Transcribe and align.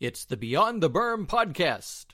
It's 0.00 0.24
the 0.24 0.38
Beyond 0.38 0.82
the 0.82 0.88
Berm 0.88 1.26
podcast. 1.26 2.06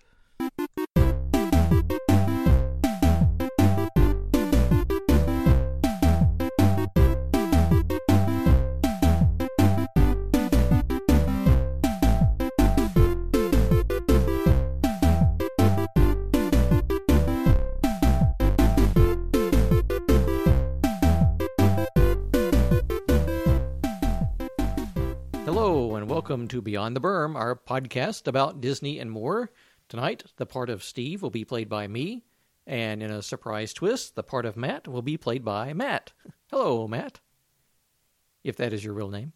Welcome 26.36 26.48
to 26.48 26.60
Beyond 26.60 26.94
the 26.94 27.00
Berm, 27.00 27.34
our 27.34 27.56
podcast 27.56 28.26
about 28.26 28.60
Disney 28.60 28.98
and 28.98 29.10
more. 29.10 29.50
Tonight, 29.88 30.22
the 30.36 30.44
part 30.44 30.68
of 30.68 30.84
Steve 30.84 31.22
will 31.22 31.30
be 31.30 31.46
played 31.46 31.66
by 31.66 31.86
me, 31.86 32.24
and 32.66 33.02
in 33.02 33.10
a 33.10 33.22
surprise 33.22 33.72
twist, 33.72 34.16
the 34.16 34.22
part 34.22 34.44
of 34.44 34.54
Matt 34.54 34.86
will 34.86 35.00
be 35.00 35.16
played 35.16 35.46
by 35.46 35.72
Matt. 35.72 36.12
Hello, 36.50 36.86
Matt. 36.86 37.20
If 38.44 38.56
that 38.56 38.74
is 38.74 38.84
your 38.84 38.92
real 38.92 39.08
name. 39.08 39.32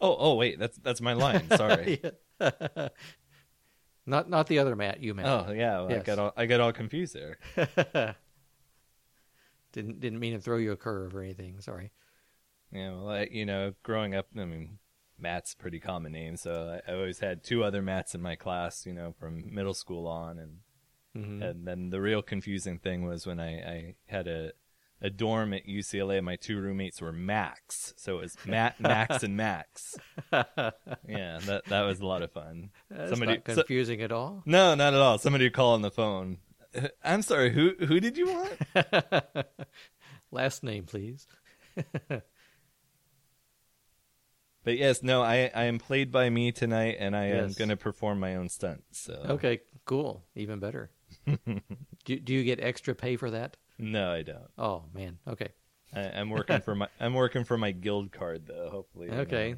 Oh, 0.00 0.16
oh, 0.18 0.34
wait, 0.34 0.58
that's 0.58 0.76
that's 0.78 1.00
my 1.00 1.12
line. 1.12 1.48
Sorry. 1.50 2.02
not 4.06 4.28
not 4.28 4.48
the 4.48 4.58
other 4.58 4.74
Matt, 4.74 5.00
you 5.00 5.14
Matt. 5.14 5.26
Oh, 5.26 5.52
yeah, 5.52 5.82
well, 5.82 5.92
I 5.92 5.98
got 5.98 6.18
all 6.18 6.32
I 6.36 6.46
got 6.46 6.58
all 6.58 6.72
confused 6.72 7.14
there. 7.14 7.38
didn't 9.72 10.00
didn't 10.00 10.18
mean 10.18 10.32
to 10.32 10.40
throw 10.40 10.56
you 10.56 10.72
a 10.72 10.76
curve 10.76 11.14
or 11.14 11.22
anything. 11.22 11.60
Sorry. 11.60 11.92
Yeah, 12.72 12.90
well, 12.90 13.08
I, 13.08 13.28
you 13.30 13.46
know, 13.46 13.72
growing 13.84 14.16
up, 14.16 14.26
I 14.36 14.44
mean, 14.44 14.80
Matt's 15.20 15.52
a 15.52 15.56
pretty 15.56 15.80
common 15.80 16.12
name, 16.12 16.36
so 16.36 16.80
I, 16.86 16.90
I 16.90 16.94
always 16.96 17.18
had 17.20 17.42
two 17.44 17.62
other 17.64 17.82
Matts 17.82 18.14
in 18.14 18.22
my 18.22 18.34
class, 18.36 18.84
you 18.86 18.92
know, 18.92 19.14
from 19.18 19.54
middle 19.54 19.74
school 19.74 20.06
on, 20.06 20.38
and 20.38 20.58
Mhm. 21.16 21.42
and 21.42 21.66
then 21.66 21.90
the 21.90 22.00
real 22.00 22.22
confusing 22.22 22.78
thing 22.78 23.04
was 23.04 23.26
when 23.26 23.40
I, 23.40 23.58
I 23.58 23.94
had 24.06 24.28
a 24.28 24.52
a 25.02 25.10
dorm 25.10 25.52
at 25.54 25.66
UCLA. 25.66 26.22
My 26.22 26.36
two 26.36 26.60
roommates 26.60 27.00
were 27.00 27.10
Max, 27.12 27.94
so 27.96 28.18
it 28.18 28.20
was 28.20 28.36
Matt, 28.46 28.78
Max, 28.80 29.22
and 29.24 29.36
Max. 29.36 29.94
Yeah, 30.32 31.38
that 31.46 31.62
that 31.68 31.80
was 31.82 31.98
a 32.00 32.06
lot 32.06 32.22
of 32.22 32.30
fun. 32.32 32.70
That's 32.90 33.10
Somebody- 33.10 33.32
not 33.38 33.44
confusing 33.44 34.02
at 34.02 34.12
all. 34.12 34.42
No, 34.46 34.74
not 34.76 34.94
at 34.94 35.00
all. 35.00 35.18
Somebody 35.18 35.46
would 35.46 35.52
call 35.52 35.72
on 35.74 35.82
the 35.82 35.90
phone. 35.90 36.38
I'm 37.02 37.22
sorry. 37.22 37.50
Who 37.52 37.72
who 37.86 37.98
did 37.98 38.16
you 38.16 38.26
want? 38.28 39.46
Last 40.30 40.62
name, 40.62 40.84
please. 40.84 41.26
But 44.62 44.76
yes, 44.76 45.02
no, 45.02 45.22
I 45.22 45.50
I 45.54 45.64
am 45.64 45.78
played 45.78 46.12
by 46.12 46.28
me 46.28 46.52
tonight, 46.52 46.96
and 46.98 47.16
I 47.16 47.26
am 47.26 47.52
going 47.52 47.70
to 47.70 47.76
perform 47.76 48.20
my 48.20 48.36
own 48.36 48.48
stunts. 48.48 49.00
So 49.00 49.14
Okay, 49.30 49.60
cool. 49.86 50.24
Even 50.34 50.58
better. 50.58 50.90
do, 52.04 52.18
do 52.18 52.32
you 52.32 52.44
get 52.44 52.60
extra 52.60 52.94
pay 52.94 53.16
for 53.16 53.30
that? 53.30 53.56
no, 53.78 54.12
I 54.12 54.22
don't. 54.22 54.50
Oh 54.58 54.84
man. 54.92 55.18
Okay. 55.26 55.48
I, 55.94 56.00
I'm 56.00 56.30
working 56.38 56.60
for 56.60 56.74
my 56.74 56.88
I'm 57.00 57.14
working 57.14 57.44
for 57.44 57.56
my 57.56 57.72
guild 57.72 58.12
card 58.12 58.46
though. 58.46 58.68
Hopefully, 58.70 59.06
you 59.06 59.12
know, 59.12 59.20
Okay. 59.22 59.54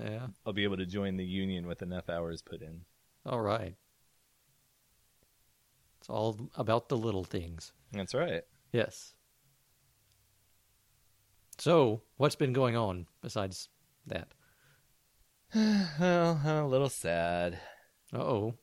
Yeah. 0.00 0.26
I'll 0.44 0.52
be 0.52 0.64
able 0.64 0.78
to 0.78 0.86
join 0.86 1.16
the 1.16 1.24
union 1.24 1.66
with 1.66 1.82
enough 1.82 2.08
hours 2.08 2.42
put 2.42 2.62
in. 2.62 2.80
All 3.24 3.40
right. 3.40 3.74
It's 6.00 6.08
all 6.10 6.38
about 6.54 6.88
the 6.88 6.96
little 6.96 7.24
things. 7.24 7.72
That's 7.92 8.14
right. 8.14 8.42
Yes. 8.72 9.14
So, 11.58 12.02
what's 12.16 12.36
been 12.36 12.52
going 12.52 12.76
on 12.76 13.06
besides 13.22 13.68
that? 14.06 14.28
Well, 16.00 16.40
a 16.44 16.66
little 16.66 16.88
sad. 16.88 17.58
Uh 18.12 18.18
oh. 18.18 18.54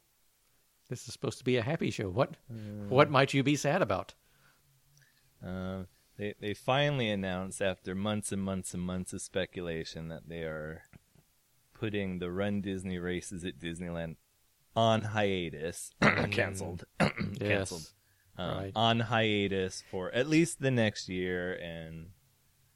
This 0.89 1.07
is 1.07 1.13
supposed 1.13 1.37
to 1.39 1.43
be 1.43 1.57
a 1.57 1.61
happy 1.63 1.89
show. 1.91 2.09
What 2.09 2.35
what 2.89 3.09
might 3.09 3.33
you 3.33 3.41
be 3.43 3.55
sad 3.55 3.81
about? 3.81 4.13
Um, 5.43 5.87
they 6.17 6.35
they 6.39 6.53
finally 6.53 7.09
announced 7.09 7.61
after 7.61 7.95
months 7.95 8.31
and 8.31 8.41
months 8.41 8.73
and 8.73 8.83
months 8.83 9.13
of 9.13 9.21
speculation 9.21 10.09
that 10.09 10.27
they 10.29 10.41
are 10.43 10.83
putting 11.73 12.19
the 12.19 12.31
Run 12.31 12.61
Disney 12.61 12.99
races 12.99 13.43
at 13.43 13.59
Disneyland 13.59 14.15
on 14.75 15.01
hiatus, 15.01 15.91
canceled, 16.31 16.85
canceled, 16.99 17.39
Yes. 17.81 17.93
um, 18.37 18.57
right. 18.57 18.71
on 18.75 18.99
hiatus 19.01 19.83
for 19.89 20.11
at 20.11 20.27
least 20.27 20.59
the 20.61 20.71
next 20.71 21.09
year 21.09 21.53
and 21.53 22.07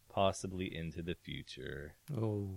possibly 0.09 0.75
into 0.75 1.01
the 1.01 1.15
future. 1.15 1.95
Oh. 2.15 2.49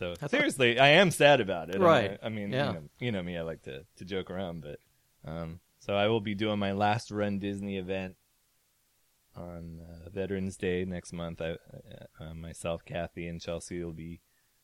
So 0.00 0.14
seriously, 0.28 0.78
I 0.78 0.88
am 0.88 1.10
sad 1.10 1.40
about 1.42 1.68
it. 1.68 1.76
I- 1.76 1.84
Right. 1.84 2.18
I, 2.22 2.30
mean, 2.30 2.50
Yeah. 2.52 2.68
you, 2.68 2.72
know, 2.72 2.82
you 3.00 3.12
know 3.12 3.22
me, 3.22 3.36
I 3.36 3.42
like 3.42 3.62
to, 3.64 3.84
to 3.96 4.04
joke 4.06 4.30
around, 4.30 4.62
but 4.62 4.78
um, 5.30 5.60
so 5.78 5.94
I 5.94 6.08
will 6.08 6.22
be 6.22 6.34
doing 6.34 6.58
my 6.58 6.72
last 6.72 7.10
Run 7.10 7.38
Disney 7.38 7.76
event 7.76 8.16
on 9.36 9.80
uh, 9.80 10.08
Veterans 10.08 10.56
Day 10.56 10.86
next 10.86 11.12
month. 11.12 11.42
I, 11.42 11.50
uh, 11.50 11.56
uh, 12.24 12.34
myself, 12.34 12.82
Kathy, 12.86 13.26
and 13.28 13.40
Chelsea 13.42 13.84
will 13.84 13.92
be 13.92 14.20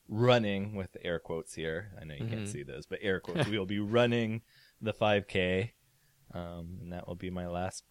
running 0.08 0.74
with 0.74 0.96
air 1.02 1.18
quotes 1.18 1.54
here. 1.54 1.92
I 2.00 2.04
know 2.04 2.14
you 2.14 2.26
can't 2.26 2.44
Mhm. 2.44 2.48
see 2.48 2.62
those, 2.62 2.86
but 2.86 3.00
air 3.02 3.20
quotes. 3.20 3.46
we 3.48 3.58
will 3.58 3.66
be 3.66 3.78
running 3.78 4.40
the 4.80 4.94
5K, 4.94 5.72
um, 6.32 6.78
and 6.80 6.92
that 6.94 7.06
will 7.06 7.14
be 7.14 7.28
my 7.30 7.46
last 7.46 7.84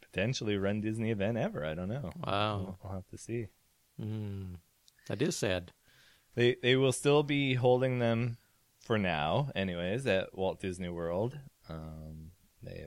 potentially 0.00 0.56
Run 0.56 0.80
Disney 0.80 1.10
event 1.10 1.36
ever. 1.36 1.64
I 1.64 1.74
don't 1.74 1.88
know. 1.88 2.12
Wow. 2.24 2.58
We'll, 2.58 2.78
we'll 2.84 2.92
have 2.92 3.08
to 3.08 3.18
see. 3.18 3.48
Mm. 4.00 4.56
That 5.08 5.20
is 5.20 5.36
sad. 5.36 5.72
They 6.34 6.56
they 6.62 6.76
will 6.76 6.92
still 6.92 7.22
be 7.22 7.54
holding 7.54 7.98
them 7.98 8.38
for 8.80 8.98
now, 8.98 9.50
anyways, 9.54 10.06
at 10.06 10.36
Walt 10.36 10.60
Disney 10.60 10.88
World. 10.88 11.38
Um, 11.68 12.30
they 12.62 12.86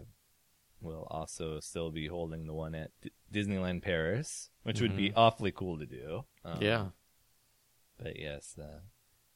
will 0.82 1.08
also 1.10 1.60
still 1.60 1.92
be 1.92 2.08
holding 2.08 2.48
the 2.48 2.54
one 2.54 2.76
at 2.76 2.92
D- 3.02 3.12
Disneyland 3.34 3.82
Paris, 3.82 4.50
which 4.64 4.82
would 4.82 4.96
be 4.98 5.14
awfully 5.16 5.52
cool 5.52 5.78
to 5.80 5.86
do. 5.86 6.26
Um, 6.44 6.62
yeah. 6.62 6.86
but 7.98 8.20
yes, 8.20 8.56
uh, 8.60 8.80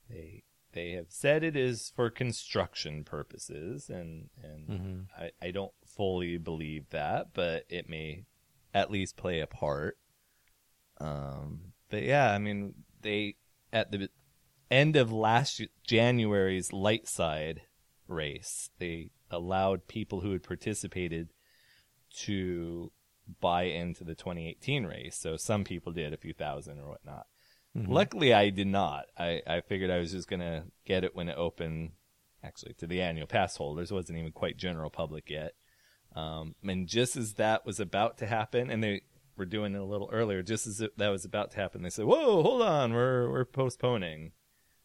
they 0.09 0.44
they 0.74 0.92
have 0.92 1.08
said 1.09 1.44
it 1.44 1.56
is 1.56 1.92
for 1.96 2.09
construction 2.09 3.03
purposes, 3.03 3.90
and 3.90 4.30
and 4.44 4.68
Mhm. 4.68 5.08
I 5.18 5.31
I 5.48 5.52
don't 5.52 5.74
fully 5.86 6.38
believe 6.38 6.90
that, 6.90 7.34
but 7.34 7.66
it 7.69 7.90
may 7.90 8.25
at 8.74 8.92
least 8.92 9.18
play 9.18 9.40
a 9.40 9.48
part. 9.48 9.98
Um, 11.00 11.74
but 11.90 12.03
yeah, 12.03 12.31
I 12.31 12.38
mean 12.38 12.74
they 13.02 13.36
at 13.72 13.91
the 13.91 14.09
end 14.69 14.96
of 14.96 15.12
last 15.12 15.62
January's 15.85 16.74
light 16.74 17.07
side 17.07 17.62
race, 18.07 18.69
they 18.80 19.12
allowed 19.31 19.88
people 19.88 20.22
who 20.22 20.31
had 20.31 20.44
participated 20.44 21.30
to 22.12 22.91
buy 23.40 23.63
into 23.63 24.03
the 24.03 24.16
2018 24.16 24.85
race. 24.85 25.18
So 25.18 25.38
some 25.38 25.63
people 25.63 25.94
did 25.94 26.13
a 26.13 26.18
few 26.18 26.34
thousand 26.34 26.80
or 26.80 26.90
whatnot. 26.90 27.28
Luckily, 27.75 28.34
I 28.34 28.50
did 28.50 28.68
not. 28.68 29.06
I, 29.18 29.41
I 29.46 29.62
figured 29.62 29.91
I 29.91 30.00
was 30.00 30.12
just 30.12 30.28
going 30.28 30.40
to 30.40 30.63
get 30.86 31.03
it 31.03 31.16
when 31.16 31.30
it 31.30 31.38
opened, 31.38 31.91
actually, 32.44 32.74
to 32.74 32.88
the 32.88 33.01
annual 33.01 33.28
pass 33.28 33.56
holders. 33.57 33.91
It 33.91 33.94
wasn't 33.94 34.18
even 34.18 34.31
quite 34.31 34.57
general 34.57 34.90
public 34.90 35.30
yet. 35.30 35.53
Um, 36.16 36.56
and 36.63 36.88
just 36.88 37.16
as 37.16 37.34
that 37.34 37.66
was 37.66 37.80
about 37.80 38.18
to 38.18 38.25
happen, 38.25 38.72
and 38.72 38.84
they 38.84 39.01
were 39.40 39.46
doing 39.46 39.74
it 39.74 39.80
a 39.80 39.84
little 39.86 40.10
earlier, 40.12 40.44
just 40.44 40.68
as 40.68 40.80
it, 40.82 40.96
that 40.98 41.10
was 41.10 41.26
about 41.26 41.52
to 41.52 41.58
happen, 41.58 41.82
they 41.82 41.90
said, 41.90 42.06
"Whoa, 42.06 42.44
hold 42.44 42.62
on, 42.62 42.94
we're 42.94 43.30
we're 43.32 43.46
postponing." 43.46 44.34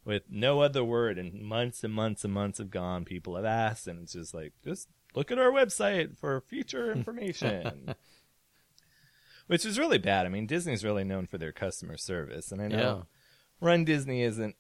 With 0.07 0.25
no 0.31 0.61
other 0.61 0.85
word, 0.85 1.17
and 1.19 1.33
months 1.43 1.83
and 1.83 1.93
months 1.93 2.25
and 2.25 2.33
months 2.35 2.59
have 2.59 2.71
gone. 2.71 3.07
People 3.07 3.37
have 3.37 3.47
asked, 3.47 3.87
and 3.87 4.03
it's 4.03 4.13
just 4.13 4.35
like, 4.35 4.53
just 4.63 4.89
look 5.15 5.31
at 5.33 5.39
our 5.39 5.51
website 5.51 6.19
for 6.19 6.43
future 6.43 6.93
information. 6.99 7.95
Which 9.47 9.65
is 9.65 9.79
really 9.79 9.97
bad. 9.97 10.27
I 10.27 10.29
mean, 10.29 10.47
Disney's 10.47 10.85
really 10.85 11.05
known 11.05 11.27
for 11.27 11.39
their 11.39 11.53
customer 11.53 11.97
service, 11.97 12.53
and 12.53 12.61
I 12.61 12.69
know 12.69 12.79
Yeah. 12.79 13.03
Run 13.67 13.85
Disney 13.87 14.21
isn't 14.23 14.57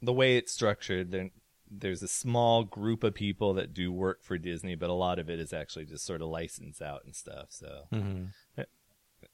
the 0.00 0.12
way 0.12 0.36
it's 0.36 0.52
structured. 0.52 1.10
There, 1.10 1.30
there's 1.68 2.02
a 2.04 2.08
small 2.08 2.62
group 2.62 3.02
of 3.02 3.14
people 3.14 3.54
that 3.54 3.74
do 3.74 3.90
work 3.92 4.22
for 4.22 4.38
Disney, 4.38 4.76
but 4.76 4.90
a 4.90 4.94
lot 4.94 5.18
of 5.18 5.28
it 5.28 5.40
is 5.40 5.52
actually 5.52 5.86
just 5.86 6.04
sort 6.06 6.22
of 6.22 6.28
licensed 6.28 6.80
out 6.82 7.02
and 7.04 7.14
stuff. 7.14 7.46
So, 7.50 7.88
Mhm. 7.92 8.28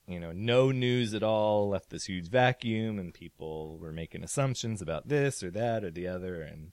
You 0.07 0.21
know, 0.21 0.33
no 0.33 0.71
news 0.71 1.15
at 1.15 1.23
all 1.23 1.69
left 1.69 1.91
this 1.91 2.05
huge 2.05 2.29
vacuum, 2.29 2.99
and 2.99 3.13
people 3.13 3.79
were 3.79 3.93
making 3.93 4.23
assumptions 4.23 4.81
about 4.81 5.09
this 5.09 5.43
or 5.43 5.51
that 5.51 5.85
or 5.85 5.91
the 5.91 6.07
other. 6.07 6.43
And 6.43 6.73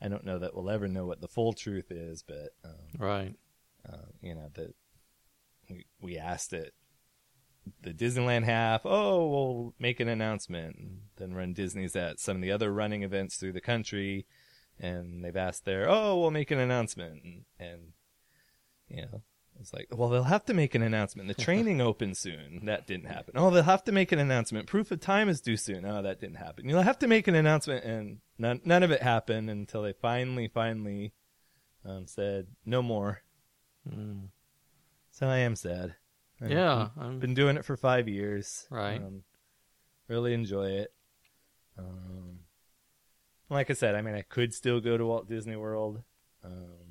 I 0.00 0.08
don't 0.08 0.24
know 0.24 0.38
that 0.38 0.54
we'll 0.54 0.70
ever 0.70 0.88
know 0.88 1.06
what 1.06 1.20
the 1.20 1.28
full 1.28 1.52
truth 1.52 1.90
is, 1.90 2.22
but 2.22 2.54
um, 2.64 2.98
Right. 2.98 3.34
uh, 3.90 4.06
you 4.20 4.34
know 4.34 4.50
that 4.54 4.74
we, 5.70 5.86
we 6.00 6.18
asked 6.18 6.52
it 6.52 6.74
the 7.82 7.92
Disneyland 7.92 8.44
half, 8.44 8.82
oh, 8.84 9.28
we'll 9.28 9.74
make 9.78 10.00
an 10.00 10.08
announcement, 10.08 10.76
and 10.76 11.00
then 11.16 11.34
run 11.34 11.52
Disney's 11.52 11.96
at 11.96 12.20
some 12.20 12.36
of 12.36 12.42
the 12.42 12.52
other 12.52 12.72
running 12.72 13.02
events 13.02 13.36
through 13.36 13.52
the 13.52 13.60
country, 13.60 14.26
and 14.78 15.24
they've 15.24 15.36
asked 15.36 15.64
there, 15.64 15.88
oh, 15.88 16.18
we'll 16.18 16.30
make 16.30 16.50
an 16.50 16.58
announcement, 16.58 17.22
and, 17.24 17.44
and 17.58 17.92
you 18.88 19.02
know, 19.02 19.22
It's 19.60 19.72
like, 19.72 19.88
well, 19.90 20.08
they'll 20.08 20.22
have 20.24 20.44
to 20.46 20.54
make 20.54 20.74
an 20.74 20.82
announcement. 20.82 21.28
The 21.28 21.34
training 21.42 21.80
opens 21.80 22.18
soon. 22.18 22.64
That 22.64 22.86
didn't 22.86 23.06
happen. 23.06 23.34
Oh, 23.36 23.50
they'll 23.50 23.62
have 23.64 23.84
to 23.84 23.92
make 23.92 24.12
an 24.12 24.18
announcement. 24.18 24.66
Proof 24.66 24.90
of 24.90 25.00
time 25.00 25.28
is 25.28 25.40
due 25.40 25.56
soon. 25.56 25.84
Oh, 25.84 26.02
that 26.02 26.20
didn't 26.20 26.36
happen. 26.36 26.68
You'll 26.68 26.82
have 26.82 26.98
to 27.00 27.08
make 27.08 27.28
an 27.28 27.34
announcement, 27.34 27.84
and 27.84 28.18
none 28.38 28.60
none 28.64 28.82
of 28.82 28.90
it 28.90 29.02
happened 29.02 29.50
until 29.50 29.82
they 29.82 29.92
finally, 29.92 30.48
finally 30.48 31.12
um, 31.84 32.06
said 32.06 32.46
no 32.64 32.82
more. 32.82 33.22
Mm. 33.88 34.28
So 35.10 35.26
I 35.26 35.38
am 35.38 35.56
sad. 35.56 35.96
I've 36.40 36.50
Yeah, 36.50 36.88
I've 36.98 37.20
been 37.20 37.34
doing 37.34 37.56
it 37.56 37.64
for 37.64 37.76
five 37.76 38.08
years. 38.08 38.66
Right. 38.70 39.00
Um, 39.00 39.22
really 40.06 40.34
enjoy 40.34 40.70
it. 40.70 40.92
Um, 41.76 42.40
like 43.50 43.70
I 43.70 43.74
said, 43.74 43.94
I 43.94 44.02
mean, 44.02 44.14
I 44.14 44.22
could 44.22 44.52
still 44.52 44.80
go 44.80 44.96
to 44.96 45.06
Walt 45.06 45.28
Disney 45.28 45.56
World. 45.56 46.02
Um, 46.44 46.87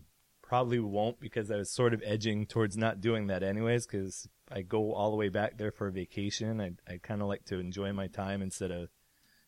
probably 0.48 0.80
won't 0.80 1.20
because 1.20 1.52
I 1.52 1.58
was 1.58 1.70
sort 1.70 1.94
of 1.94 2.02
edging 2.06 2.46
towards 2.46 2.78
not 2.78 3.02
doing 3.02 3.28
that 3.28 3.44
anyways. 3.44 3.86
Because 3.86 4.28
I 4.52 4.62
go 4.62 4.94
all 4.94 5.12
the 5.12 5.18
way 5.18 5.30
back 5.30 5.58
there 5.58 5.72
for 5.72 5.88
a 5.88 5.92
vacation. 5.92 6.60
I 6.62 6.72
I 6.92 6.98
kind 6.98 7.22
of 7.22 7.28
like 7.28 7.46
to 7.46 7.60
enjoy 7.60 7.92
my 7.94 8.08
time 8.08 8.42
instead 8.42 8.72
of 8.72 8.90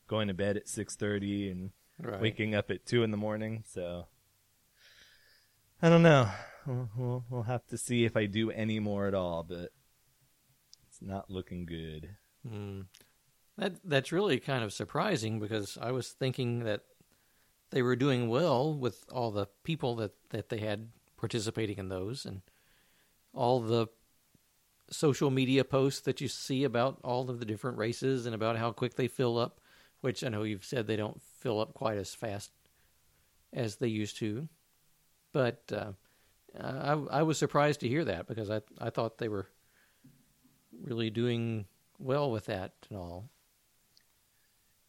going 0.07 0.27
to 0.27 0.33
bed 0.33 0.57
at 0.57 0.67
six 0.67 0.95
thirty 0.95 1.49
and 1.49 1.71
Right. 2.01 2.21
waking 2.21 2.55
up 2.55 2.71
at 2.71 2.85
two 2.85 3.03
in 3.03 3.11
the 3.11 3.17
morning. 3.17 3.65
So 3.67 4.07
I 5.81 5.89
don't 5.89 6.01
know. 6.03 6.29
We'll, 6.65 6.89
we'll, 6.95 7.25
we'll 7.29 7.43
have 7.43 7.65
to 7.67 7.77
see 7.77 8.05
if 8.05 8.15
I 8.15 8.25
do 8.25 8.51
any 8.51 8.79
more 8.79 9.07
at 9.07 9.13
all, 9.13 9.43
but 9.43 9.71
it's 10.87 11.01
not 11.01 11.29
looking 11.29 11.65
good. 11.65 12.15
Mm. 12.47 12.85
That 13.57 13.73
that's 13.83 14.11
really 14.13 14.39
kind 14.39 14.63
of 14.63 14.71
surprising 14.71 15.39
because 15.39 15.77
I 15.81 15.91
was 15.91 16.09
thinking 16.11 16.63
that 16.63 16.81
they 17.71 17.81
were 17.81 17.95
doing 17.95 18.29
well 18.29 18.73
with 18.73 19.05
all 19.11 19.31
the 19.31 19.47
people 19.63 19.95
that, 19.97 20.11
that 20.29 20.49
they 20.49 20.59
had 20.59 20.89
participating 21.17 21.77
in 21.77 21.89
those 21.89 22.25
and 22.25 22.41
all 23.33 23.59
the 23.59 23.87
social 24.89 25.29
media 25.29 25.63
posts 25.63 26.01
that 26.01 26.19
you 26.19 26.27
see 26.27 26.63
about 26.63 26.99
all 27.03 27.29
of 27.29 27.39
the 27.39 27.45
different 27.45 27.77
races 27.77 28.25
and 28.25 28.33
about 28.33 28.57
how 28.57 28.71
quick 28.71 28.95
they 28.95 29.07
fill 29.07 29.37
up, 29.37 29.59
which 30.01 30.23
I 30.23 30.29
know 30.29 30.43
you've 30.43 30.65
said 30.65 30.87
they 30.87 30.95
don't 30.95 31.21
fill 31.21 31.59
up 31.59 31.73
quite 31.73 31.97
as 31.97 32.13
fast 32.13 32.51
as 33.53 33.75
they 33.75 33.87
used 33.87 34.17
to. 34.17 34.47
But 35.31 35.61
uh, 35.71 35.91
I, 36.59 36.93
I 37.19 37.23
was 37.23 37.37
surprised 37.37 37.81
to 37.81 37.87
hear 37.87 38.03
that 38.05 38.27
because 38.27 38.49
I 38.49 38.61
I 38.79 38.89
thought 38.89 39.19
they 39.19 39.27
were 39.27 39.47
really 40.81 41.09
doing 41.09 41.65
well 41.99 42.31
with 42.31 42.45
that 42.45 42.73
and 42.89 42.97
all. 42.97 43.29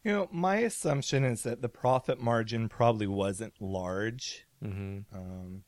You 0.05 0.13
know, 0.13 0.29
my 0.33 0.57
assumption 0.59 1.25
is 1.25 1.43
that 1.43 1.61
the 1.61 1.69
profit 1.69 2.21
margin 2.21 2.69
probably 2.69 3.07
wasn't 3.07 3.55
large. 3.61 4.47
Mm-hmm. 4.65 5.15
Um, 5.15 5.65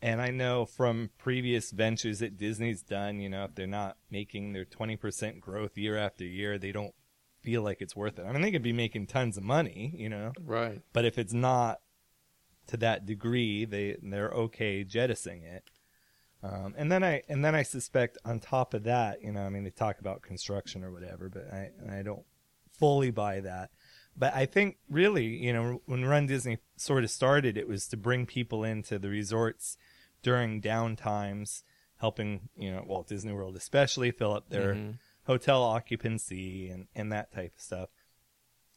and 0.00 0.20
I 0.20 0.30
know 0.30 0.64
from 0.66 1.10
previous 1.18 1.70
ventures 1.70 2.20
that 2.20 2.36
Disney's 2.36 2.82
done, 2.82 3.20
you 3.20 3.28
know, 3.28 3.44
if 3.44 3.54
they're 3.54 3.66
not 3.66 3.96
making 4.10 4.52
their 4.52 4.64
20% 4.64 5.40
growth 5.40 5.76
year 5.76 5.96
after 5.96 6.24
year, 6.24 6.58
they 6.58 6.72
don't 6.72 6.94
feel 7.40 7.62
like 7.62 7.80
it's 7.80 7.96
worth 7.96 8.18
it. 8.18 8.24
I 8.24 8.32
mean, 8.32 8.42
they 8.42 8.52
could 8.52 8.62
be 8.62 8.72
making 8.72 9.06
tons 9.06 9.36
of 9.36 9.42
money, 9.42 9.92
you 9.96 10.08
know, 10.08 10.32
Right. 10.40 10.80
but 10.92 11.04
if 11.04 11.18
it's 11.18 11.32
not 11.32 11.80
to 12.68 12.76
that 12.76 13.04
degree, 13.06 13.64
they 13.64 13.96
they're 14.00 14.30
okay 14.30 14.84
jettisoning 14.84 15.42
it. 15.42 15.64
Um, 16.44 16.74
and 16.76 16.90
then 16.90 17.02
I 17.04 17.22
and 17.28 17.44
then 17.44 17.54
I 17.54 17.62
suspect 17.62 18.18
on 18.24 18.38
top 18.40 18.74
of 18.74 18.84
that, 18.84 19.22
you 19.22 19.32
know, 19.32 19.42
I 19.42 19.48
mean, 19.48 19.64
they 19.64 19.70
talk 19.70 19.98
about 20.00 20.22
construction 20.22 20.84
or 20.84 20.92
whatever, 20.92 21.28
but 21.28 21.52
I 21.52 21.70
I 21.98 22.02
don't 22.02 22.24
fully 22.82 23.12
buy 23.12 23.38
that. 23.38 23.70
But 24.16 24.34
I 24.34 24.44
think 24.44 24.76
really, 24.90 25.26
you 25.26 25.52
know, 25.52 25.80
when 25.86 26.04
Run 26.04 26.26
Disney 26.26 26.58
sort 26.76 27.04
of 27.04 27.10
started, 27.10 27.56
it 27.56 27.68
was 27.68 27.86
to 27.88 27.96
bring 27.96 28.26
people 28.26 28.64
into 28.64 28.98
the 28.98 29.08
resorts 29.08 29.78
during 30.20 30.60
down 30.60 30.96
times, 30.96 31.62
helping 31.98 32.48
you 32.56 32.72
know 32.72 32.84
Walt 32.86 33.06
Disney 33.06 33.32
World 33.32 33.56
especially 33.56 34.10
fill 34.10 34.32
up 34.34 34.48
their 34.48 34.74
Mhm. 34.74 34.98
hotel 35.26 35.62
occupancy 35.62 36.68
and 36.68 36.88
and 36.94 37.12
that 37.12 37.30
type 37.32 37.54
of 37.54 37.60
stuff. 37.60 37.90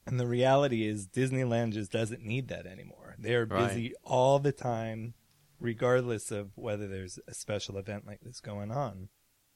And 0.06 0.20
the 0.20 0.28
reality 0.28 0.86
is 0.88 1.08
Disneyland 1.08 1.74
just 1.74 1.92
doesn't 1.92 2.22
need 2.24 2.48
that 2.50 2.68
anymore. 2.68 3.16
They 3.18 3.34
are 3.34 3.46
Right. 3.46 3.68
busy 3.70 3.96
all 4.04 4.38
the 4.38 4.52
time, 4.52 5.16
regardless 5.60 6.30
of 6.30 6.56
whether 6.56 6.88
there's 6.88 7.18
a 7.28 7.34
special 7.34 7.78
event 7.80 8.06
like 8.06 8.22
this 8.22 8.40
going 8.40 8.70
on. 8.72 9.10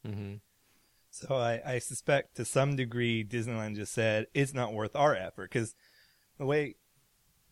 Mm-hmm. 0.05 0.37
So 1.11 1.35
I, 1.35 1.61
I 1.65 1.79
suspect 1.79 2.35
to 2.35 2.45
some 2.45 2.75
degree 2.75 3.23
Disneyland 3.23 3.75
just 3.75 3.93
said 3.93 4.27
it's 4.33 4.53
not 4.53 4.73
worth 4.73 4.95
our 4.95 5.15
effort 5.15 5.51
because 5.51 5.75
the 6.37 6.45
way 6.45 6.75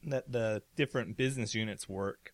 that 0.04 0.32
the 0.32 0.64
different 0.76 1.18
business 1.18 1.56
units 1.56 1.90
work, 1.90 2.34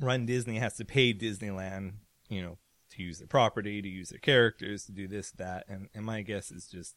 Run 0.00 0.26
Disney 0.26 0.58
has 0.58 0.74
to 0.74 0.84
pay 0.84 1.14
Disneyland, 1.14 1.94
you 2.28 2.42
know, 2.42 2.58
to 2.90 3.02
use 3.02 3.18
their 3.18 3.28
property, 3.28 3.80
to 3.80 3.88
use 3.88 4.10
their 4.10 4.18
characters, 4.18 4.84
to 4.84 4.92
do 4.92 5.08
this, 5.08 5.30
that, 5.32 5.64
and, 5.68 5.88
and 5.94 6.04
my 6.04 6.22
guess 6.22 6.50
is 6.50 6.66
just 6.66 6.96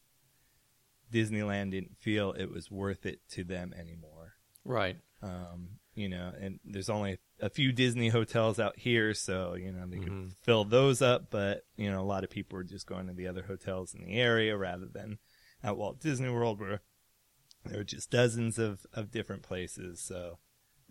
Disneyland 1.11 1.71
didn't 1.71 1.97
feel 1.97 2.33
it 2.33 2.51
was 2.51 2.69
worth 2.69 3.05
it 3.05 3.21
to 3.31 3.43
them 3.43 3.73
anymore. 3.77 4.33
Right. 4.65 4.97
Um, 5.21 5.78
you 5.99 6.09
know, 6.09 6.31
and 6.39 6.59
there's 6.65 6.89
only 6.89 7.19
a 7.39 7.49
few 7.49 7.71
Disney 7.71 8.09
hotels 8.09 8.59
out 8.59 8.77
here, 8.77 9.13
so 9.13 9.55
you 9.55 9.71
know 9.71 9.85
they 9.87 9.99
could 9.99 10.33
fill 10.41 10.63
those 10.65 11.01
up. 11.01 11.29
But 11.29 11.63
you 11.75 11.91
know, 11.91 12.01
a 12.01 12.03
lot 12.03 12.23
of 12.23 12.29
people 12.29 12.57
were 12.57 12.63
just 12.63 12.87
going 12.87 13.07
to 13.07 13.13
the 13.13 13.27
other 13.27 13.43
hotels 13.43 13.93
in 13.93 14.03
the 14.05 14.19
area 14.19 14.55
rather 14.57 14.87
than 14.91 15.19
at 15.63 15.77
Walt 15.77 15.99
Disney 15.99 16.29
World, 16.29 16.59
where 16.59 16.81
there 17.65 17.81
are 17.81 17.83
just 17.85 18.09
dozens 18.11 18.57
of 18.57 18.85
of 18.93 19.11
different 19.11 19.43
places. 19.43 20.01
So 20.01 20.39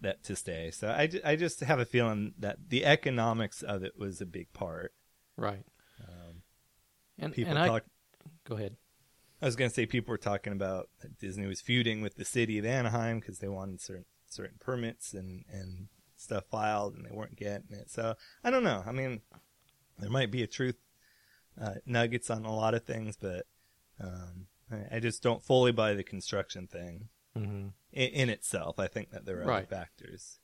that 0.00 0.22
to 0.24 0.36
stay. 0.36 0.70
So 0.70 0.88
I, 0.88 1.08
I 1.24 1.34
just 1.36 1.60
have 1.60 1.80
a 1.80 1.84
feeling 1.84 2.34
that 2.38 2.68
the 2.68 2.84
economics 2.84 3.62
of 3.62 3.82
it 3.82 3.94
was 3.98 4.20
a 4.20 4.26
big 4.26 4.52
part. 4.52 4.92
Right. 5.36 5.64
Um, 6.00 6.42
And 7.18 7.32
people 7.32 7.50
and 7.50 7.58
I 7.58 7.66
talk. 7.66 7.84
go 8.44 8.54
ahead. 8.54 8.76
I 9.42 9.46
was 9.46 9.56
going 9.56 9.70
to 9.70 9.74
say 9.74 9.86
people 9.86 10.12
were 10.12 10.18
talking 10.18 10.52
about 10.52 10.88
Disney 11.20 11.46
was 11.46 11.60
feuding 11.60 12.00
with 12.00 12.14
the 12.16 12.24
city 12.24 12.58
of 12.58 12.64
Anaheim 12.64 13.18
because 13.20 13.38
they 13.38 13.48
wanted 13.48 13.80
certain 13.80 14.04
certain 14.28 14.58
permits 14.60 15.14
and 15.14 15.44
and 15.50 15.88
stuff 16.16 16.44
filed 16.50 16.94
and 16.94 17.04
they 17.04 17.10
weren't 17.14 17.36
getting 17.36 17.70
it. 17.70 17.90
So 17.90 18.14
I 18.42 18.50
don't 18.50 18.64
know. 18.64 18.82
I 18.86 18.92
mean, 18.92 19.20
there 19.98 20.10
might 20.10 20.30
be 20.30 20.42
a 20.42 20.46
truth 20.48 20.76
uh, 21.60 21.74
nuggets 21.86 22.30
on 22.30 22.44
a 22.44 22.54
lot 22.54 22.74
of 22.74 22.84
things, 22.84 23.16
but 23.16 23.46
um, 24.00 24.46
I, 24.70 24.96
I 24.96 25.00
just 25.00 25.22
don't 25.22 25.44
fully 25.44 25.72
buy 25.72 25.94
the 25.94 26.04
construction 26.04 26.66
thing 26.66 27.08
Mm-hmm. 27.36 27.68
in, 27.92 28.08
in 28.10 28.30
itself. 28.30 28.80
I 28.80 28.88
think 28.88 29.10
that 29.10 29.24
there 29.24 29.38
are 29.40 29.42
other 29.42 29.66
factors. 29.66 30.40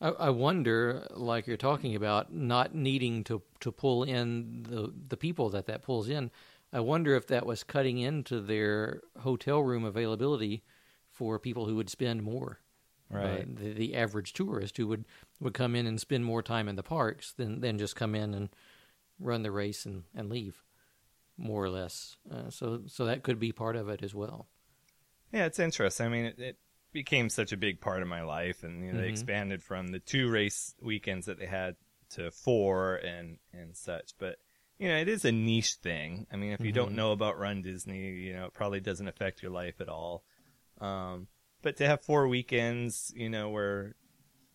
I, 0.00 0.08
I 0.08 0.30
wonder, 0.30 1.06
like 1.10 1.46
you're 1.46 1.56
talking 1.56 1.94
about, 1.94 2.34
not 2.34 2.74
needing 2.74 3.24
to 3.24 3.40
to 3.60 3.72
pull 3.72 4.02
in 4.02 4.64
the 4.68 4.92
the 5.08 5.16
people 5.16 5.48
that 5.50 5.66
that 5.66 5.82
pulls 5.82 6.08
in. 6.10 6.30
I 6.72 6.80
wonder 6.80 7.14
if 7.14 7.26
that 7.28 7.46
was 7.46 7.62
cutting 7.62 7.98
into 7.98 8.40
their 8.40 9.00
hotel 9.20 9.60
room 9.62 9.84
availability 9.84 10.64
for 11.14 11.38
people 11.38 11.64
who 11.66 11.76
would 11.76 11.88
spend 11.88 12.22
more. 12.22 12.60
Right. 13.10 13.42
Uh, 13.42 13.44
the, 13.54 13.72
the 13.72 13.94
average 13.94 14.32
tourist 14.32 14.76
who 14.76 14.88
would, 14.88 15.04
would 15.40 15.54
come 15.54 15.76
in 15.76 15.86
and 15.86 16.00
spend 16.00 16.24
more 16.24 16.42
time 16.42 16.68
in 16.68 16.76
the 16.76 16.82
parks 16.82 17.32
than 17.32 17.60
than 17.60 17.78
just 17.78 17.94
come 17.96 18.14
in 18.14 18.34
and 18.34 18.48
run 19.20 19.42
the 19.42 19.50
race 19.52 19.86
and, 19.86 20.02
and 20.14 20.28
leave, 20.28 20.62
more 21.38 21.62
or 21.62 21.70
less. 21.70 22.16
Uh, 22.30 22.50
so 22.50 22.82
so 22.86 23.04
that 23.04 23.22
could 23.22 23.38
be 23.38 23.52
part 23.52 23.76
of 23.76 23.88
it 23.88 24.02
as 24.02 24.14
well. 24.14 24.48
Yeah, 25.32 25.46
it's 25.46 25.58
interesting. 25.58 26.06
I 26.06 26.08
mean, 26.08 26.24
it, 26.26 26.38
it 26.38 26.58
became 26.92 27.28
such 27.28 27.52
a 27.52 27.56
big 27.56 27.80
part 27.80 28.02
of 28.02 28.08
my 28.08 28.22
life, 28.22 28.64
and 28.64 28.84
you 28.84 28.92
know, 28.92 28.98
they 28.98 29.08
Mhm. 29.08 29.10
expanded 29.10 29.62
from 29.62 29.88
the 29.88 30.00
two 30.00 30.28
race 30.30 30.74
weekends 30.82 31.26
that 31.26 31.38
they 31.38 31.46
had 31.46 31.76
to 32.10 32.30
four 32.32 32.96
and 32.96 33.38
and 33.52 33.76
such. 33.76 34.12
But 34.18 34.38
you 34.78 34.88
know, 34.88 34.96
it 34.96 35.08
is 35.08 35.24
a 35.24 35.30
niche 35.30 35.74
thing. 35.74 36.26
I 36.32 36.36
mean, 36.36 36.52
if 36.52 36.60
you 36.64 36.72
don't 36.72 36.92
Mhm. 36.92 36.96
know 36.96 37.12
about 37.12 37.38
Run 37.38 37.62
Disney, 37.62 38.10
you 38.10 38.32
know, 38.32 38.46
it 38.46 38.54
probably 38.54 38.80
doesn't 38.80 39.06
affect 39.06 39.42
your 39.42 39.52
life 39.52 39.80
at 39.80 39.88
all. 39.88 40.24
Um, 40.80 41.28
but 41.62 41.76
to 41.78 41.86
have 41.86 42.02
four 42.02 42.28
weekends, 42.28 43.12
you 43.16 43.28
know, 43.30 43.48
where 43.50 43.94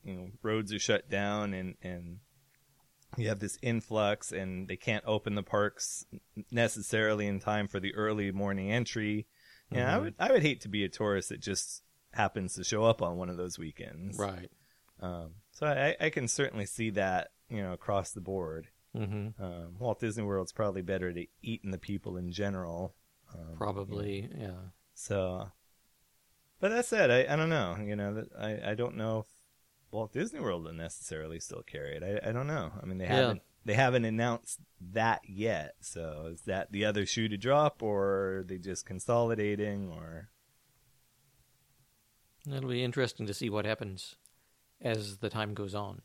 you 0.03 0.13
know 0.13 0.27
roads 0.41 0.73
are 0.73 0.79
shut 0.79 1.09
down 1.09 1.53
and 1.53 1.75
and 1.81 2.19
you 3.17 3.27
have 3.29 3.39
this 3.39 3.57
influx, 3.61 4.31
and 4.31 4.67
they 4.67 4.75
can't 4.77 5.03
open 5.07 5.35
the 5.35 5.43
parks 5.43 6.05
necessarily 6.51 7.25
in 7.27 7.39
time 7.39 7.67
for 7.67 7.79
the 7.79 7.93
early 7.95 8.31
morning 8.31 8.71
entry. 8.71 9.27
Yeah, 9.71 9.95
I 9.95 9.99
Mhm. 9.99 10.01
would 10.03 10.15
I 10.19 10.31
would 10.31 10.41
hate 10.43 10.61
to 10.61 10.69
be 10.69 10.83
a 10.83 10.89
tourist 10.89 11.29
that 11.29 11.39
just 11.41 11.83
happens 12.13 12.53
to 12.55 12.63
show 12.63 12.83
up 12.85 13.01
on 13.01 13.17
one 13.17 13.29
of 13.29 13.37
those 13.37 13.57
weekends. 13.59 14.17
Right. 14.17 14.49
Um, 14.99 15.35
so 15.51 15.65
I, 15.67 15.95
I 15.99 16.09
can 16.09 16.27
certainly 16.27 16.65
see 16.65 16.89
that 16.91 17.31
you 17.49 17.61
know 17.61 17.73
across 17.73 18.11
the 18.11 18.21
board. 18.21 18.67
Mm-hmm. 18.95 19.41
Um, 19.43 19.75
Walt 19.79 19.99
Disney 19.99 20.23
World's 20.23 20.51
probably 20.51 20.81
better 20.81 21.13
to 21.13 21.25
eating 21.43 21.69
the 21.71 21.77
people 21.77 22.17
in 22.17 22.31
general. 22.31 22.95
Um, 23.33 23.55
Probably. 23.57 24.27
Yeah. 24.35 24.69
So, 24.95 25.51
but 26.59 26.69
that 26.69 26.85
said, 26.85 27.09
I, 27.11 27.33
I 27.33 27.35
don't 27.35 27.49
know. 27.49 27.77
You 27.83 27.95
know, 27.95 28.13
that 28.15 28.27
I, 28.37 28.71
I 28.71 28.75
don't 28.75 28.95
know 28.95 29.19
if 29.19 29.25
Walt 29.91 30.13
Disney 30.13 30.39
World 30.39 30.65
will 30.65 30.73
necessarily 30.73 31.39
still 31.39 31.63
carry 31.63 31.95
it. 31.97 32.03
I, 32.23 32.29
I 32.29 32.31
don't 32.31 32.47
know. 32.47 32.71
I 32.81 32.85
mean, 32.85 32.97
they 32.97 33.05
Yeah. 33.05 33.15
haven't 33.15 33.41
they 33.65 33.73
haven't 33.73 34.05
announced 34.05 34.59
that 34.93 35.21
yet. 35.27 35.75
So 35.81 36.29
is 36.31 36.41
that 36.43 36.71
the 36.71 36.85
other 36.85 37.05
shoe 37.05 37.27
to 37.27 37.37
drop, 37.37 37.83
or 37.83 38.37
are 38.39 38.43
they 38.43 38.57
just 38.57 38.85
consolidating, 38.85 39.91
or 39.91 40.29
It'll 42.47 42.69
be 42.69 42.83
interesting 42.83 43.25
to 43.27 43.33
see 43.33 43.49
what 43.49 43.65
happens 43.65 44.15
as 44.81 45.17
the 45.17 45.29
time 45.29 45.53
goes 45.53 45.75
on. 45.75 46.01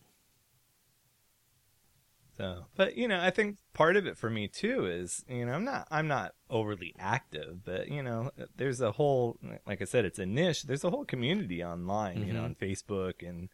So, 2.37 2.67
but 2.77 2.97
you 2.97 3.07
know, 3.07 3.21
I 3.21 3.31
think 3.31 3.59
part 3.75 3.97
of 3.97 4.07
it 4.07 4.19
for 4.19 4.29
me 4.29 4.49
too 4.49 4.87
is, 4.87 5.25
you 5.29 5.47
know, 5.47 5.53
I'm 5.53 5.65
not, 5.65 5.87
I'm 5.91 6.09
not 6.09 6.33
overly 6.51 6.95
active, 6.99 7.65
but 7.65 7.89
you 7.89 8.03
know, 8.03 8.31
there's 8.57 8.81
a 8.81 8.93
whole, 8.93 9.39
like 9.67 9.81
I 9.81 9.85
said, 9.85 10.05
it's 10.05 10.19
a 10.19 10.27
niche. 10.27 10.65
There's 10.65 10.83
a 10.85 10.91
whole 10.91 11.05
community 11.05 11.63
online, 11.63 12.27
you 12.27 12.33
know, 12.33 12.41
Mhm. 12.41 12.45
on 12.45 12.55
Facebook 12.57 13.27
and 13.29 13.49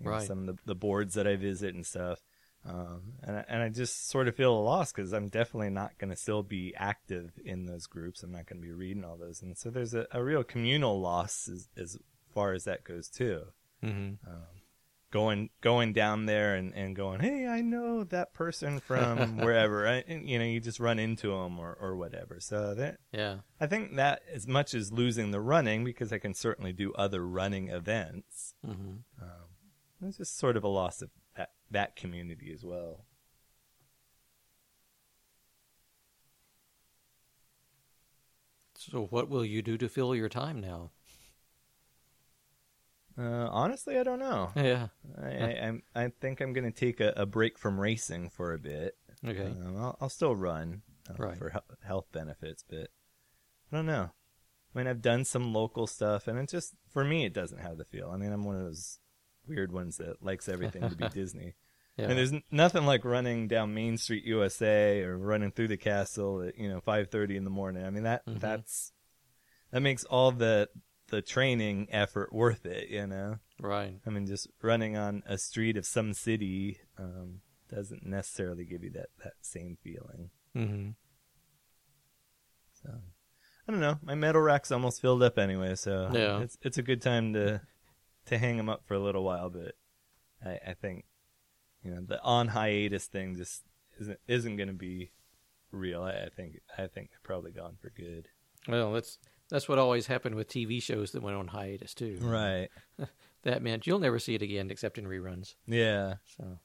you 0.00 0.06
know, 0.06 0.18
some 0.26 0.40
of 0.40 0.46
the, 0.46 0.62
the 0.66 0.74
boards 0.74 1.14
that 1.14 1.26
I 1.26 1.36
visit 1.36 1.74
and 1.74 1.86
stuff. 1.86 2.20
Um, 2.66 3.14
and 3.22 3.36
I, 3.38 3.44
and 3.48 3.62
I 3.62 3.68
just 3.70 4.08
sort 4.10 4.28
of 4.28 4.34
feel 4.34 4.52
a 4.52 4.60
loss 4.60 4.92
because 4.92 5.12
I'm 5.14 5.28
definitely 5.28 5.70
not 5.70 5.96
going 5.96 6.10
to 6.10 6.16
still 6.16 6.42
be 6.42 6.74
active 6.76 7.32
in 7.42 7.64
those 7.64 7.86
groups. 7.86 8.22
I'm 8.22 8.32
not 8.32 8.46
going 8.46 8.60
to 8.60 8.66
be 8.66 8.72
reading 8.72 9.04
all 9.04 9.16
those, 9.16 9.40
and 9.40 9.56
so 9.56 9.70
there's 9.70 9.94
a, 9.94 10.06
a 10.12 10.22
real 10.22 10.44
communal 10.44 11.00
loss 11.00 11.48
as, 11.48 11.68
as 11.78 11.98
far 12.34 12.52
as 12.52 12.64
that 12.64 12.84
goes 12.84 13.08
too 13.08 13.44
Mm-hmm. 13.82 14.28
um, 14.28 14.42
going 15.10 15.50
going 15.60 15.92
down 15.92 16.26
there 16.26 16.54
and, 16.54 16.74
and 16.74 16.94
going, 16.94 17.20
hey, 17.20 17.46
I 17.46 17.60
know 17.60 18.04
that 18.04 18.34
person 18.34 18.78
from 18.80 19.36
wherever. 19.38 19.86
I, 19.88 20.04
and, 20.06 20.28
you 20.28 20.38
know, 20.38 20.44
you 20.44 20.60
just 20.60 20.78
run 20.80 20.98
into 20.98 21.28
them 21.28 21.58
or, 21.58 21.76
or 21.80 21.96
whatever. 21.96 22.38
So 22.40 22.74
that 22.74 22.98
Yeah. 23.12 23.38
I 23.60 23.66
think 23.66 23.96
that 23.96 24.22
as 24.32 24.46
much 24.46 24.74
as 24.74 24.92
losing 24.92 25.30
the 25.30 25.40
running, 25.40 25.84
because 25.84 26.12
I 26.12 26.18
can 26.18 26.34
certainly 26.34 26.72
do 26.72 26.92
other 26.94 27.26
running 27.26 27.68
events, 27.68 28.54
Mm-hmm. 28.66 28.96
um, 29.22 30.06
it's 30.08 30.18
just 30.18 30.38
sort 30.38 30.56
of 30.56 30.62
a 30.64 30.68
loss 30.68 31.02
of 31.02 31.10
that, 31.36 31.50
that 31.70 31.96
community 31.96 32.52
as 32.52 32.62
well. 32.64 33.04
So, 38.76 39.06
what 39.10 39.28
will 39.28 39.44
you 39.44 39.60
do 39.62 39.76
to 39.78 39.88
fill 39.88 40.14
your 40.14 40.28
time 40.28 40.60
now? 40.60 40.90
Uh, 43.18 43.48
honestly, 43.50 43.98
I 43.98 44.02
don't 44.04 44.20
know. 44.20 44.50
Yeah. 44.54 44.88
I, 45.20 45.26
I, 45.28 45.58
I'm, 45.66 45.82
I 45.94 46.12
think 46.20 46.40
I'm 46.40 46.52
going 46.52 46.70
to 46.70 46.78
take 46.78 47.00
a, 47.00 47.12
a 47.16 47.26
break 47.26 47.58
from 47.58 47.80
racing 47.80 48.30
for 48.30 48.52
a 48.54 48.58
bit. 48.58 48.96
Okay. 49.26 49.42
Um, 49.46 49.76
I'll, 49.76 49.98
I'll 50.00 50.08
still 50.08 50.36
run 50.36 50.82
uh, 51.10 51.14
Right. 51.18 51.36
for 51.36 51.50
he- 51.50 51.86
health 51.86 52.06
benefits, 52.12 52.64
but 52.68 52.90
I 53.72 53.76
don't 53.76 53.86
know. 53.86 54.10
I 54.74 54.78
mean, 54.78 54.86
I've 54.86 55.02
done 55.02 55.24
some 55.24 55.52
local 55.52 55.86
stuff, 55.88 56.28
and 56.28 56.38
it 56.38 56.48
just 56.48 56.74
for 56.92 57.02
me, 57.04 57.24
it 57.24 57.32
doesn't 57.32 57.58
have 57.58 57.78
the 57.78 57.84
feel. 57.84 58.10
I 58.12 58.16
mean, 58.18 58.32
I'm 58.32 58.44
one 58.44 58.54
of 58.56 58.62
those 58.62 59.00
weird 59.48 59.72
ones 59.72 59.96
that 59.96 60.22
likes 60.22 60.48
everything 60.48 60.88
to 60.88 60.94
be 60.94 61.08
Disney. 61.12 61.54
yeah. 61.96 62.04
And 62.10 62.18
there's 62.18 62.32
n- 62.32 62.42
nothing 62.52 62.86
like 62.86 63.04
running 63.04 63.48
down 63.48 63.74
Main 63.74 63.96
Street, 63.98 64.24
USA, 64.24 65.02
or 65.02 65.16
running 65.18 65.50
through 65.50 65.68
the 65.68 65.76
castle 65.78 66.42
at 66.42 66.56
you 66.58 66.68
know 66.68 66.80
5:30 66.80 67.36
in 67.36 67.44
the 67.44 67.50
morning. 67.50 67.84
I 67.84 67.90
mean, 67.90 68.04
that 68.04 68.24
Mhm. 68.26 68.38
that's 68.38 68.92
that 69.72 69.80
makes 69.80 70.04
all 70.04 70.30
the 70.30 70.68
the 71.08 71.22
training 71.22 71.88
effort 71.90 72.32
worth 72.32 72.64
it. 72.66 72.88
You 72.88 73.06
know. 73.06 73.38
right. 73.60 73.94
I 74.06 74.10
mean, 74.10 74.26
just 74.26 74.48
running 74.62 74.96
on 74.96 75.22
a 75.26 75.36
street 75.38 75.76
of 75.76 75.86
some 75.86 76.12
city 76.14 76.78
um, 76.98 77.40
doesn't 77.70 78.04
necessarily 78.06 78.64
give 78.64 78.82
you 78.84 78.90
that, 78.90 79.08
that 79.24 79.34
same 79.42 79.76
feeling. 79.82 80.30
Mm-hmm. 80.56 80.90
So 82.82 82.90
I 83.68 83.72
don't 83.72 83.80
know. 83.80 83.98
My 84.02 84.14
medal 84.14 84.40
rack's 84.40 84.70
almost 84.70 85.00
filled 85.00 85.22
up 85.22 85.38
anyway, 85.38 85.74
so 85.74 86.10
Yeah. 86.12 86.40
it's 86.40 86.56
it's 86.62 86.78
a 86.78 86.82
good 86.82 87.02
time 87.02 87.32
to 87.34 87.60
to 88.26 88.38
hang 88.38 88.56
them 88.56 88.68
up 88.68 88.82
for 88.86 88.94
a 88.94 89.00
little 89.00 89.24
while. 89.24 89.50
But 89.50 89.74
I, 90.44 90.70
I 90.70 90.74
think 90.74 91.04
you 91.82 91.90
know 91.90 92.00
the 92.06 92.22
on 92.22 92.48
hiatus 92.48 93.06
thing 93.06 93.36
just 93.36 93.64
isn't 94.00 94.18
isn't 94.26 94.56
going 94.56 94.68
to 94.68 94.74
be 94.74 95.10
real. 95.72 96.02
I, 96.02 96.12
I 96.12 96.28
think 96.34 96.60
I 96.76 96.86
think 96.86 97.10
they're 97.10 97.20
probably 97.22 97.52
gone 97.52 97.76
for 97.80 97.90
good. 97.90 98.28
Well, 98.66 98.92
that's 98.92 99.18
that's 99.50 99.68
what 99.68 99.78
always 99.78 100.06
happened 100.06 100.34
with 100.34 100.48
TV 100.48 100.82
shows 100.82 101.12
that 101.12 101.22
went 101.22 101.36
on 101.36 101.48
hiatus 101.48 101.94
too. 101.94 102.18
Right. 102.20 102.68
That 103.44 103.62
meant 103.62 103.86
you'll 103.86 104.00
never 104.00 104.18
see 104.18 104.34
it 104.34 104.42
again 104.42 104.68
except 104.68 104.98
in 104.98 105.06
reruns. 105.06 105.54
Yeah. 105.64 106.14
So. 106.36 106.58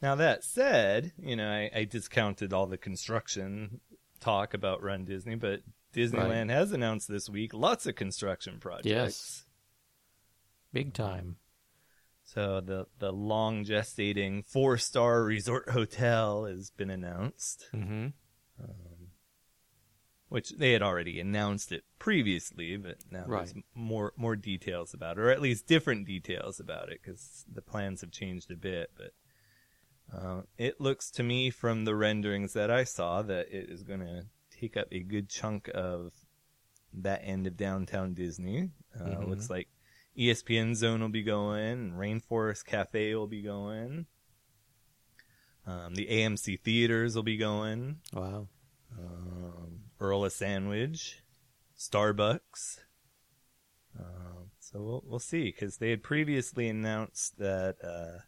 Now 0.00 0.14
that 0.14 0.44
said, 0.44 1.12
you 1.18 1.36
know, 1.36 1.50
I, 1.50 1.70
I 1.74 1.84
discounted 1.84 2.52
all 2.52 2.66
the 2.66 2.78
construction 2.78 3.80
talk 4.20 4.54
about 4.54 4.82
Run 4.82 5.04
Disney, 5.04 5.34
but 5.34 5.60
Disneyland 5.92 6.50
has 6.50 6.72
announced 6.72 7.08
this 7.08 7.28
week 7.28 7.52
lots 7.52 7.84
of 7.86 7.96
construction 7.96 8.58
projects. 8.60 8.86
Yes. 8.86 9.44
Big 10.72 10.94
time. 10.94 11.36
So 12.22 12.60
the 12.60 12.86
the 13.00 13.12
long 13.12 13.64
gestating 13.64 14.46
four 14.46 14.78
star 14.78 15.24
resort 15.24 15.68
hotel 15.70 16.44
has 16.44 16.70
been 16.70 16.90
announced, 16.90 17.68
Mm-hmm. 17.74 18.06
Which 20.30 20.50
they 20.56 20.72
had 20.72 20.80
already 20.82 21.20
announced 21.20 21.70
it 21.72 21.84
previously, 21.98 22.76
but 22.78 22.96
now 23.10 23.26
there's 23.26 23.54
more 23.74 24.12
more 24.16 24.36
details 24.36 24.94
about 24.94 25.18
it, 25.18 25.20
or 25.20 25.28
at 25.30 25.42
least 25.42 25.66
different 25.66 26.06
details 26.06 26.58
about 26.58 26.88
it, 26.90 27.00
because 27.02 27.44
the 27.52 27.60
plans 27.62 28.00
have 28.00 28.10
changed 28.10 28.50
a 28.50 28.56
bit. 28.56 28.90
But 28.96 29.12
uh, 30.16 30.42
it 30.56 30.80
looks 30.80 31.10
to 31.12 31.22
me 31.22 31.50
from 31.50 31.84
the 31.84 31.94
renderings 31.94 32.52
that 32.54 32.70
I 32.70 32.84
saw 32.84 33.22
that 33.22 33.48
it 33.52 33.68
is 33.68 33.82
going 33.82 34.00
to 34.00 34.22
take 34.50 34.76
up 34.76 34.88
a 34.90 35.00
good 35.00 35.28
chunk 35.28 35.68
of 35.74 36.12
that 36.92 37.20
end 37.24 37.46
of 37.46 37.56
downtown 37.56 38.14
Disney. 38.14 38.70
Uh, 38.98 39.04
Mhm. 39.04 39.28
Looks 39.28 39.50
like 39.50 39.68
ESPN 40.16 40.74
Zone 40.74 41.00
will 41.00 41.08
be 41.08 41.22
going, 41.22 41.92
Rainforest 41.92 42.64
Cafe 42.66 43.14
will 43.14 43.28
be 43.28 43.42
going, 43.42 44.06
um, 45.66 45.94
the 45.94 46.06
AMC 46.10 46.56
theaters 46.60 47.14
will 47.14 47.22
be 47.22 47.36
going 47.36 48.00
Wow. 48.12 48.48
um, 48.98 49.69
Earl 50.00 50.24
of 50.24 50.32
Sandwich, 50.32 51.22
Starbucks. 51.78 52.78
Um, 53.98 54.50
so 54.58 54.80
we'll 54.80 55.04
we'll 55.06 55.18
see 55.18 55.44
because 55.44 55.76
they 55.76 55.90
had 55.90 56.02
previously 56.02 56.68
announced 56.68 57.38
that 57.38 57.76
uh, 57.84 58.22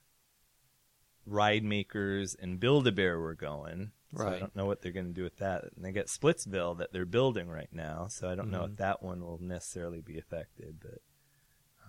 Ridemakerz 1.29 2.37
and 2.41 2.59
Build 2.61 2.87
a 2.87 2.93
Bear 2.93 3.19
were 3.21 3.35
going. 3.35 3.93
So 4.15 4.29
I 4.29 4.39
don't 4.41 4.55
know 4.55 4.67
what 4.67 4.83
they're 4.83 4.93
going 4.93 5.07
to 5.07 5.13
do 5.15 5.23
with 5.23 5.39
that. 5.39 5.65
And 5.75 5.83
they 5.83 5.91
got 5.93 6.07
Splitsville 6.07 6.77
that 6.79 6.93
they're 6.93 7.07
building 7.07 7.49
right 7.49 7.73
now, 7.73 8.09
so 8.09 8.29
I 8.29 8.35
don't 8.35 8.51
know 8.51 8.65
Mhm. 8.65 8.73
if 8.73 8.77
that 8.77 9.03
one 9.03 9.23
will 9.23 9.39
necessarily 9.41 10.03
be 10.03 10.19
affected. 10.19 10.81
But 10.81 11.01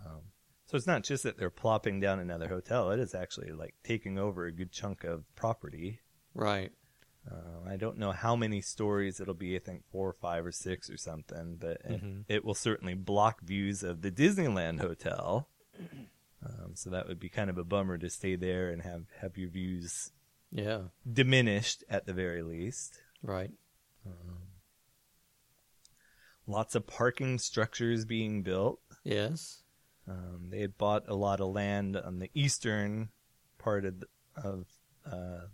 um, 0.06 0.22
so 0.66 0.78
it's 0.78 0.88
not 0.88 1.04
just 1.04 1.24
that 1.24 1.38
they're 1.38 1.50
plopping 1.50 2.00
down 2.00 2.20
another 2.20 2.48
hotel; 2.48 2.92
it 2.92 3.00
is 3.02 3.14
actually 3.14 3.52
like 3.52 3.76
taking 3.84 4.18
over 4.18 4.46
a 4.46 4.54
good 4.54 4.72
chunk 4.72 5.04
of 5.04 5.26
property. 5.36 6.00
Right. 6.34 6.72
Uh, 7.30 7.62
I 7.70 7.78
don't 7.78 7.98
know 7.98 8.12
how 8.12 8.36
many 8.36 8.60
stories 8.62 9.20
it'll 9.22 9.34
be. 9.34 9.56
I 9.56 9.60
think 9.60 9.84
four 9.92 10.10
or 10.10 10.14
five 10.14 10.46
or 10.46 10.52
six 10.52 10.90
or 10.90 10.98
something, 10.98 11.56
but 11.58 11.78
it, 11.86 12.04
Mhm. 12.04 12.26
it 12.28 12.44
will 12.44 12.54
certainly 12.54 12.94
block 12.96 13.42
views 13.42 13.82
of 13.84 14.02
the 14.02 14.12
Disneyland 14.12 14.80
Hotel. 14.82 15.48
Um, 16.46 16.76
so 16.76 16.90
that 16.90 17.08
would 17.08 17.20
be 17.22 17.30
kind 17.30 17.50
of 17.50 17.58
a 17.58 17.64
bummer 17.64 17.98
to 17.98 18.10
stay 18.10 18.36
there 18.36 18.70
and 18.70 18.82
have, 18.82 19.06
have 19.20 19.38
your 19.38 19.50
views 19.50 20.12
Yeah. 20.52 20.90
diminished 21.10 21.86
at 21.90 22.06
the 22.06 22.14
very 22.14 22.42
least. 22.44 23.02
Right. 23.22 23.52
Lots 26.46 26.76
of 26.76 26.86
parking 26.86 27.40
structures 27.40 28.04
being 28.04 28.44
built. 28.44 28.82
Yes. 29.06 29.64
Um, 30.06 30.48
they 30.50 30.60
had 30.60 30.78
bought 30.78 31.08
a 31.08 31.16
lot 31.16 31.40
of 31.40 31.48
land 31.54 31.96
on 31.96 32.20
the 32.20 32.30
eastern 32.34 33.10
part 33.58 33.86
of 33.86 34.02
the, 34.02 34.08
of 34.36 34.66
uh, 35.06 35.46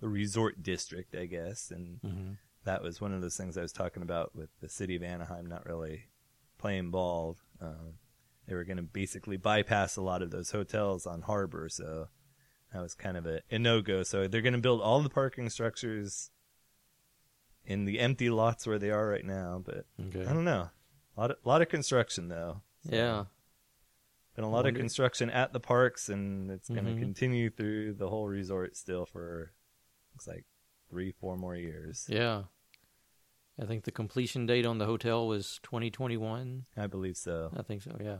the 0.00 0.08
resort 0.08 0.62
district, 0.62 1.14
I 1.14 1.26
guess, 1.26 1.70
and 1.70 2.00
Mm-hmm. 2.02 2.32
that 2.64 2.82
was 2.82 3.00
one 3.00 3.12
of 3.14 3.20
those 3.22 3.36
things 3.36 3.56
I 3.56 3.62
was 3.62 3.72
talking 3.72 4.02
about 4.02 4.34
with 4.34 4.50
the 4.60 4.68
city 4.68 4.96
of 4.96 5.02
Anaheim 5.02 5.46
not 5.46 5.64
really 5.66 6.04
playing 6.58 6.90
ball. 6.90 7.36
Um, 7.60 7.94
they 8.46 8.54
were 8.54 8.64
going 8.64 8.76
to 8.76 8.82
basically 8.82 9.36
bypass 9.36 9.96
a 9.96 10.02
lot 10.02 10.22
of 10.22 10.30
those 10.30 10.50
hotels 10.50 11.06
on 11.06 11.22
harbor, 11.22 11.68
so 11.68 12.08
that 12.72 12.82
was 12.82 12.94
kind 12.94 13.16
of 13.16 13.26
a, 13.26 13.40
a 13.50 13.58
no 13.58 13.80
go. 13.82 14.02
So 14.02 14.28
they're 14.28 14.42
going 14.42 14.52
to 14.52 14.60
build 14.60 14.80
all 14.80 15.00
the 15.02 15.08
parking 15.08 15.48
structures 15.50 16.30
in 17.64 17.84
the 17.84 17.98
empty 17.98 18.30
lots 18.30 18.66
where 18.66 18.78
they 18.78 18.90
are 18.90 19.08
right 19.08 19.24
now, 19.24 19.62
but 19.64 19.86
Okay. 20.08 20.24
I 20.24 20.32
don't 20.32 20.44
know. 20.44 20.70
A 21.16 21.20
lot 21.20 21.30
of, 21.32 21.36
lot 21.44 21.62
of 21.62 21.68
construction 21.68 22.28
though. 22.28 22.60
So, 22.88 22.94
Yeah. 22.94 23.24
Been 24.36 24.44
a 24.44 24.50
lot 24.50 24.66
of 24.66 24.74
construction 24.74 25.30
at 25.30 25.54
the 25.54 25.60
parks, 25.60 26.10
and 26.10 26.50
it's 26.50 26.68
going 26.68 26.84
to 26.84 26.92
Mhm. 26.92 26.98
continue 26.98 27.48
through 27.48 27.94
the 27.94 28.10
whole 28.10 28.28
resort 28.28 28.76
still 28.76 29.06
for 29.06 29.52
looks 30.16 30.26
like 30.26 30.44
three, 30.88 31.12
four 31.12 31.36
more 31.36 31.54
years. 31.54 32.06
Yeah. 32.08 32.44
I 33.60 33.66
think 33.66 33.84
the 33.84 33.90
completion 33.90 34.46
date 34.46 34.66
on 34.66 34.78
the 34.78 34.86
hotel 34.86 35.26
was 35.26 35.60
2021. 35.62 36.64
I 36.76 36.86
believe 36.86 37.16
so. 37.16 37.50
I 37.56 37.62
think 37.62 37.82
so. 37.82 37.96
Yeah. 38.02 38.18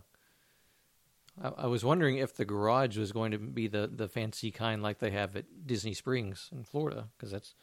I, 1.43 1.65
I 1.65 1.67
was 1.67 1.85
wondering 1.85 2.19
if 2.19 2.35
the 2.35 2.45
garage 2.45 2.99
was 2.99 3.13
going 3.13 3.33
to 3.33 3.39
be 3.39 3.67
the, 3.67 3.91
the 3.93 4.09
fancy 4.09 4.51
kind 4.51 4.83
like 4.83 4.99
they 4.99 5.11
have 5.11 5.37
at 5.37 5.67
Disney 5.67 5.95
Springs 5.95 6.51
in 6.53 6.65
Florida, 6.65 7.09
because 7.17 7.31
that's 7.31 7.55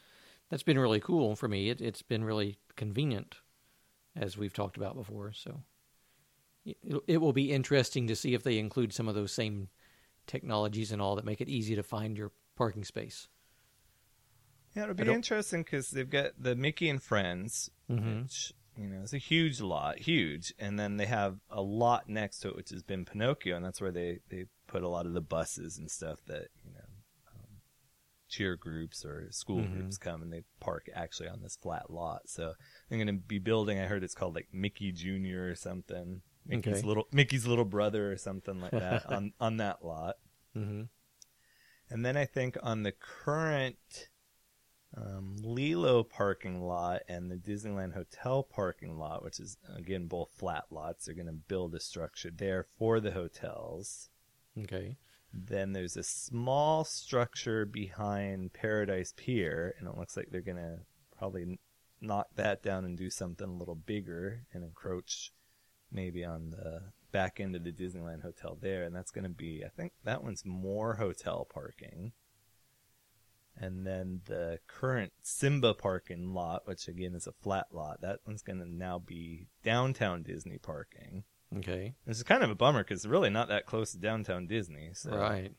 that's 0.50 0.62
been 0.62 0.78
really 0.78 1.00
cool 1.00 1.36
for 1.36 1.48
me. 1.48 1.70
It, 1.70 1.80
it's 1.80 2.02
been 2.02 2.22
really 2.22 2.58
convenient, 2.76 3.36
as 4.14 4.36
we've 4.36 4.52
talked 4.52 4.76
about 4.76 4.94
before. 4.94 5.32
So 5.32 5.62
it, 6.64 6.76
it 7.06 7.20
will 7.20 7.32
be 7.32 7.50
interesting 7.50 8.06
to 8.08 8.16
see 8.16 8.34
if 8.34 8.42
they 8.42 8.58
include 8.58 8.92
some 8.92 9.08
of 9.08 9.14
those 9.14 9.32
same 9.32 9.68
technologies 10.26 10.92
and 10.92 11.00
all 11.00 11.16
that 11.16 11.24
make 11.24 11.40
it 11.40 11.48
easy 11.48 11.74
to 11.74 11.82
find 11.82 12.16
your 12.16 12.30
parking 12.56 12.84
space. 12.84 13.28
Yeah, 14.74 14.84
it'll 14.84 14.94
be 14.94 15.08
interesting 15.12 15.62
because 15.62 15.90
they've 15.90 16.08
got 16.10 16.32
the 16.38 16.56
Mickey 16.56 16.88
and 16.88 17.02
Friends, 17.02 17.70
Mhm. 17.88 18.22
which 18.24 18.52
you 18.76 18.88
know 18.88 19.02
is 19.02 19.14
a 19.14 19.18
huge 19.18 19.60
lot, 19.60 20.00
huge, 20.00 20.52
and 20.58 20.78
then 20.78 20.96
they 20.96 21.06
have 21.06 21.38
a 21.48 21.62
lot 21.62 22.08
next 22.08 22.40
to 22.40 22.48
it, 22.48 22.56
which 22.56 22.70
has 22.70 22.82
been 22.82 23.04
Pinocchio, 23.04 23.54
and 23.56 23.64
that's 23.64 23.80
where 23.80 23.92
they 23.92 24.20
they 24.30 24.46
put 24.66 24.82
a 24.82 24.88
lot 24.88 25.06
of 25.06 25.12
the 25.12 25.20
buses 25.20 25.78
and 25.78 25.90
stuff 25.90 26.18
that 26.26 26.48
you 26.64 26.72
know 26.72 26.84
um, 27.36 27.60
cheer 28.28 28.56
groups 28.56 29.04
or 29.04 29.30
school 29.30 29.62
Mhm. 29.62 29.72
groups 29.72 29.96
come 29.98 30.22
and 30.22 30.32
they 30.32 30.42
park 30.58 30.88
actually 30.92 31.28
on 31.28 31.40
this 31.42 31.54
flat 31.56 31.88
lot. 31.90 32.28
So 32.28 32.54
I'm 32.90 32.96
going 32.98 33.06
to 33.06 33.12
be 33.12 33.38
building. 33.38 33.78
I 33.78 33.86
heard 33.86 34.02
it's 34.02 34.14
called 34.14 34.34
like 34.34 34.48
Mickey 34.52 34.90
Junior 34.90 35.48
or 35.48 35.54
something. 35.54 36.22
Mickey's 36.46 36.78
Okay. 36.78 36.86
little 36.86 37.06
Mickey's 37.12 37.46
little 37.46 37.64
brother 37.64 38.10
or 38.10 38.16
something 38.16 38.60
like 38.60 38.72
that 38.72 39.06
on 39.10 39.32
on 39.38 39.58
that 39.58 39.84
lot. 39.84 40.16
hmm 40.52 40.82
And 41.88 42.04
then 42.04 42.16
I 42.16 42.24
think 42.24 42.56
on 42.62 42.82
the 42.82 42.92
current 42.92 44.08
um, 44.96 45.36
Lilo 45.42 46.02
parking 46.04 46.62
lot 46.62 47.02
and 47.08 47.30
the 47.30 47.36
Disneyland 47.36 47.94
Hotel 47.94 48.42
parking 48.42 48.98
lot, 48.98 49.24
which 49.24 49.40
is 49.40 49.56
again 49.76 50.06
both 50.06 50.30
flat 50.36 50.64
lots, 50.70 51.06
they're 51.06 51.14
going 51.14 51.26
to 51.26 51.32
build 51.32 51.74
a 51.74 51.80
structure 51.80 52.30
there 52.30 52.66
for 52.78 53.00
the 53.00 53.12
hotels. 53.12 54.08
Okay. 54.58 54.96
Then 55.32 55.72
there's 55.72 55.96
a 55.96 56.04
small 56.04 56.84
structure 56.84 57.66
behind 57.66 58.52
Paradise 58.52 59.12
Pier, 59.16 59.74
and 59.78 59.88
it 59.88 59.96
looks 59.96 60.16
like 60.16 60.28
they're 60.30 60.40
going 60.40 60.58
to 60.58 60.78
probably 61.18 61.58
knock 62.00 62.28
that 62.36 62.62
down 62.62 62.84
and 62.84 62.96
do 62.96 63.10
something 63.10 63.48
a 63.48 63.56
little 63.56 63.74
bigger 63.74 64.46
and 64.52 64.62
encroach 64.62 65.32
maybe 65.90 66.24
on 66.24 66.50
the 66.50 66.82
back 67.10 67.40
end 67.40 67.56
of 67.56 67.64
the 67.64 67.72
Disneyland 67.72 68.22
Hotel 68.22 68.56
there. 68.60 68.84
And 68.84 68.94
that's 68.94 69.10
going 69.10 69.24
to 69.24 69.30
be, 69.30 69.64
I 69.64 69.68
think 69.68 69.92
that 70.04 70.22
one's 70.22 70.44
more 70.44 70.94
hotel 70.94 71.48
parking. 71.52 72.12
And 73.56 73.86
then 73.86 74.20
the 74.24 74.58
current 74.66 75.12
Simba 75.22 75.74
parking 75.74 76.34
lot, 76.34 76.66
which 76.66 76.88
again 76.88 77.14
is 77.14 77.26
a 77.28 77.32
flat 77.32 77.66
lot, 77.70 78.00
that 78.00 78.20
one's 78.26 78.42
going 78.42 78.58
to 78.58 78.68
now 78.68 78.98
be 78.98 79.46
downtown 79.62 80.22
Disney 80.24 80.58
parking. 80.58 81.22
Okay. 81.56 81.94
This 82.04 82.16
is 82.16 82.24
kind 82.24 82.42
of 82.42 82.50
a 82.50 82.56
bummer 82.56 82.82
because 82.82 83.00
it's 83.04 83.06
really 83.06 83.30
not 83.30 83.48
that 83.48 83.64
close 83.66 83.92
to 83.92 83.98
downtown 83.98 84.46
Disney. 84.48 84.90
So. 84.92 85.16
Right. 85.16 85.52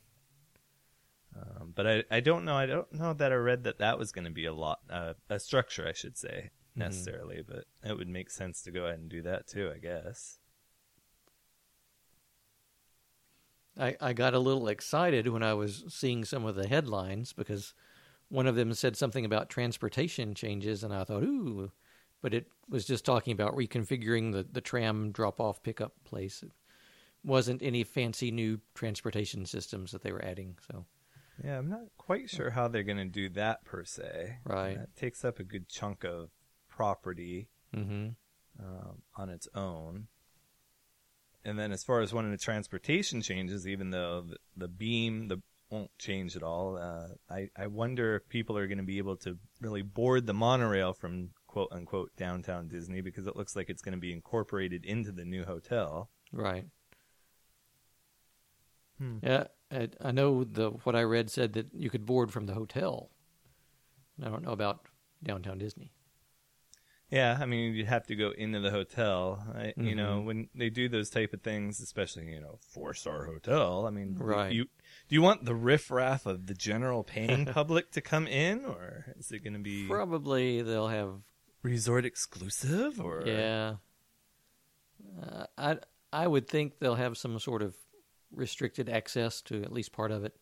Um, 1.38 1.72
but 1.74 1.88
I, 1.88 2.04
I 2.12 2.20
don't 2.20 2.44
know. 2.46 2.56
I 2.56 2.66
don't 2.66 2.92
know 2.94 3.14
that 3.14 3.32
I 3.32 3.36
read 3.36 3.64
that 3.64 3.80
that 3.80 3.98
was 3.98 4.12
going 4.12 4.26
to 4.26 4.32
be 4.32 4.46
a 4.46 4.54
lot, 4.54 4.80
uh, 4.90 5.14
a 5.30 5.40
structure, 5.40 5.88
I 5.88 5.94
should 5.94 6.18
say, 6.18 6.52
Mhm. 6.76 6.80
necessarily. 6.80 7.42
But 7.48 7.66
it 7.84 7.98
would 7.98 8.08
make 8.10 8.30
sense 8.30 8.62
to 8.64 8.72
go 8.72 8.86
ahead 8.86 9.00
and 9.00 9.10
do 9.10 9.22
that 9.22 9.48
too, 9.48 9.72
I 9.74 9.80
guess. 9.80 10.40
I, 13.78 13.98
I 14.00 14.14
got 14.14 14.34
a 14.34 14.40
little 14.40 14.68
excited 14.70 15.28
when 15.28 15.44
I 15.44 15.54
was 15.54 15.84
seeing 15.90 16.24
some 16.24 16.46
of 16.46 16.56
the 16.56 16.68
headlines 16.68 17.34
because 17.34 17.74
one 18.30 18.48
of 18.48 18.56
them 18.56 18.74
said 18.74 18.98
something 18.98 19.26
about 19.26 19.50
transportation 19.50 20.34
changes, 20.34 20.84
and 20.84 20.94
I 20.94 21.04
thought, 21.04 21.24
ooh, 21.24 21.72
but 22.22 22.34
it 22.34 22.48
was 22.70 22.86
just 22.86 23.06
talking 23.06 23.34
about 23.34 23.56
reconfiguring 23.56 24.32
the, 24.32 24.46
the 24.52 24.62
tram 24.62 25.12
drop 25.12 25.40
off 25.40 25.62
pickup 25.64 25.94
place. 26.04 26.42
It 26.44 26.52
wasn't 27.24 27.62
any 27.62 27.84
fancy 27.84 28.32
new 28.32 28.60
transportation 28.74 29.46
systems 29.46 29.92
that 29.92 30.02
they 30.02 30.12
were 30.12 30.24
adding. 30.24 30.58
So, 30.72 30.86
Yeah, 31.44 31.58
I'm 31.58 31.70
not 31.70 31.86
quite 31.98 32.30
sure 32.30 32.50
how 32.50 32.68
they're 32.68 32.84
going 32.84 32.98
to 32.98 33.06
do 33.06 33.30
that 33.30 33.64
per 33.66 33.84
se. 33.84 34.38
Right. 34.44 34.78
That 34.78 34.96
takes 34.96 35.24
up 35.24 35.40
a 35.40 35.44
good 35.44 35.68
chunk 35.68 36.04
of 36.04 36.30
property 36.70 37.50
hmm 37.74 38.10
um, 38.60 39.02
on 39.18 39.30
its 39.30 39.48
own. 39.54 40.08
And 41.44 41.60
then 41.60 41.72
as 41.72 41.84
far 41.84 42.02
as 42.02 42.14
one 42.14 42.26
of 42.26 42.32
the 42.32 42.38
transportation 42.38 43.22
changes, 43.22 43.68
even 43.68 43.92
though 43.92 44.22
the, 44.22 44.38
the 44.58 44.68
beam 44.68 45.28
the 45.28 45.42
won't 45.76 45.92
change 46.00 46.36
at 46.36 46.44
all, 46.44 46.78
uh, 46.78 47.08
I, 47.30 47.50
I 47.58 47.68
wonder 47.68 48.16
if 48.16 48.28
people 48.30 48.58
are 48.58 48.68
going 48.68 48.78
to 48.78 48.84
be 48.84 48.98
able 48.98 49.18
to 49.18 49.38
really 49.62 49.82
board 49.82 50.26
the 50.26 50.34
monorail 50.34 50.94
from 50.94 51.30
quote 51.48 51.70
unquote 51.72 52.12
downtown 52.18 52.68
Disney 52.68 53.02
because 53.02 53.28
it 53.28 53.36
looks 53.36 53.56
like 53.56 53.70
it's 53.70 53.82
going 53.82 53.94
to 53.96 54.00
be 54.00 54.14
incorporated 54.14 54.86
into 54.86 55.12
the 55.12 55.26
new 55.26 55.44
hotel. 55.46 56.10
right. 56.32 56.66
Hmm. 58.98 59.18
Yeah, 59.22 59.48
I, 59.72 59.90
I 60.02 60.12
know 60.12 60.46
the 60.46 60.70
what 60.86 60.96
I 60.96 61.04
read 61.04 61.30
said 61.30 61.54
that 61.54 61.68
you 61.74 61.90
could 61.90 62.06
board 62.06 62.32
from 62.32 62.46
the 62.46 62.54
hotel. 62.54 63.10
I 64.24 64.30
don't 64.30 64.44
know 64.44 64.52
about 64.54 64.86
downtown 65.22 65.58
Disney. 65.58 65.92
Yeah, 67.10 67.38
I 67.40 67.46
mean, 67.46 67.76
you'd 67.76 67.88
have 67.88 68.08
to 68.08 68.16
go 68.16 68.32
into 68.32 68.60
the 68.62 68.72
hotel. 68.72 69.44
I, 69.54 69.74
You 69.78 69.96
know, 69.96 70.22
Mhm. 70.22 70.26
when 70.26 70.50
they 70.56 70.70
do 70.70 70.88
those 70.90 71.10
type 71.10 71.34
of 71.34 71.42
things, 71.44 71.80
especially 71.82 72.32
you 72.32 72.40
know, 72.40 72.58
four 72.74 72.94
star 72.94 73.26
hotel. 73.26 73.86
I 73.86 73.90
mean, 73.92 74.16
Right. 74.18 74.52
You 74.54 74.66
do 75.08 75.16
you 75.16 75.22
want 75.22 75.46
the 75.46 75.56
riffraff 75.56 76.26
of 76.26 76.48
the 76.48 76.54
general 76.54 77.04
paying 77.04 77.46
public 77.54 77.92
to 77.92 78.02
come 78.02 78.28
in, 78.28 78.66
or 78.66 79.06
is 79.18 79.32
it 79.32 79.44
going 79.44 79.54
to 79.54 79.60
be 79.60 79.88
Probably 79.88 80.62
they'll 80.62 80.88
have 80.88 81.14
resort 81.62 82.06
exclusive? 82.06 83.00
Or 83.00 83.24
Yeah. 83.26 83.76
Uh, 85.22 85.46
I 85.58 85.78
I 86.12 86.28
would 86.28 86.48
think 86.48 86.80
they'll 86.80 86.96
have 86.96 87.18
some 87.18 87.38
sort 87.40 87.62
of 87.62 87.76
restricted 88.34 88.90
access 88.90 89.42
to 89.44 89.62
at 89.64 89.72
least 89.72 89.92
part 89.92 90.12
of 90.12 90.24
it. 90.24 90.36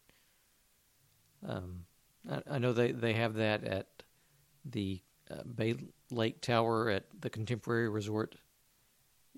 Um, 1.46 1.86
I, 2.30 2.42
I 2.52 2.60
know 2.60 2.74
they, 2.74 2.92
they 2.92 3.14
have 3.14 3.36
that 3.36 3.64
at 3.64 3.88
the 4.66 5.02
uh, 5.30 5.44
Bay 5.44 5.76
Lake 6.10 6.42
Tower 6.42 6.90
at 6.90 7.06
the 7.20 7.30
Contemporary 7.30 7.90
Resort. 7.90 8.36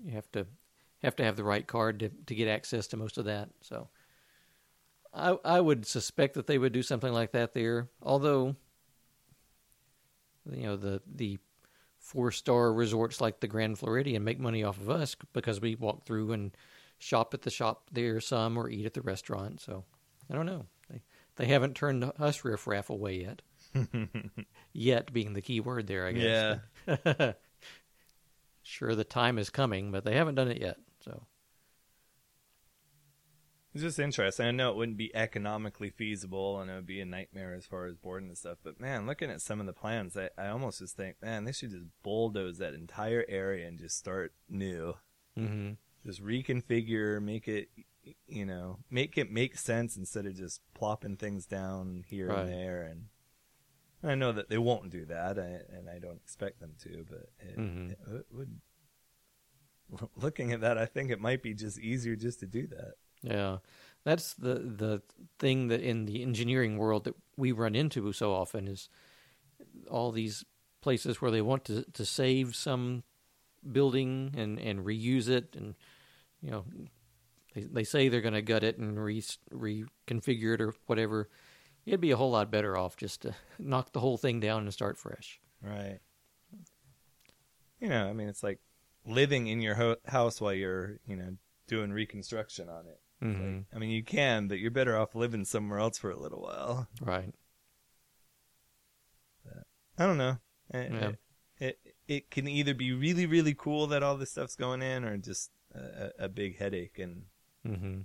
You 0.02 0.12
have 0.12 0.30
to 0.32 0.46
have 1.02 1.16
to 1.16 1.24
have 1.24 1.36
the 1.36 1.44
right 1.44 1.66
card 1.66 2.00
to 2.00 2.08
to 2.08 2.34
get 2.34 2.48
access 2.48 2.86
to 2.88 2.96
most 2.96 3.18
of 3.18 3.24
that. 3.24 3.48
So 3.60 3.88
I 5.16 5.36
I 5.44 5.60
would 5.60 5.86
suspect 5.86 6.34
that 6.34 6.46
they 6.46 6.58
would 6.58 6.72
do 6.72 6.82
something 6.82 7.12
like 7.12 7.32
that 7.32 7.54
there. 7.54 7.88
Although 8.02 8.56
you 10.50 10.62
know 10.62 10.76
the 10.76 11.02
the 11.06 11.38
four 11.98 12.30
star 12.30 12.72
resorts 12.72 13.20
like 13.20 13.40
the 13.40 13.48
Grand 13.48 13.78
Floridian 13.78 14.22
make 14.22 14.38
money 14.38 14.62
off 14.62 14.80
of 14.80 14.90
us 14.90 15.16
because 15.32 15.60
we 15.60 15.74
walk 15.74 16.04
through 16.04 16.32
and 16.32 16.56
shop 16.98 17.34
at 17.34 17.42
the 17.42 17.50
shop 17.50 17.88
there 17.92 18.20
some 18.20 18.56
or 18.56 18.68
eat 18.70 18.86
at 18.86 18.94
the 18.94 19.02
restaurant. 19.02 19.60
So 19.60 19.84
I 20.30 20.34
don't 20.34 20.46
know. 20.46 20.66
They 20.90 21.02
they 21.36 21.46
haven't 21.46 21.74
turned 21.74 22.10
us 22.18 22.44
riffraff 22.44 22.90
away 22.90 23.22
yet. 23.22 23.42
yet 24.72 25.12
being 25.12 25.32
the 25.32 25.42
key 25.42 25.60
word 25.60 25.86
there, 25.86 26.06
I 26.06 26.12
guess. 26.12 26.58
Yeah. 26.86 27.32
sure, 28.62 28.94
the 28.94 29.04
time 29.04 29.38
is 29.38 29.50
coming, 29.50 29.90
but 29.90 30.04
they 30.04 30.14
haven't 30.14 30.36
done 30.36 30.48
it 30.48 30.60
yet. 30.60 30.78
So 31.00 31.22
It's 33.76 33.82
just 33.82 33.98
interesting. 33.98 34.46
I 34.46 34.52
know 34.52 34.70
it 34.70 34.76
wouldn't 34.78 34.96
be 34.96 35.14
economically 35.14 35.90
feasible 35.90 36.58
and 36.60 36.70
it 36.70 36.74
would 36.76 36.86
be 36.86 37.02
a 37.02 37.04
nightmare 37.04 37.52
as 37.52 37.66
far 37.66 37.84
as 37.84 37.94
boarding 37.94 38.30
and 38.30 38.38
stuff. 38.38 38.56
But 38.62 38.80
man, 38.80 39.06
looking 39.06 39.30
at 39.30 39.42
some 39.42 39.60
of 39.60 39.66
the 39.66 39.74
plans, 39.74 40.16
I, 40.16 40.30
I 40.38 40.48
almost 40.48 40.78
just 40.78 40.96
think, 40.96 41.16
man, 41.20 41.44
they 41.44 41.52
should 41.52 41.72
just 41.72 41.84
bulldoze 42.02 42.56
that 42.56 42.72
entire 42.72 43.26
area 43.28 43.68
and 43.68 43.78
just 43.78 43.98
start 43.98 44.32
new. 44.48 44.94
hmm 45.36 45.72
Just 46.06 46.24
reconfigure, 46.24 47.20
make 47.22 47.48
it, 47.48 47.68
you 48.26 48.46
know, 48.46 48.78
make 48.90 49.18
it 49.18 49.30
make 49.30 49.58
sense 49.58 49.94
instead 49.94 50.24
of 50.24 50.34
just 50.34 50.62
plopping 50.72 51.16
things 51.18 51.44
down 51.44 52.02
here 52.08 52.28
Right. 52.28 52.46
and 52.46 52.48
there. 52.48 52.82
And 52.82 53.08
I 54.02 54.14
know 54.14 54.32
that 54.32 54.48
they 54.48 54.56
won't 54.56 54.88
do 54.88 55.04
that, 55.04 55.38
I, 55.38 55.76
and 55.76 55.90
I 55.94 55.98
don't 55.98 56.22
expect 56.24 56.60
them 56.60 56.76
to. 56.84 57.04
But 57.06 57.28
it, 57.40 57.58
Mhm. 57.58 57.90
it, 57.90 57.98
it 58.10 58.26
would. 58.30 58.58
Looking 60.16 60.52
at 60.52 60.62
that, 60.62 60.78
I 60.78 60.86
think 60.86 61.10
it 61.10 61.20
might 61.20 61.42
be 61.42 61.52
just 61.52 61.78
easier 61.78 62.16
just 62.16 62.40
to 62.40 62.46
do 62.46 62.66
that. 62.68 62.94
Yeah, 63.22 63.58
that's 64.04 64.34
the 64.34 64.54
the 64.54 65.02
thing 65.38 65.68
that 65.68 65.80
in 65.80 66.06
the 66.06 66.22
engineering 66.22 66.78
world 66.78 67.04
that 67.04 67.14
we 67.36 67.52
run 67.52 67.74
into 67.74 68.12
so 68.12 68.32
often 68.32 68.68
is 68.68 68.88
all 69.90 70.12
these 70.12 70.44
places 70.80 71.20
where 71.20 71.30
they 71.30 71.42
want 71.42 71.64
to 71.64 71.84
to 71.92 72.04
save 72.04 72.54
some 72.54 73.02
building 73.70 74.34
and 74.36 74.58
and 74.58 74.84
reuse 74.84 75.28
it, 75.28 75.56
and 75.56 75.74
you 76.40 76.50
know 76.50 76.64
they 77.54 77.62
they 77.62 77.84
say 77.84 78.08
they're 78.08 78.20
going 78.20 78.34
to 78.34 78.42
gut 78.42 78.64
it 78.64 78.78
and 78.78 79.02
re 79.02 79.22
reconfigure 79.52 80.54
it 80.54 80.60
or 80.60 80.74
whatever. 80.86 81.28
It'd 81.84 82.00
be 82.00 82.10
a 82.10 82.16
whole 82.16 82.32
lot 82.32 82.50
better 82.50 82.76
off 82.76 82.96
just 82.96 83.22
to 83.22 83.34
knock 83.58 83.92
the 83.92 84.00
whole 84.00 84.16
thing 84.16 84.40
down 84.40 84.62
and 84.62 84.72
start 84.72 84.98
fresh. 84.98 85.40
Right. 85.62 86.00
You 87.80 87.88
know, 87.88 88.08
I 88.08 88.12
mean, 88.12 88.28
it's 88.28 88.42
like 88.42 88.58
living 89.06 89.46
in 89.46 89.60
your 89.60 89.74
ho- 89.74 89.96
house 90.06 90.40
while 90.40 90.54
you're, 90.54 90.98
you 91.06 91.16
know, 91.16 91.36
doing 91.68 91.92
reconstruction 91.92 92.68
on 92.68 92.86
it. 92.86 93.00
Mhm. 93.22 93.56
like- 93.56 93.66
I 93.74 93.78
mean, 93.78 93.90
you 93.90 94.02
can, 94.04 94.48
but 94.48 94.58
you're 94.58 94.70
better 94.70 94.96
off 94.96 95.14
living 95.14 95.44
somewhere 95.44 95.78
else 95.78 95.98
for 95.98 96.10
a 96.10 96.18
little 96.18 96.40
while. 96.42 96.88
Right. 97.00 97.32
I 99.98 100.04
don't 100.04 100.18
know. 100.18 100.38
It, 100.70 100.92
Yeah. 100.92 101.08
it, 101.08 101.18
it, 101.58 101.94
it 102.06 102.30
can 102.30 102.46
either 102.46 102.74
be 102.74 102.92
really, 102.92 103.24
really 103.24 103.54
cool 103.54 103.86
that 103.86 104.02
all 104.02 104.16
this 104.18 104.32
stuff's 104.32 104.56
going 104.56 104.82
in 104.82 105.04
or 105.04 105.16
just 105.16 105.50
a, 105.74 106.10
a 106.18 106.28
big 106.28 106.58
headache. 106.58 106.98
And 106.98 107.26
hmm 107.64 108.00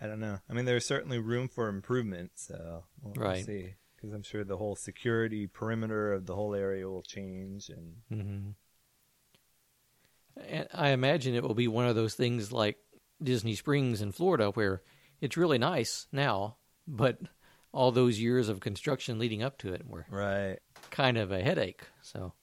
I 0.00 0.06
don't 0.06 0.20
know. 0.20 0.38
I 0.48 0.52
mean, 0.54 0.64
there's 0.64 0.86
certainly 0.86 1.18
room 1.18 1.48
for 1.48 1.68
improvement, 1.68 2.30
so 2.36 2.84
we'll, 3.02 3.14
we'll 3.16 3.42
see. 3.44 3.74
Because 3.96 4.14
I'm 4.14 4.22
sure 4.22 4.44
the 4.44 4.56
whole 4.56 4.76
security 4.76 5.46
perimeter 5.46 6.12
of 6.14 6.24
the 6.24 6.34
whole 6.34 6.54
area 6.54 6.88
will 6.88 7.02
change. 7.02 7.68
And 7.68 7.96
hmm 8.08 8.50
And 10.36 10.68
I 10.72 10.90
imagine 10.90 11.34
it 11.34 11.42
will 11.42 11.54
be 11.54 11.68
one 11.68 11.86
of 11.86 11.96
those 11.96 12.14
things 12.14 12.52
like 12.52 12.76
Disney 13.22 13.54
Springs 13.54 14.00
in 14.00 14.12
Florida, 14.12 14.50
where 14.50 14.82
it's 15.20 15.36
really 15.36 15.58
nice 15.58 16.06
now, 16.12 16.56
but 16.86 17.18
all 17.72 17.92
those 17.92 18.18
years 18.18 18.48
of 18.48 18.60
construction 18.60 19.18
leading 19.18 19.42
up 19.42 19.58
to 19.58 19.72
it 19.72 19.86
were 19.86 20.06
right. 20.10 20.58
kind 20.90 21.18
of 21.18 21.30
a 21.30 21.42
headache. 21.42 21.82
So, 22.02 22.34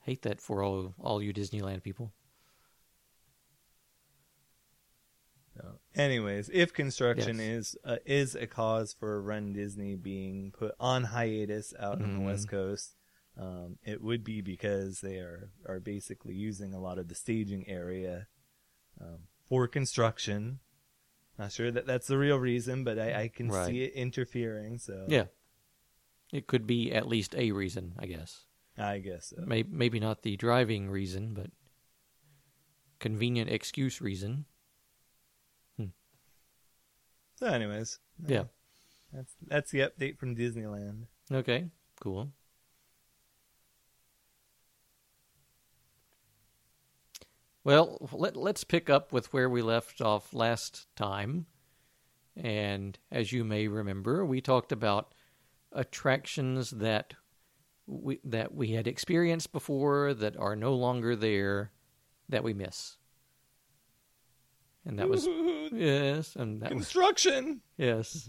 hate 0.00 0.22
that 0.22 0.40
for 0.40 0.62
all 0.62 0.94
all 0.98 1.22
you 1.22 1.32
Disneyland 1.32 1.82
people. 1.82 2.12
Anyways, 5.94 6.48
if 6.52 6.72
construction 6.72 7.36
Yes. 7.38 7.46
is 7.46 7.76
uh, 7.84 7.96
is 8.06 8.34
a 8.34 8.46
cause 8.46 8.94
for 8.94 9.20
Run 9.20 9.52
Disney 9.52 9.94
being 9.94 10.50
put 10.52 10.74
on 10.80 11.04
hiatus 11.04 11.74
out 11.78 12.00
on 12.00 12.14
the 12.14 12.20
Mhm. 12.20 12.24
West 12.24 12.48
Coast, 12.48 12.96
um, 13.38 13.78
it 13.84 14.02
would 14.02 14.24
be 14.24 14.40
because 14.40 15.00
they 15.00 15.16
are 15.16 15.50
are 15.66 15.80
basically 15.80 16.34
using 16.34 16.74
a 16.74 16.80
lot 16.80 16.98
of 16.98 17.08
the 17.08 17.14
staging 17.14 17.68
area 17.68 18.26
um, 19.00 19.20
for 19.48 19.66
construction. 19.68 20.60
Not 21.38 21.52
sure 21.52 21.70
that 21.70 21.86
that's 21.86 22.06
the 22.08 22.18
real 22.18 22.38
reason, 22.38 22.84
but 22.84 22.98
I, 22.98 23.22
I 23.22 23.28
can 23.28 23.48
Right. 23.48 23.66
see 23.66 23.82
it 23.84 23.94
interfering. 23.94 24.78
So 24.78 25.06
Yeah. 25.08 25.26
It 26.32 26.46
could 26.46 26.66
be 26.66 26.92
at 26.92 27.06
least 27.08 27.34
a 27.34 27.52
reason, 27.52 27.94
I 27.98 28.06
guess. 28.06 28.44
I 28.78 28.98
guess 29.00 29.34
so. 29.36 29.44
May- 29.46 29.64
maybe 29.64 30.00
not 30.00 30.22
the 30.22 30.36
driving 30.36 30.88
reason, 30.90 31.34
but 31.34 31.50
convenient 33.00 33.50
excuse 33.50 34.00
reason. 34.00 34.46
So, 37.36 37.46
anyways, 37.46 37.98
Yeah. 38.24 38.44
that's 39.12 39.34
that's 39.42 39.70
the 39.72 39.80
update 39.80 40.16
from 40.18 40.36
Disneyland. 40.36 41.06
Okay, 41.30 41.70
cool. 42.00 42.32
Well, 47.64 48.08
let, 48.12 48.36
let's 48.36 48.64
pick 48.64 48.90
up 48.90 49.12
with 49.12 49.32
where 49.32 49.48
we 49.48 49.62
left 49.62 50.00
off 50.00 50.34
last 50.34 50.86
time. 50.96 51.46
And 52.36 52.98
as 53.10 53.32
you 53.32 53.44
may 53.44 53.68
remember, 53.68 54.24
we 54.24 54.40
talked 54.40 54.72
about 54.72 55.14
attractions 55.72 56.70
that 56.70 57.14
we, 57.86 58.20
that 58.24 58.54
we 58.54 58.72
had 58.72 58.86
experienced 58.86 59.52
before 59.52 60.14
that 60.14 60.36
are 60.36 60.56
no 60.56 60.74
longer 60.74 61.14
there 61.14 61.72
that 62.28 62.42
we 62.42 62.54
miss. 62.54 62.96
And 64.84 64.98
that 64.98 65.08
was 65.08 65.26
yes, 65.72 66.34
and 66.34 66.60
that 66.62 66.74
was 66.74 66.86
construction. 66.86 67.60
yes. 67.76 68.28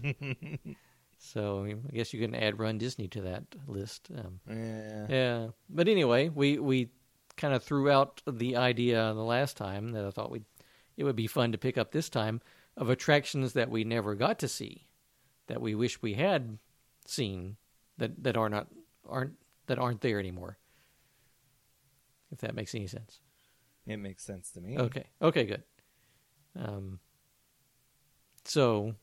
so 1.18 1.64
I 1.66 1.96
guess 1.96 2.12
you 2.12 2.20
can 2.20 2.34
add 2.34 2.58
Run 2.60 2.78
Disney 2.78 3.08
to 3.08 3.22
that 3.22 3.42
list. 3.66 4.08
Um, 4.16 4.40
Yeah. 4.48 5.06
yeah, 5.08 5.46
but 5.68 5.88
anyway, 5.88 6.28
we 6.28 6.58
we 6.58 6.90
kind 7.36 7.54
of 7.54 7.62
threw 7.62 7.90
out 7.90 8.22
the 8.26 8.56
idea 8.56 9.12
the 9.14 9.22
last 9.22 9.56
time 9.56 9.92
that 9.92 10.04
I 10.04 10.10
thought 10.10 10.30
we 10.30 10.42
it 10.96 11.04
would 11.04 11.16
be 11.16 11.26
fun 11.26 11.52
to 11.52 11.58
pick 11.58 11.76
up 11.76 11.90
this 11.90 12.08
time 12.08 12.40
of 12.76 12.88
attractions 12.88 13.52
that 13.54 13.70
we 13.70 13.84
never 13.84 14.14
got 14.14 14.38
to 14.40 14.48
see, 14.48 14.86
that 15.46 15.60
we 15.60 15.74
wish 15.74 16.00
we 16.02 16.14
had 16.14 16.58
seen, 17.06 17.56
that 17.98 18.22
that 18.22 18.36
are 18.36 18.48
not 18.48 18.68
aren't 19.08 19.34
that 19.66 19.78
aren't 19.78 20.00
there 20.00 20.18
anymore. 20.18 20.58
If 22.30 22.38
that 22.38 22.54
makes 22.54 22.74
any 22.74 22.86
sense. 22.86 23.20
It 23.86 23.98
makes 23.98 24.24
sense 24.24 24.50
to 24.52 24.60
me. 24.60 24.78
Okay. 24.78 25.06
Okay. 25.20 25.44
Good. 25.44 25.62
Um. 26.56 27.00
So, 28.46 28.94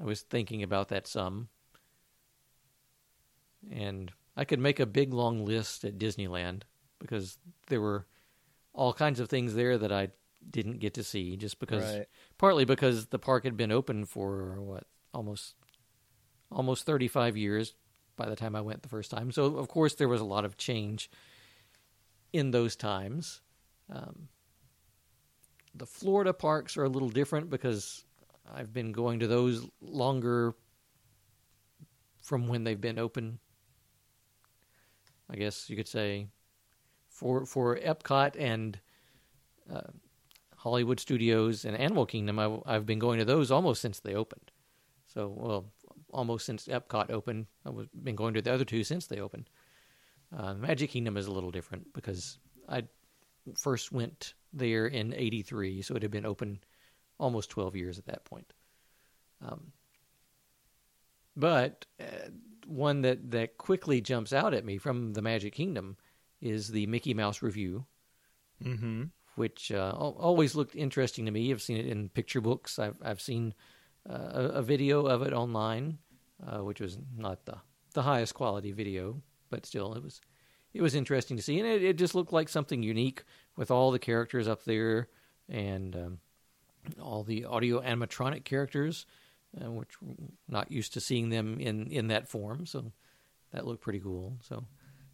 I 0.00 0.04
was 0.04 0.20
thinking 0.20 0.62
about 0.62 0.88
that 0.90 1.08
some, 1.08 1.48
and 3.70 4.12
I 4.36 4.44
could 4.44 4.60
make 4.60 4.78
a 4.78 4.86
big 4.86 5.12
long 5.12 5.44
list 5.44 5.84
at 5.84 5.98
Disneyland 5.98 6.62
because 6.98 7.38
there 7.68 7.80
were 7.80 8.06
all 8.72 8.92
kinds 8.92 9.20
of 9.20 9.28
things 9.28 9.54
there 9.54 9.78
that 9.78 9.92
I 9.92 10.08
didn't 10.50 10.78
get 10.78 10.94
to 10.94 11.04
see 11.04 11.36
just 11.36 11.58
because 11.58 11.96
Right. 11.96 12.06
partly 12.38 12.64
because 12.64 13.06
the 13.06 13.18
park 13.18 13.44
had 13.44 13.56
been 13.56 13.72
open 13.72 14.04
for 14.04 14.60
what 14.60 14.84
almost 15.12 15.54
almost 16.50 16.86
35 16.86 17.36
years 17.36 17.74
by 18.16 18.28
the 18.28 18.36
time 18.36 18.56
I 18.56 18.60
went 18.60 18.82
the 18.82 18.88
first 18.88 19.10
time. 19.10 19.30
So 19.32 19.56
of 19.56 19.68
course 19.68 19.94
there 19.94 20.08
was 20.08 20.20
a 20.20 20.24
lot 20.24 20.44
of 20.44 20.56
change 20.56 21.10
in 22.32 22.50
those 22.52 22.76
times. 22.76 23.42
Um, 23.90 24.28
the 25.74 25.86
Florida 25.86 26.32
parks 26.32 26.76
are 26.76 26.84
a 26.84 26.88
little 26.88 27.10
different 27.10 27.50
because 27.50 28.04
I've 28.52 28.72
been 28.72 28.92
going 28.92 29.20
to 29.20 29.26
those 29.26 29.66
longer 29.80 30.54
from 32.22 32.48
when 32.48 32.64
they've 32.64 32.80
been 32.80 32.98
open. 32.98 33.38
I 35.30 35.36
guess 35.36 35.68
you 35.68 35.76
could 35.76 35.88
say 35.88 36.28
for 37.18 37.44
for 37.44 37.76
Epcot 37.76 38.36
and 38.38 38.78
uh, 39.72 39.90
Hollywood 40.56 41.00
Studios 41.00 41.64
and 41.64 41.76
Animal 41.76 42.06
Kingdom, 42.06 42.38
I, 42.38 42.58
I've 42.64 42.86
been 42.86 43.00
going 43.00 43.18
to 43.18 43.24
those 43.24 43.50
almost 43.50 43.82
since 43.82 43.98
they 43.98 44.14
opened. 44.14 44.52
So, 45.06 45.34
well, 45.36 45.66
almost 46.12 46.46
since 46.46 46.68
Epcot 46.68 47.10
opened. 47.10 47.46
I've 47.66 47.88
been 48.04 48.14
going 48.14 48.34
to 48.34 48.42
the 48.42 48.52
other 48.52 48.64
two 48.64 48.84
since 48.84 49.08
they 49.08 49.18
opened. 49.18 49.50
Uh, 50.36 50.54
Magic 50.54 50.90
Kingdom 50.90 51.16
is 51.16 51.26
a 51.26 51.32
little 51.32 51.50
different 51.50 51.92
because 51.92 52.38
I 52.68 52.84
first 53.58 53.90
went 53.90 54.34
there 54.52 54.86
in 54.86 55.12
'83, 55.12 55.82
so 55.82 55.96
it 55.96 56.02
had 56.02 56.12
been 56.12 56.26
open 56.26 56.60
almost 57.18 57.50
12 57.50 57.74
years 57.74 57.98
at 57.98 58.06
that 58.06 58.24
point. 58.24 58.52
Um, 59.44 59.72
but 61.34 61.84
uh, 61.98 62.28
one 62.64 63.02
that, 63.02 63.32
that 63.32 63.58
quickly 63.58 64.00
jumps 64.00 64.32
out 64.32 64.54
at 64.54 64.64
me 64.64 64.78
from 64.78 65.14
the 65.14 65.22
Magic 65.22 65.52
Kingdom 65.52 65.96
is 66.40 66.68
the 66.68 66.86
Mickey 66.86 67.14
Mouse 67.14 67.42
Revue 67.42 67.84
Mm-hmm. 68.64 69.04
which 69.36 69.70
uh, 69.70 69.92
always 69.96 70.56
looked 70.56 70.74
interesting 70.74 71.26
to 71.26 71.30
me. 71.30 71.52
I've 71.52 71.62
seen 71.62 71.76
it 71.76 71.86
in 71.86 72.08
picture 72.08 72.40
books. 72.40 72.78
I've 72.78 72.96
I've 73.02 73.20
seen 73.20 73.54
uh, 74.08 74.30
a, 74.32 74.42
a 74.54 74.62
video 74.62 75.06
of 75.06 75.22
it 75.22 75.32
online, 75.32 75.98
uh, 76.44 76.64
which 76.64 76.80
was 76.80 76.98
not 77.16 77.44
the 77.44 77.58
the 77.94 78.02
highest 78.02 78.34
quality 78.34 78.72
video, 78.72 79.22
but 79.48 79.64
still 79.64 79.94
it 79.94 80.02
was 80.02 80.20
it 80.74 80.82
was 80.82 80.96
interesting 80.96 81.36
to 81.36 81.42
see, 81.42 81.60
and 81.60 81.68
it, 81.68 81.84
it 81.84 81.96
just 81.96 82.16
looked 82.16 82.32
like 82.32 82.48
something 82.48 82.82
unique 82.82 83.22
with 83.56 83.70
all 83.70 83.92
the 83.92 83.98
characters 84.00 84.48
up 84.48 84.64
there 84.64 85.08
and 85.48 85.94
um, 85.94 86.18
all 87.00 87.22
the 87.22 87.44
audio 87.44 87.80
animatronic 87.80 88.44
characters, 88.44 89.06
uh, 89.60 89.70
which 89.70 90.02
we're 90.02 90.14
not 90.48 90.72
used 90.72 90.92
to 90.94 91.00
seeing 91.00 91.28
them 91.30 91.60
in 91.60 91.86
in 91.92 92.08
that 92.08 92.26
form. 92.28 92.66
So 92.66 92.90
that 93.52 93.66
looked 93.68 93.82
pretty 93.82 94.00
cool. 94.00 94.36
So 94.42 94.64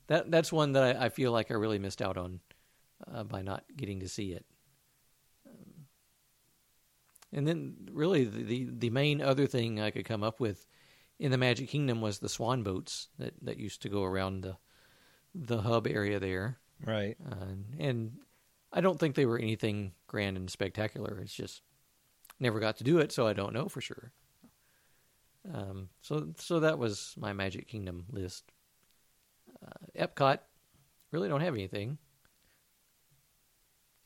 that 0.07 0.31
that's 0.31 0.53
one 0.53 0.73
that 0.73 0.97
I, 0.97 1.07
I 1.07 1.09
feel 1.09 1.33
like 1.33 1.51
I 1.51 1.55
really 1.55 1.79
missed 1.79 2.03
out 2.03 2.17
on 2.17 2.41
uh, 3.13 3.25
by 3.25 3.43
not 3.43 3.65
getting 3.77 4.01
to 4.01 4.09
see 4.09 4.33
it. 4.33 4.45
Um, 5.47 5.87
and 7.33 7.47
then, 7.47 7.75
really, 7.93 8.25
the, 8.25 8.43
the 8.43 8.69
the 8.71 8.91
main 8.91 9.21
other 9.21 9.47
thing 9.47 9.81
I 9.81 9.91
could 9.91 10.05
come 10.05 10.23
up 10.23 10.41
with 10.41 10.67
in 11.19 11.31
the 11.31 11.39
Magic 11.39 11.69
Kingdom 11.69 12.01
was 12.01 12.19
the 12.19 12.29
swan 12.29 12.63
boats 12.63 13.09
that, 13.19 13.35
that 13.43 13.59
used 13.59 13.83
to 13.83 13.89
go 13.89 14.03
around 14.05 14.43
the 14.43 14.57
the 15.35 15.63
hub 15.63 15.87
area 15.87 16.21
there, 16.21 16.59
Right. 16.85 17.17
uh, 17.29 17.55
and 17.79 18.19
I 18.73 18.81
don't 18.81 18.99
think 19.01 19.15
they 19.15 19.27
were 19.27 19.39
anything 19.39 19.93
grand 20.07 20.37
and 20.37 20.49
spectacular. 20.51 21.19
It's 21.21 21.35
just 21.35 21.63
never 22.39 22.61
got 22.61 22.77
to 22.79 22.85
do 22.85 22.99
it, 22.99 23.11
so 23.13 23.27
I 23.27 23.33
don't 23.33 23.53
know 23.55 23.69
for 23.69 23.81
sure. 23.81 24.13
Um, 25.53 25.89
so 26.01 26.29
so 26.39 26.61
that 26.61 26.79
was 26.79 27.15
my 27.19 27.33
Magic 27.33 27.69
Kingdom 27.69 28.07
list. 28.11 28.53
Uh, 29.65 30.07
Epcot 30.07 30.39
really 31.11 31.29
don't 31.29 31.41
have 31.41 31.55
anything. 31.55 31.99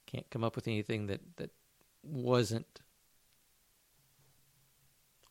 Can't 0.06 0.28
come 0.30 0.44
up 0.44 0.56
with 0.56 0.68
anything 0.68 1.06
that 1.06 1.20
that 1.36 1.50
wasn't 2.02 2.80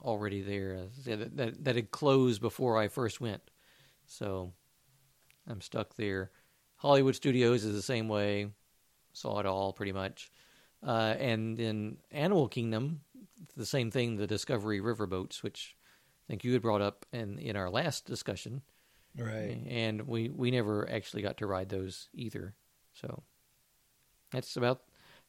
already 0.02 0.42
there. 0.42 0.88
That, 1.06 1.38
that 1.38 1.64
that 1.64 1.76
had 1.76 1.92
closed 1.92 2.42
before 2.42 2.78
I 2.78 2.88
first 2.88 3.20
went, 3.20 3.42
so 4.06 4.54
I'm 5.48 5.62
stuck 5.62 5.96
there. 5.96 6.32
Hollywood 6.76 7.16
Studios 7.16 7.64
is 7.64 7.74
the 7.74 7.82
same 7.82 8.08
way. 8.08 8.50
Saw 9.14 9.40
it 9.40 9.48
all 9.48 9.74
pretty 9.74 9.94
much. 9.94 10.32
Uh, 10.86 11.16
and 11.18 11.60
in 11.60 11.98
Animal 12.12 12.48
Kingdom, 12.48 13.02
the 13.56 13.66
same 13.66 13.90
thing. 13.90 14.18
The 14.18 14.28
Discovery 14.28 14.80
Riverboats, 14.80 15.42
which 15.42 15.76
I 16.28 16.34
think 16.34 16.44
you 16.44 16.54
had 16.54 16.62
brought 16.62 16.82
up 16.82 17.06
in 17.12 17.40
in 17.40 17.56
our 17.56 17.70
last 17.70 18.06
discussion 18.06 18.62
Right. 19.18 19.62
and 19.68 20.08
we 20.08 20.30
we 20.30 20.52
never 20.52 20.90
actually 20.90 21.24
got 21.24 21.38
to 21.38 21.48
ride 21.48 21.70
those 21.70 22.10
either. 22.14 22.56
So 22.94 23.24
that's 24.32 24.56
about 24.58 24.84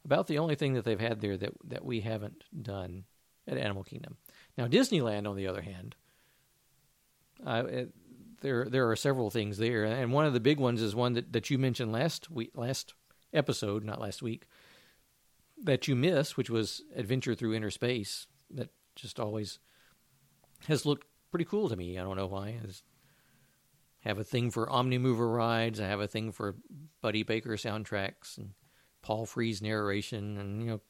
about 0.05 0.27
the 0.27 0.39
only 0.39 0.55
thing 0.55 0.75
that 0.75 0.85
they've 0.85 1.01
had 1.01 1.21
there 1.21 1.37
that 1.37 1.53
that 1.65 1.85
we 1.85 2.01
haven't 2.01 2.45
done 2.63 3.05
at 3.47 3.57
Animal 3.57 3.85
Kingdom. 3.85 4.17
Now 4.57 4.67
Disneyland, 4.67 5.29
on 5.29 5.37
the 5.37 5.47
other 5.47 5.63
hand, 5.63 5.97
uh, 7.47 7.65
it, 7.67 7.95
there 8.41 8.67
there 8.69 8.91
are 8.91 8.97
several 8.97 9.31
things 9.31 9.59
there, 9.59 9.85
and 9.85 10.13
one 10.13 10.27
of 10.27 10.33
the 10.33 10.41
big 10.41 10.61
ones 10.61 10.83
is 10.83 10.95
one 10.95 11.15
that, 11.15 11.33
that 11.33 11.51
you 11.51 11.59
mentioned 11.59 11.93
last 11.93 12.31
week, 12.31 12.51
last 12.55 12.95
episode, 13.33 13.85
not 13.85 14.01
last 14.01 14.23
week, 14.23 14.47
that 15.63 15.89
you 15.89 15.97
missed, 15.97 16.37
which 16.37 16.51
was 16.51 16.83
Adventure 16.95 17.35
Through 17.35 17.55
Inner 17.55 17.71
Space. 17.71 18.27
That 18.51 18.71
just 18.97 19.21
always 19.21 19.59
has 20.67 20.87
looked 20.87 21.07
pretty 21.31 21.45
cool 21.45 21.69
to 21.69 21.77
me. 21.77 21.99
I 21.99 22.03
don't 22.03 22.17
know 22.17 22.27
why. 22.27 22.59
It's, 22.65 22.83
have 24.09 24.19
a 24.19 24.25
thing 24.25 24.51
for 24.51 24.67
Omnimover 24.67 25.33
rides. 25.35 25.81
I 25.81 25.87
have 25.87 26.01
a 26.01 26.09
thing 26.09 26.33
for 26.33 26.57
Buddy 27.01 27.23
Baker 27.23 27.51
soundtracks 27.51 28.37
and 28.39 28.51
Paul 29.03 29.27
Frees 29.27 29.63
narration, 29.63 30.37
and 30.39 30.61
you 30.63 30.69
know, 30.69 30.81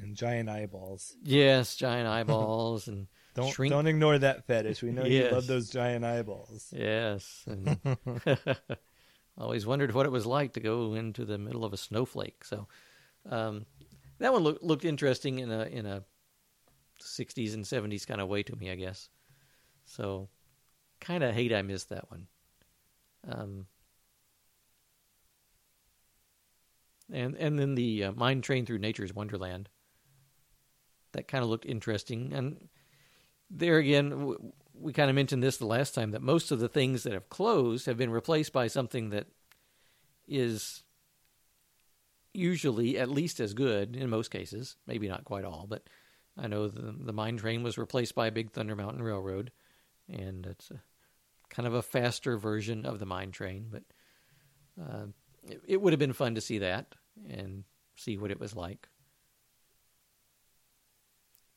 And 0.00 0.16
giant 0.16 0.48
eyeballs. 0.48 1.14
yes, 1.22 1.76
giant 1.76 2.08
eyeballs 2.08 2.88
and 2.88 3.06
Don't 3.34 3.52
shrink. 3.52 3.70
don't 3.70 3.86
ignore 3.86 4.18
that 4.18 4.46
fetish. 4.46 4.82
We 4.82 4.90
know 4.90 5.04
you 5.04 5.28
love 5.30 5.46
those 5.46 5.70
giant 5.70 6.04
eyeballs. 6.04 6.72
Yes, 6.76 7.44
and 7.46 7.78
always 9.38 9.66
wondered 9.66 9.94
what 9.94 10.06
it 10.06 10.10
was 10.12 10.26
like 10.26 10.54
to 10.54 10.60
go 10.60 10.94
into 10.94 11.24
the 11.24 11.38
middle 11.38 11.64
of 11.64 11.72
a 11.72 11.76
snowflake. 11.76 12.44
So 12.44 12.66
um, 13.28 13.66
that 14.18 14.32
one 14.32 14.42
look, 14.42 14.58
looked 14.62 14.84
interesting 14.84 15.38
in 15.38 15.50
a 15.52 15.62
in 15.64 15.86
a 15.86 16.02
60s 17.00 17.54
and 17.54 17.64
70s 17.64 18.06
kind 18.06 18.20
of 18.20 18.28
way 18.28 18.42
to 18.42 18.56
me, 18.56 18.70
I 18.70 18.74
guess. 18.74 19.08
So, 19.86 20.28
kind 21.00 21.22
of 21.24 21.34
hate 21.34 21.52
I 21.52 21.62
missed 21.62 21.88
that 21.88 22.10
one. 22.10 22.26
Um, 23.28 23.66
and 27.12 27.36
and 27.36 27.58
then 27.58 27.74
the 27.74 28.04
uh, 28.04 28.12
mine 28.12 28.40
train 28.40 28.66
through 28.66 28.78
nature's 28.78 29.14
wonderland. 29.14 29.68
That 31.12 31.26
kind 31.26 31.42
of 31.42 31.50
looked 31.50 31.66
interesting, 31.66 32.32
and 32.32 32.68
there 33.50 33.78
again, 33.78 34.10
w- 34.10 34.52
we 34.74 34.92
kind 34.92 35.10
of 35.10 35.16
mentioned 35.16 35.42
this 35.42 35.56
the 35.56 35.66
last 35.66 35.94
time 35.94 36.12
that 36.12 36.22
most 36.22 36.52
of 36.52 36.60
the 36.60 36.68
things 36.68 37.02
that 37.02 37.12
have 37.12 37.28
closed 37.28 37.86
have 37.86 37.96
been 37.96 38.10
replaced 38.10 38.52
by 38.52 38.68
something 38.68 39.10
that 39.10 39.26
is 40.28 40.84
usually 42.32 42.96
at 42.96 43.10
least 43.10 43.40
as 43.40 43.54
good 43.54 43.96
in 43.96 44.08
most 44.08 44.30
cases. 44.30 44.76
Maybe 44.86 45.08
not 45.08 45.24
quite 45.24 45.44
all, 45.44 45.66
but 45.68 45.82
I 46.38 46.46
know 46.46 46.68
the 46.68 46.94
the 46.96 47.12
mine 47.12 47.36
train 47.36 47.62
was 47.62 47.76
replaced 47.76 48.14
by 48.14 48.28
a 48.28 48.32
Big 48.32 48.52
Thunder 48.52 48.76
Mountain 48.76 49.02
Railroad, 49.02 49.50
and 50.08 50.46
it's 50.46 50.70
a, 50.70 50.80
kind 51.50 51.66
of 51.66 51.74
a 51.74 51.82
faster 51.82 52.38
version 52.38 52.86
of 52.86 52.98
the 52.98 53.06
mine 53.06 53.30
train. 53.32 53.66
But 53.70 53.82
uh, 54.80 55.06
it, 55.42 55.60
it 55.66 55.82
would 55.82 55.92
have 55.92 56.00
been 56.00 56.12
fun 56.12 56.34
to 56.36 56.40
see 56.40 56.58
that 56.58 56.94
and 57.28 57.64
see 57.96 58.16
what 58.16 58.30
it 58.30 58.40
was 58.40 58.54
like. 58.56 58.88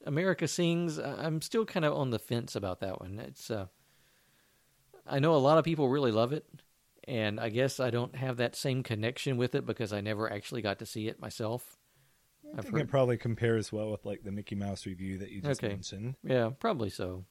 America 0.06 0.47
Sings. 0.47 0.97
I'm 0.99 1.41
still 1.41 1.65
kind 1.65 1.86
of 1.86 1.93
on 1.93 2.10
the 2.10 2.19
fence 2.19 2.56
about 2.56 2.82
that 2.82 2.99
one. 2.99 3.19
It's 3.19 3.49
uh, 3.49 3.67
I 5.08 5.19
know 5.19 5.36
a 5.36 5.38
lot 5.38 5.58
of 5.58 5.63
people 5.65 5.88
really 5.88 6.12
love 6.12 6.34
it, 6.34 6.45
and 7.08 7.39
I 7.39 7.49
guess 7.49 7.79
I 7.79 7.89
don't 7.89 8.15
have 8.15 8.38
that 8.38 8.56
same 8.56 8.84
connection 8.84 9.38
with 9.38 9.56
it 9.56 9.65
because 9.65 9.93
I 9.93 10.01
never 10.01 10.32
actually 10.32 10.62
got 10.62 10.79
to 10.79 10.86
see 10.86 11.08
it 11.08 11.21
myself. 11.21 11.77
I 12.53 12.58
I've 12.58 12.63
think 12.65 12.73
heard- 12.75 12.82
it 12.84 12.89
probably 12.89 13.17
compares 13.17 13.71
well 13.71 13.91
with 13.91 14.06
like 14.06 14.23
the 14.23 14.32
Mickey 14.32 14.56
Mouse 14.56 14.86
Revue 14.86 15.17
that 15.19 15.29
you 15.32 15.41
just 15.41 15.63
Okay. 15.63 15.73
mentioned. 15.73 16.15
Yeah, 16.23 16.49
probably 16.60 16.89
so. 16.89 17.23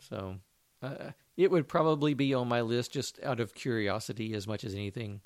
So, 0.00 0.36
uh, 0.82 1.10
it 1.36 1.50
would 1.50 1.68
probably 1.68 2.14
be 2.14 2.32
on 2.34 2.48
my 2.48 2.60
list 2.62 2.92
just 2.92 3.20
out 3.22 3.40
of 3.40 3.54
curiosity 3.54 4.32
as 4.34 4.46
much 4.46 4.64
as 4.64 4.74
anything. 4.74 5.20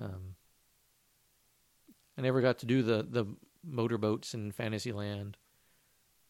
Um, 0.00 0.34
I 2.18 2.22
never 2.22 2.40
got 2.40 2.58
to 2.60 2.66
do 2.66 2.82
the 2.82 3.06
the 3.08 3.26
motorboats 3.64 4.34
in 4.34 4.52
Fantasyland. 4.52 5.36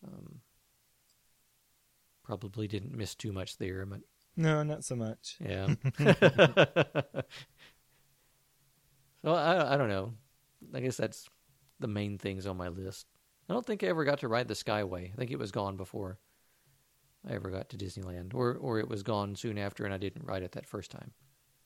Um, 0.07 0.41
probably 2.23 2.67
didn't 2.69 2.97
miss 2.97 3.15
too 3.15 3.33
much 3.33 3.59
there, 3.59 3.85
but 3.87 4.01
No, 4.37 4.63
not 4.63 4.85
so 4.85 4.97
much. 4.97 5.37
yeah. 5.41 5.75
so 9.25 9.33
I 9.35 9.75
I 9.75 9.77
don't 9.77 9.89
know. 9.89 10.15
I 10.75 10.81
guess 10.81 10.97
that's 10.97 11.29
the 11.81 11.89
main 11.89 12.19
things 12.19 12.47
on 12.47 12.57
my 12.57 12.69
list. 12.69 13.07
I 13.49 13.53
don't 13.53 13.67
think 13.67 13.83
I 13.85 13.89
ever 13.89 14.05
got 14.05 14.21
to 14.21 14.29
ride 14.29 14.49
the 14.49 14.55
Skyway. 14.55 15.13
I 15.13 15.17
think 15.17 15.31
it 15.31 15.39
was 15.39 15.53
gone 15.53 15.77
before 15.77 16.19
I 17.29 17.35
ever 17.35 17.51
got 17.51 17.69
to 17.71 17.77
Disneyland, 17.77 18.35
or 18.35 18.55
or 18.55 18.79
it 18.79 18.89
was 18.89 19.03
gone 19.03 19.37
soon 19.37 19.59
after, 19.59 19.85
and 19.85 19.95
I 19.95 19.99
didn't 19.99 20.27
ride 20.27 20.43
it 20.43 20.53
that 20.53 20.67
first 20.67 20.91
time. 20.91 21.13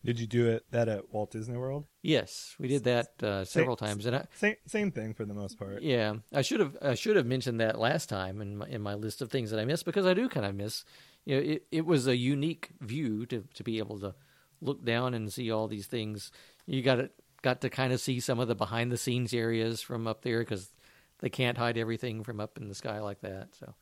Did 0.05 0.21
you 0.21 0.29
do 0.29 0.47
it 0.49 0.65
that 0.71 0.89
at 0.89 1.13
Walt 1.13 1.33
Disney 1.33 1.57
World? 1.57 1.85
Yes, 2.03 2.55
we 2.61 2.69
did 2.69 2.85
that 2.85 3.21
uh, 3.21 3.45
several 3.45 3.77
times, 3.77 4.07
and 4.07 4.15
I, 4.15 4.27
Same 4.35 4.55
same 4.67 4.93
thing 4.93 5.13
for 5.13 5.25
the 5.25 5.35
most 5.35 5.59
part. 5.59 5.83
yeah, 5.83 6.15
I 6.33 6.43
should 6.43 6.61
have 6.61 6.77
I 6.81 6.95
should 6.95 7.17
have 7.17 7.27
mentioned 7.27 7.61
that 7.61 7.79
last 7.79 8.09
time 8.09 8.41
in 8.41 8.59
my, 8.59 8.67
in 8.69 8.81
my 8.81 8.95
list 8.95 9.21
of 9.23 9.31
things 9.31 9.51
that 9.51 9.59
I 9.59 9.65
missed 9.65 9.85
because 9.85 10.07
I 10.07 10.15
do 10.15 10.29
kind 10.29 10.47
of 10.47 10.55
miss. 10.55 10.85
You 11.25 11.35
know, 11.37 11.43
it 11.43 11.67
it 11.73 11.87
was 11.87 12.07
a 12.07 12.17
unique 12.17 12.71
view 12.81 13.27
to 13.27 13.45
to 13.55 13.65
be 13.65 13.79
able 13.79 13.99
to 13.99 14.15
look 14.61 14.85
down 14.85 15.15
and 15.15 15.33
see 15.33 15.51
all 15.51 15.67
these 15.67 15.87
things. 15.87 16.31
You 16.67 16.83
got 16.83 17.01
it 17.01 17.13
got 17.43 17.61
to 17.63 17.71
kind 17.71 17.93
of 17.93 18.01
see 18.01 18.21
some 18.21 18.39
of 18.39 18.47
the 18.49 18.55
behind 18.55 18.93
the 18.93 18.97
scenes 18.97 19.35
areas 19.35 19.81
from 19.81 20.07
up 20.07 20.23
there 20.23 20.41
because 20.41 20.73
they 21.19 21.29
can't 21.29 21.59
hide 21.59 21.77
everything 21.77 22.23
from 22.23 22.39
up 22.41 22.57
in 22.57 22.69
the 22.69 22.75
sky 22.75 23.01
like 23.01 23.21
that. 23.23 23.49
So 23.59 23.75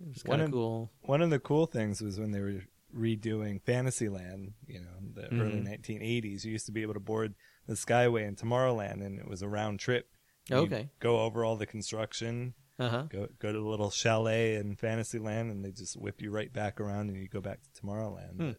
it 0.00 0.08
was 0.08 0.24
One 0.24 0.38
kind 0.38 0.48
of 0.48 0.52
cool. 0.52 0.90
One 1.02 1.22
of 1.22 1.30
the 1.30 1.38
cool 1.38 1.66
things 1.66 2.00
was 2.02 2.18
when 2.18 2.30
they 2.32 2.40
were 2.40 2.62
redoing 2.94 3.60
Fantasyland, 3.62 4.54
you 4.66 4.80
know, 4.80 4.96
the 5.14 5.26
early 5.34 5.60
Mhm. 5.60 5.64
1980s. 5.64 6.44
You 6.44 6.52
used 6.52 6.66
to 6.66 6.72
be 6.72 6.82
able 6.82 6.94
to 6.94 7.00
board 7.00 7.34
the 7.66 7.74
Skyway 7.74 8.26
in 8.26 8.36
Tomorrowland, 8.36 9.04
and 9.04 9.18
it 9.18 9.28
was 9.28 9.42
a 9.42 9.48
round 9.48 9.80
trip. 9.80 10.08
You'd 10.48 10.58
Okay. 10.72 10.90
Go 11.00 11.20
over 11.20 11.44
all 11.44 11.56
the 11.56 11.66
construction, 11.66 12.54
Uh 12.78 12.88
huh. 12.88 13.02
go 13.10 13.26
go 13.38 13.52
to 13.52 13.58
the 13.58 13.64
little 13.66 13.90
chalet 13.90 14.54
in 14.56 14.76
Fantasyland, 14.76 15.50
and 15.50 15.64
they 15.64 15.72
just 15.72 15.96
whip 15.96 16.22
you 16.22 16.30
right 16.30 16.52
back 16.52 16.80
around, 16.80 17.08
and 17.10 17.18
you 17.18 17.28
go 17.28 17.40
back 17.40 17.60
to 17.62 17.70
Tomorrowland. 17.80 18.36
Hmm. 18.36 18.52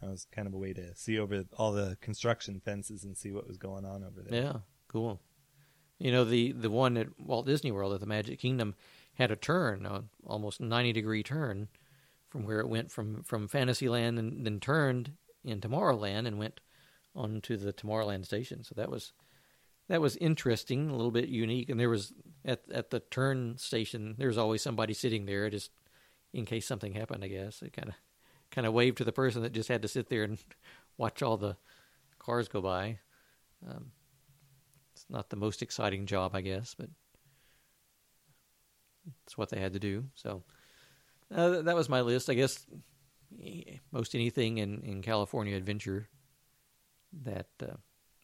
That 0.00 0.10
was 0.10 0.26
kind 0.26 0.46
of 0.48 0.54
a 0.54 0.58
way 0.58 0.72
to 0.74 0.94
see 0.94 1.18
over 1.18 1.44
all 1.54 1.72
the 1.72 1.96
construction 2.00 2.60
fences 2.60 3.04
and 3.04 3.16
see 3.16 3.32
what 3.32 3.46
was 3.46 3.56
going 3.58 3.84
on 3.84 4.02
over 4.04 4.22
there. 4.22 4.42
Yeah, 4.42 4.60
cool. 4.88 5.20
You 5.98 6.12
know 6.12 6.24
the 6.24 6.52
the 6.52 6.70
one 6.70 6.96
at 6.96 7.18
Walt 7.20 7.46
Disney 7.46 7.72
World 7.72 7.92
at 7.94 8.00
the 8.00 8.06
Magic 8.06 8.38
Kingdom 8.38 8.74
had 9.16 9.30
a 9.30 9.36
turn, 9.36 9.86
a 9.86 10.04
almost 10.26 10.60
ninety 10.60 10.92
degree 10.92 11.22
turn, 11.22 11.68
from 12.30 12.44
where 12.44 12.60
it 12.60 12.68
went 12.68 12.90
from 12.90 13.22
from 13.22 13.48
Fantasyland 13.48 14.18
and 14.18 14.46
then 14.46 14.60
turned 14.60 15.12
in 15.44 15.60
Tomorrowland 15.60 16.26
and 16.26 16.38
went 16.38 16.60
onto 17.14 17.56
the 17.56 17.72
Tomorrowland 17.72 18.26
station. 18.26 18.62
So 18.62 18.74
that 18.76 18.90
was 18.90 19.12
that 19.88 20.00
was 20.00 20.16
interesting, 20.16 20.90
a 20.90 20.96
little 20.96 21.10
bit 21.10 21.28
unique. 21.28 21.68
And 21.70 21.78
there 21.78 21.88
was 21.88 22.12
at 22.44 22.62
at 22.72 22.90
the 22.90 23.00
turn 23.00 23.56
station, 23.58 24.16
there 24.18 24.28
was 24.28 24.38
always 24.38 24.62
somebody 24.62 24.94
sitting 24.94 25.26
there 25.26 25.48
just 25.48 25.70
in 26.32 26.44
case 26.44 26.66
something 26.66 26.92
happened. 26.92 27.24
I 27.24 27.28
guess 27.28 27.62
it 27.62 27.72
kind 27.72 27.88
of 27.88 27.94
kind 28.50 28.66
of 28.66 28.72
waved 28.72 28.98
to 28.98 29.04
the 29.04 29.12
person 29.12 29.42
that 29.42 29.52
just 29.52 29.68
had 29.68 29.82
to 29.82 29.88
sit 29.88 30.08
there 30.08 30.24
and 30.24 30.38
watch 30.98 31.22
all 31.22 31.36
the 31.36 31.56
cars 32.18 32.48
go 32.48 32.60
by. 32.60 32.98
Um, 33.68 33.92
it's 34.94 35.06
not 35.08 35.30
the 35.30 35.36
most 35.36 35.62
exciting 35.62 36.06
job, 36.06 36.34
I 36.34 36.40
guess, 36.40 36.74
but 36.74 36.88
it's 39.24 39.36
what 39.38 39.50
they 39.50 39.60
had 39.60 39.72
to 39.74 39.78
do. 39.78 40.04
So 40.14 40.42
uh, 41.34 41.62
that 41.62 41.74
was 41.76 41.88
my 41.88 42.00
list. 42.00 42.28
I 42.30 42.34
guess 42.34 42.64
eh, 43.42 43.76
most 43.92 44.14
anything 44.14 44.58
in, 44.58 44.82
in 44.82 45.02
California 45.02 45.56
Adventure 45.56 46.08
that 47.24 47.48
uh, 47.62 47.74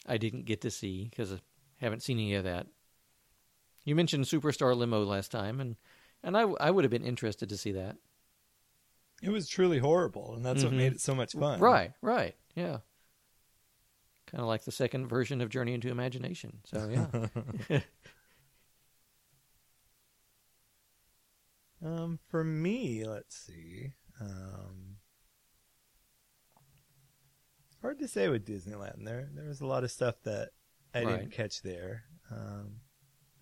I 0.06 0.16
didn't 0.18 0.44
get 0.44 0.60
to 0.62 0.70
see 0.70 1.08
because 1.08 1.32
I 1.32 1.38
haven't 1.78 2.02
seen 2.02 2.18
any 2.18 2.34
of 2.34 2.44
that. 2.44 2.66
You 3.84 3.96
mentioned 3.96 4.24
Superstar 4.26 4.76
Limo 4.76 5.04
last 5.04 5.30
time, 5.32 5.60
and 5.60 5.76
and 6.22 6.36
I, 6.36 6.42
I 6.42 6.70
would 6.70 6.84
have 6.84 6.90
been 6.90 7.04
interested 7.04 7.48
to 7.48 7.56
see 7.56 7.72
that. 7.72 7.96
It 9.22 9.30
was 9.30 9.48
truly 9.48 9.78
horrible, 9.78 10.34
and 10.34 10.44
that's 10.44 10.62
what 10.62 10.72
Mhm. 10.72 10.76
made 10.76 10.92
it 10.92 11.00
so 11.00 11.14
much 11.14 11.32
fun. 11.32 11.58
Right, 11.60 11.92
right, 12.00 12.36
yeah. 12.54 12.78
Kind 14.26 14.40
of 14.40 14.46
like 14.46 14.64
the 14.64 14.72
second 14.72 15.08
version 15.08 15.40
of 15.40 15.48
Journey 15.48 15.74
into 15.74 15.90
Imagination. 15.90 16.58
So 16.64 16.88
yeah. 17.68 17.80
Um, 21.84 22.18
for 22.28 22.44
me, 22.44 23.04
let's 23.06 23.36
see. 23.36 23.94
Um, 24.20 24.98
hard 27.80 27.98
to 27.98 28.08
say 28.08 28.28
with 28.28 28.46
Disneyland. 28.46 29.04
There, 29.04 29.28
there 29.34 29.46
was 29.48 29.60
a 29.60 29.66
lot 29.66 29.84
of 29.84 29.90
stuff 29.90 30.16
that 30.24 30.50
I 30.94 31.00
Right. 31.00 31.04
didn't 31.04 31.32
catch 31.32 31.62
there. 31.62 32.04
Um, 32.30 32.80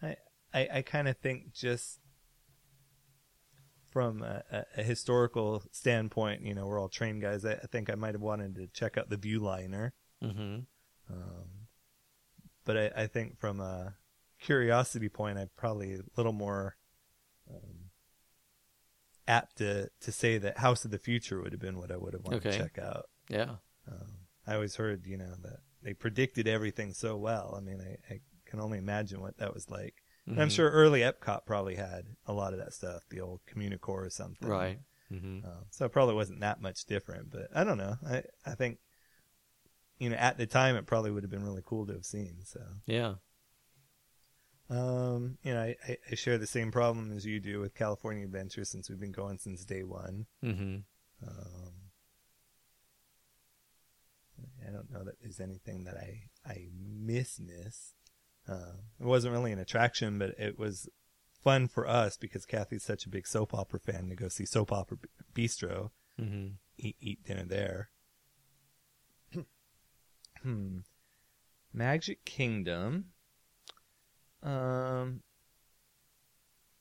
I, 0.03 0.17
I, 0.55 0.69
I 0.77 0.83
kind 0.83 1.09
of 1.09 1.17
think 1.19 1.53
just 1.53 2.01
from 3.91 4.23
a, 4.23 4.43
a, 4.51 4.65
a 4.79 4.83
historical 4.83 5.63
standpoint, 5.73 6.43
you 6.43 6.55
know, 6.55 6.67
we're 6.67 6.81
all 6.81 6.89
trained 6.89 7.23
guys. 7.23 7.45
I, 7.45 7.55
I 7.55 7.67
think 7.71 7.91
I 7.91 7.95
might 7.95 8.15
have 8.15 8.23
wanted 8.23 8.55
to 8.57 8.67
check 8.69 8.97
out 8.97 9.11
the 9.11 9.17
Viewliner. 9.17 9.91
hmm 10.23 10.67
Um, 11.11 11.67
but 12.65 12.77
I, 12.77 13.03
I 13.03 13.07
think 13.07 13.39
from 13.39 13.61
a 13.61 13.97
curiosity 14.41 15.09
point, 15.09 15.39
I'm 15.39 15.51
probably 15.57 15.95
a 15.95 16.01
little 16.17 16.33
more 16.33 16.77
um, 17.51 17.80
apt 19.31 19.57
to, 19.59 19.89
to 20.01 20.13
say 20.13 20.39
that 20.39 20.59
House 20.59 20.85
of 20.85 20.91
the 20.91 20.99
Future 20.99 21.41
would 21.41 21.53
have 21.53 21.61
been 21.61 21.79
what 21.79 21.91
I 21.91 21.97
would 21.97 22.15
have 22.15 22.25
wanted 22.25 22.39
Okay. 22.47 22.51
to 22.51 22.59
check 22.59 22.79
out. 22.79 23.07
Yeah. 23.29 23.57
Um, 23.89 24.11
I 24.47 24.55
always 24.55 24.77
heard, 24.77 25.07
you 25.07 25.17
know, 25.17 25.35
that 25.43 25.61
they 25.83 25.95
predicted 25.95 26.47
everything 26.49 26.93
so 26.93 27.17
well. 27.17 27.55
I 27.57 27.61
mean, 27.61 27.81
I, 27.81 28.15
I 28.15 28.21
can 28.47 28.61
only 28.61 28.79
imagine 28.79 29.21
what 29.21 29.37
that 29.39 29.55
was 29.55 29.71
like. 29.71 29.95
And 30.27 30.41
I'm 30.41 30.49
sure 30.49 30.71
early 30.71 31.01
Epcot 31.01 31.45
probably 31.45 31.75
had 31.75 32.05
a 32.25 32.33
lot 32.33 32.53
of 32.53 32.61
that 32.61 32.73
stuff, 32.73 33.03
the 33.11 33.21
old 33.21 33.41
Communicore 33.53 34.07
or 34.07 34.11
something. 34.11 34.49
Right. 34.49 34.79
hmm 35.09 35.41
Um, 35.45 35.65
so 35.71 35.85
it 35.87 35.93
probably 35.93 36.15
wasn't 36.15 36.41
that 36.41 36.61
much 36.61 36.85
different, 36.85 37.31
but 37.31 37.49
I 37.55 37.65
don't 37.65 37.79
know. 37.79 37.97
I, 38.07 38.23
I 38.47 38.55
think, 38.55 38.79
you 39.99 40.09
know, 40.11 40.17
at 40.17 40.39
the 40.39 40.47
time 40.47 40.77
it 40.77 40.87
probably 40.87 41.11
would 41.11 41.25
have 41.25 41.31
been 41.31 41.45
really 41.45 41.63
cool 41.65 41.87
to 41.87 41.93
have 41.95 42.05
seen. 42.05 42.37
So, 42.45 42.61
Yeah. 42.87 43.15
Um, 44.71 45.39
you 45.43 45.53
know, 45.53 45.61
I, 45.61 45.97
I, 46.11 46.15
share 46.15 46.39
the 46.39 46.47
same 46.47 46.71
problem 46.71 47.13
as 47.17 47.27
you 47.27 47.41
do 47.41 47.61
with 47.61 47.75
California 47.75 48.25
Adventure 48.25 48.65
since 48.65 48.89
we've 48.89 49.01
been 49.01 49.13
going 49.13 49.39
since 49.39 49.65
day 49.65 49.83
one. 49.83 50.27
hmm 50.43 50.77
Um, 51.27 51.73
I 54.67 54.71
don't 54.71 54.91
know 54.93 55.05
that 55.05 55.21
there's 55.21 55.41
anything 55.41 55.85
that 55.85 55.97
I, 55.97 56.23
I 56.47 56.69
miss 56.73 57.41
miss. 57.41 57.95
Uh, 58.49 58.77
it 59.01 59.07
wasn't 59.07 59.33
really 59.33 59.53
an 59.53 59.59
attraction, 59.59 60.19
but 60.19 60.31
it 60.39 60.59
was 60.59 60.89
fun 61.43 61.67
for 61.67 61.89
us 61.89 62.17
because 62.17 62.47
Kathy's 62.47 62.85
such 62.85 63.07
a 63.07 63.11
big 63.11 63.27
soap 63.27 63.53
opera 63.53 63.81
fan 63.81 64.09
to 64.09 64.15
go 64.15 64.29
see 64.29 64.47
Soap 64.47 64.73
Opera 64.73 64.99
Bistro. 65.35 65.91
hmm 66.19 66.49
eat, 66.81 66.97
eat 67.01 67.25
dinner 67.25 67.45
there. 67.45 67.91
hmm. 70.43 70.79
Magic 71.73 72.25
Kingdom. 72.25 73.07
Um, 74.43 75.23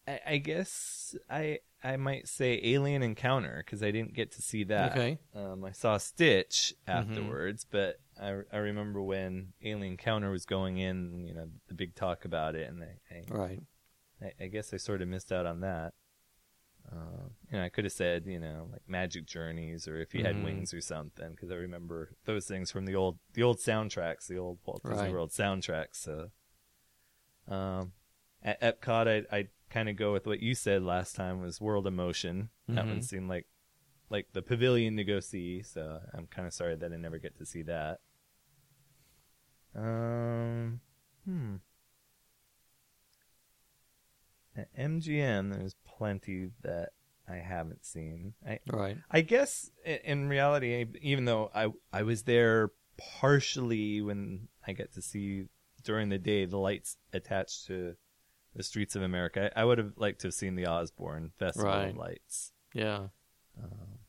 I, 0.07 0.19
I 0.25 0.37
guess 0.37 1.15
I 1.29 1.59
I 1.83 1.97
might 1.97 2.27
say 2.27 2.59
Alien 2.63 3.03
Encounter 3.03 3.63
because 3.65 3.83
I 3.83 3.91
didn't 3.91 4.13
get 4.13 4.31
to 4.33 4.41
see 4.41 4.63
that. 4.65 4.91
Okay. 4.91 5.19
Um, 5.35 5.63
I 5.63 5.71
saw 5.71 5.97
Stitch 5.97 6.73
Mm-hmm. 6.87 6.91
afterwards, 6.91 7.65
but 7.69 7.97
I 8.21 8.41
I 8.51 8.57
remember 8.57 9.01
when 9.01 9.53
Alien 9.63 9.93
Encounter 9.93 10.31
was 10.31 10.45
going 10.45 10.77
in, 10.77 11.25
you 11.27 11.33
know, 11.33 11.49
the 11.67 11.73
big 11.75 11.95
talk 11.95 12.25
about 12.25 12.55
it, 12.55 12.69
and 12.69 12.83
I 12.83 12.97
I, 13.11 13.23
Right. 13.29 13.61
I, 14.21 14.43
I 14.45 14.47
guess 14.47 14.73
I 14.73 14.77
sort 14.77 15.01
of 15.01 15.07
missed 15.07 15.31
out 15.31 15.45
on 15.45 15.61
that. 15.61 15.93
Uh, 16.91 17.29
you 17.51 17.57
know, 17.57 17.63
I 17.63 17.69
could 17.69 17.83
have 17.85 17.93
said, 17.93 18.25
you 18.25 18.39
know, 18.39 18.67
like 18.71 18.81
Magic 18.87 19.25
Journeys 19.25 19.87
or 19.87 20.01
if 20.01 20.11
he 20.11 20.21
had 20.21 20.35
Mhm. 20.35 20.43
wings 20.43 20.73
or 20.73 20.81
something, 20.81 21.31
because 21.31 21.51
I 21.51 21.55
remember 21.55 22.15
those 22.25 22.45
things 22.47 22.71
from 22.71 22.85
the 22.85 22.95
old 22.95 23.19
the 23.33 23.43
old 23.43 23.59
soundtracks, 23.59 24.27
the 24.27 24.37
old 24.39 24.59
Walt 24.65 24.83
Disney 24.87 24.95
Right. 24.97 25.11
World 25.11 25.29
soundtracks. 25.31 25.95
So, 25.97 26.31
um, 27.49 27.93
at 28.43 28.61
Epcot, 28.61 29.25
I 29.31 29.37
I 29.37 29.47
kind 29.69 29.89
of 29.89 29.95
go 29.95 30.13
with 30.13 30.25
what 30.25 30.41
you 30.41 30.55
said 30.55 30.83
last 30.83 31.15
time 31.15 31.41
was 31.41 31.61
World 31.61 31.87
of 31.87 31.93
Motion. 31.93 32.49
That 32.67 32.85
one 32.85 33.01
seemed 33.01 33.29
like 33.29 33.47
like 34.09 34.27
the 34.33 34.41
pavilion 34.41 34.97
to 34.97 35.03
go 35.03 35.19
see. 35.19 35.61
So 35.61 35.99
I'm 36.13 36.27
kind 36.27 36.47
of 36.47 36.53
sorry 36.53 36.75
that 36.75 36.91
I 36.91 36.97
never 36.97 37.17
get 37.17 37.37
to 37.37 37.45
see 37.45 37.63
that. 37.63 37.99
Um, 39.75 40.81
hmm. 41.25 41.55
At 44.55 44.75
MGM, 44.75 45.53
there's 45.53 45.75
plenty 45.85 46.49
that 46.63 46.89
I 47.29 47.37
haven't 47.37 47.85
seen. 47.85 48.33
I 48.45 48.59
Right. 48.71 48.97
I 49.09 49.21
guess 49.21 49.71
in 49.85 50.27
reality, 50.27 50.85
even 51.01 51.25
though 51.25 51.51
I 51.53 51.67
I 51.93 52.03
was 52.03 52.23
there 52.23 52.71
partially 52.97 54.01
when 54.01 54.49
I 54.67 54.73
get 54.73 54.93
to 54.95 55.01
see 55.01 55.45
during 55.83 56.09
the 56.09 56.17
day 56.17 56.45
the 56.45 56.57
lights 56.57 56.97
attached 57.13 57.67
to 57.67 57.95
the 58.55 58.63
streets 58.63 58.95
of 58.95 59.01
America, 59.03 59.51
I, 59.55 59.61
I 59.61 59.65
would 59.65 59.77
have 59.77 59.93
liked 59.97 60.21
to 60.21 60.27
have 60.27 60.33
seen 60.33 60.55
the 60.55 60.65
Osborne 60.67 61.31
Festival 61.37 61.69
Right. 61.69 61.89
of 61.89 61.97
Lights. 61.97 62.51
Yeah. 62.73 63.07
Um, 63.61 63.99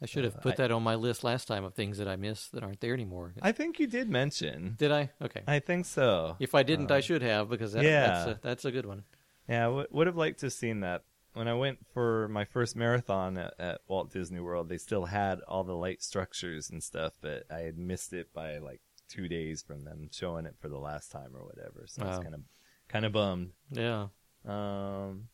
I 0.00 0.06
should 0.06 0.24
have 0.24 0.36
Uh, 0.36 0.40
put 0.40 0.52
I- 0.54 0.56
that 0.56 0.70
on 0.72 0.82
my 0.82 0.94
list 0.96 1.22
last 1.24 1.46
time 1.46 1.64
of 1.64 1.74
things 1.74 1.98
that 1.98 2.08
I 2.08 2.16
missed 2.16 2.52
that 2.52 2.62
aren't 2.64 2.80
there 2.80 2.94
anymore. 2.94 3.34
I 3.42 3.52
think 3.52 3.78
you 3.78 3.86
did 3.86 4.08
mention. 4.08 4.74
Did 4.78 4.90
I? 4.90 5.10
Okay. 5.20 5.42
I 5.46 5.58
think 5.60 5.86
so. 5.86 6.36
If 6.40 6.54
I 6.54 6.62
didn't, 6.62 6.90
I 6.90 6.96
Um, 6.96 7.02
should 7.02 7.22
have 7.22 7.48
because 7.48 7.72
that, 7.74 7.84
yeah. 7.84 8.06
that's 8.06 8.26
a, 8.30 8.40
that's 8.42 8.64
a 8.64 8.72
good 8.72 8.86
one. 8.86 9.04
Yeah, 9.48 9.60
I 9.62 9.68
w- 9.68 9.86
would 9.90 10.06
have 10.06 10.16
liked 10.16 10.40
to 10.40 10.46
have 10.46 10.52
seen 10.52 10.80
that. 10.80 11.04
When 11.34 11.48
I 11.48 11.54
went 11.54 11.78
for 11.94 12.28
my 12.28 12.44
first 12.44 12.76
marathon 12.76 13.38
at, 13.38 13.54
at 13.58 13.80
Walt 13.88 14.10
Disney 14.12 14.40
World, 14.40 14.68
they 14.68 14.76
still 14.76 15.06
had 15.06 15.40
all 15.48 15.64
the 15.64 15.74
light 15.76 16.02
structures 16.02 16.68
and 16.68 16.82
stuff, 16.82 17.14
but 17.22 17.44
I 17.50 17.60
had 17.60 17.78
missed 17.78 18.12
it 18.12 18.32
by 18.34 18.58
like 18.58 18.82
two 19.12 19.28
days 19.28 19.62
from 19.62 19.84
them 19.84 20.08
showing 20.10 20.46
it 20.46 20.56
for 20.60 20.68
the 20.68 20.78
last 20.78 21.10
time 21.12 21.30
or 21.36 21.44
whatever. 21.44 21.84
So 21.86 22.02
I 22.02 22.06
was 22.06 22.16
Wow. 22.16 22.22
kind 22.22 22.34
of 22.34 22.40
kind 22.88 23.04
of 23.04 23.12
bummed. 23.12 23.52
Yeah. 23.70 24.08
Um, 24.46 25.28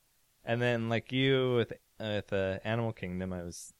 and 0.44 0.60
then 0.60 0.88
like 0.88 1.12
you 1.12 1.56
with 1.56 1.72
with 2.00 2.32
uh, 2.32 2.58
Animal 2.64 2.92
Kingdom, 2.92 3.32
I 3.32 3.42
was 3.42 3.72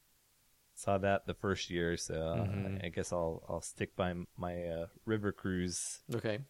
saw 0.74 0.98
that 0.98 1.26
the 1.26 1.34
first 1.34 1.70
year, 1.70 1.96
so 1.96 2.14
uh, 2.14 2.36
Mhm. 2.38 2.82
I, 2.82 2.86
I 2.86 2.88
guess 2.90 3.12
I'll 3.12 3.42
I'll 3.48 3.62
stick 3.62 3.96
by 3.96 4.14
my 4.36 4.64
uh, 4.64 4.86
river 5.06 5.32
cruise 5.32 6.00
Okay. 6.14 6.40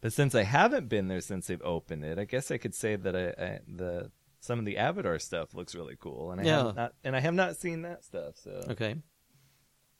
but 0.00 0.12
since 0.12 0.34
I 0.34 0.42
haven't 0.44 0.88
been 0.88 1.08
there 1.08 1.20
since 1.20 1.46
they've 1.46 1.60
opened 1.62 2.04
it, 2.04 2.18
I 2.18 2.24
guess 2.24 2.50
I 2.50 2.58
could 2.58 2.74
say 2.74 2.96
that 2.96 3.14
I, 3.16 3.28
I 3.42 3.60
the 3.68 4.10
some 4.40 4.58
of 4.58 4.64
the 4.64 4.78
Avatar 4.78 5.18
stuff 5.18 5.54
looks 5.54 5.74
really 5.74 5.96
cool, 5.98 6.32
and 6.32 6.40
I 6.40 6.44
Yeah. 6.44 6.56
have 6.62 6.74
not 6.74 6.94
and 7.04 7.14
I 7.16 7.20
have 7.20 7.34
not 7.34 7.56
seen 7.56 7.82
that 7.82 8.04
stuff, 8.04 8.36
so 8.42 8.70
Okay. 8.70 8.96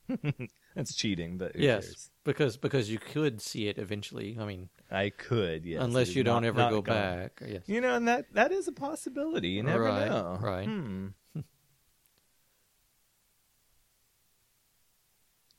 that's 0.75 0.95
cheating. 0.95 1.37
But 1.37 1.55
Yes, 1.55 1.85
cares? 1.85 2.11
because 2.23 2.57
because 2.57 2.89
you 2.89 2.97
could 2.99 3.41
see 3.41 3.67
it 3.67 3.77
eventually. 3.77 4.37
I 4.39 4.45
mean, 4.45 4.69
I 4.89 5.09
could, 5.09 5.65
yes, 5.65 5.81
unless 5.83 6.15
you 6.15 6.23
don't 6.23 6.43
not- 6.43 6.47
ever 6.47 6.57
not 6.59 6.69
go 6.71 6.81
gone. 6.81 6.95
back. 6.95 7.41
Yes. 7.45 7.63
You 7.67 7.81
know, 7.81 7.95
and 7.95 8.07
that 8.07 8.25
that 8.33 8.51
is 8.51 8.67
a 8.67 8.71
possibility. 8.71 9.49
You 9.49 9.63
never 9.63 9.83
Right, 9.83 10.07
know. 10.09 10.37
right. 10.41 10.65
Hmm. 10.67 11.07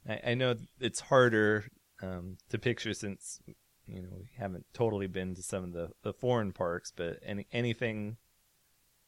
I, 0.08 0.20
I 0.30 0.34
know 0.34 0.54
it's 0.80 1.00
harder 1.00 1.64
um, 2.02 2.36
to 2.50 2.58
picture 2.58 2.94
since 2.94 3.40
you 3.86 4.02
know 4.02 4.08
we 4.18 4.28
haven't 4.38 4.66
totally 4.72 5.06
been 5.06 5.34
to 5.34 5.42
some 5.42 5.64
of 5.64 5.72
the, 5.72 5.90
the 6.02 6.12
foreign 6.12 6.52
parks, 6.52 6.92
but 6.94 7.18
any 7.24 7.46
anything 7.52 8.16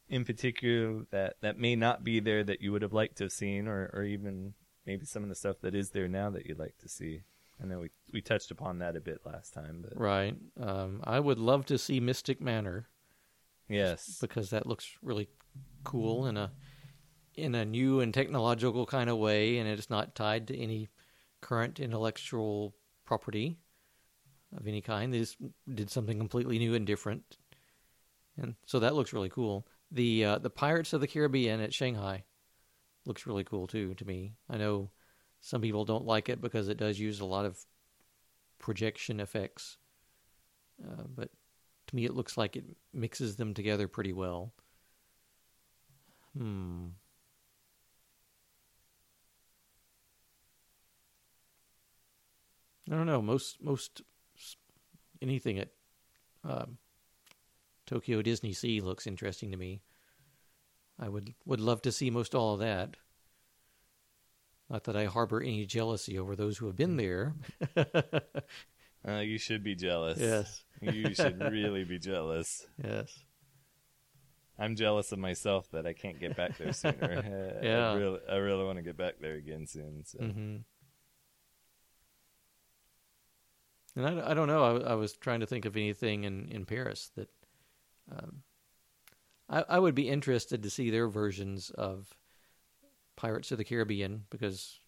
in 0.08 0.24
particular 0.24 1.04
that, 1.10 1.34
that 1.40 1.58
may 1.58 1.74
not 1.74 2.04
be 2.04 2.20
there 2.20 2.44
that 2.44 2.60
you 2.60 2.70
would 2.70 2.82
have 2.82 2.92
liked 2.92 3.16
to 3.16 3.24
have 3.24 3.32
seen, 3.32 3.66
or, 3.66 3.90
or 3.94 4.04
even 4.04 4.52
maybe 4.86 5.06
some 5.06 5.22
of 5.22 5.28
the 5.28 5.34
stuff 5.34 5.56
that 5.62 5.74
is 5.74 5.90
there 5.90 6.08
now 6.08 6.30
that 6.30 6.46
you'd 6.46 6.58
like 6.58 6.76
to 6.78 6.88
see. 6.88 7.22
I 7.62 7.66
know 7.66 7.80
we 7.80 7.90
we 8.12 8.20
touched 8.20 8.50
upon 8.50 8.78
that 8.78 8.96
a 8.96 9.00
bit 9.00 9.20
last 9.24 9.54
time, 9.54 9.82
but 9.82 9.98
Right. 9.98 10.36
Um, 10.60 11.00
I 11.04 11.20
would 11.20 11.38
love 11.38 11.66
to 11.66 11.78
see 11.78 12.00
Mystic 12.00 12.40
Manor 12.40 12.88
yes, 13.68 14.18
because 14.20 14.50
that 14.50 14.66
looks 14.66 14.88
really 15.02 15.28
cool 15.84 16.26
in 16.26 16.36
a 16.36 16.50
in 17.34 17.54
a 17.54 17.64
new 17.64 18.00
and 18.00 18.12
technological 18.12 18.86
kind 18.86 19.08
of 19.10 19.18
way, 19.18 19.58
and 19.58 19.68
it's 19.68 19.90
not 19.90 20.14
tied 20.14 20.48
to 20.48 20.58
any 20.58 20.88
current 21.40 21.80
intellectual 21.80 22.74
property 23.04 23.58
of 24.56 24.66
any 24.66 24.80
kind. 24.80 25.12
They 25.12 25.18
just 25.18 25.36
did 25.72 25.90
something 25.90 26.18
completely 26.18 26.58
new 26.58 26.74
and 26.74 26.86
different, 26.86 27.38
and 28.36 28.56
so 28.66 28.80
that 28.80 28.94
looks 28.94 29.12
really 29.12 29.30
cool. 29.30 29.66
The 29.92 30.24
uh, 30.24 30.38
the 30.38 30.50
Pirates 30.50 30.92
of 30.92 31.00
the 31.00 31.06
Caribbean 31.06 31.60
at 31.60 31.72
Shanghai 31.72 32.24
looks 33.06 33.26
really 33.26 33.44
cool 33.44 33.66
too 33.66 33.94
to 33.94 34.04
me. 34.04 34.34
I 34.48 34.56
know 34.56 34.90
some 35.40 35.60
people 35.60 35.84
don't 35.84 36.06
like 36.06 36.28
it 36.28 36.40
because 36.40 36.68
it 36.68 36.78
does 36.78 36.98
use 36.98 37.20
a 37.20 37.26
lot 37.26 37.44
of 37.44 37.58
projection 38.58 39.20
effects, 39.20 39.76
uh, 40.82 41.04
but 41.14 41.30
to 41.86 41.96
me 41.96 42.04
it 42.04 42.14
looks 42.14 42.36
like 42.36 42.56
it 42.56 42.64
mixes 42.92 43.36
them 43.36 43.54
together 43.54 43.88
pretty 43.88 44.12
well. 44.12 44.52
Hmm. 46.36 46.86
I 52.90 52.96
don't 52.96 53.06
know. 53.06 53.22
Most 53.22 53.62
most 53.62 54.02
anything 55.22 55.58
at 55.58 55.68
um, 56.42 56.78
Tokyo 57.86 58.22
Disney 58.22 58.52
Sea 58.52 58.80
looks 58.80 59.06
interesting 59.06 59.50
to 59.50 59.56
me. 59.56 59.80
I 60.98 61.08
would 61.08 61.34
would 61.44 61.60
love 61.60 61.82
to 61.82 61.92
see 61.92 62.10
most 62.10 62.34
all 62.34 62.54
of 62.54 62.60
that. 62.60 62.96
Not 64.70 64.84
that 64.84 64.96
I 64.96 65.04
harbor 65.04 65.42
any 65.42 65.66
jealousy 65.66 66.18
over 66.18 66.34
those 66.34 66.58
who 66.58 66.66
have 66.66 66.76
been 66.76 66.96
there. 66.96 67.34
uh, 67.76 69.18
you 69.18 69.38
should 69.38 69.62
be 69.62 69.74
jealous. 69.74 70.18
yes, 70.18 70.64
you 70.80 71.14
should 71.14 71.40
really 71.40 71.84
be 71.84 71.98
jealous. 71.98 72.66
yes. 72.82 73.22
I'm 74.58 74.76
jealous 74.76 75.10
of 75.10 75.18
myself 75.18 75.68
that 75.72 75.84
I 75.84 75.92
can't 75.94 76.20
get 76.20 76.36
back 76.36 76.56
there 76.58 76.72
sooner. 76.72 77.58
Yeah. 77.62 77.90
I 77.90 77.94
really, 77.94 78.20
I 78.30 78.36
really 78.36 78.64
want 78.64 78.78
to 78.78 78.82
get 78.82 78.96
back 78.96 79.14
there 79.20 79.34
again 79.34 79.66
soon. 79.66 80.04
So. 80.04 80.18
hmm 80.18 80.56
And 83.96 84.06
I, 84.06 84.30
I 84.30 84.34
don't 84.34 84.48
know. 84.48 84.78
I, 84.78 84.92
I 84.92 84.94
was 84.94 85.14
trying 85.14 85.40
to 85.40 85.46
think 85.46 85.64
of 85.64 85.76
anything 85.76 86.24
in, 86.24 86.48
in 86.50 86.66
Paris 86.66 87.10
that 87.16 87.28
um, 88.12 88.42
I, 89.48 89.64
I 89.68 89.78
would 89.78 89.94
be 89.94 90.08
interested 90.08 90.62
to 90.62 90.70
see 90.70 90.90
their 90.90 91.08
versions 91.08 91.70
of 91.70 92.14
Pirates 93.16 93.52
of 93.52 93.58
the 93.58 93.64
Caribbean 93.64 94.24
because 94.30 94.80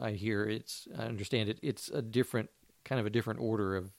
I, 0.00 0.08
I 0.08 0.10
hear 0.12 0.44
it's 0.44 0.86
I 0.96 1.04
understand 1.04 1.48
it 1.48 1.58
it's 1.62 1.88
a 1.88 2.00
different 2.00 2.50
kind 2.84 3.00
of 3.00 3.06
a 3.06 3.10
different 3.10 3.40
order 3.40 3.76
of 3.76 3.92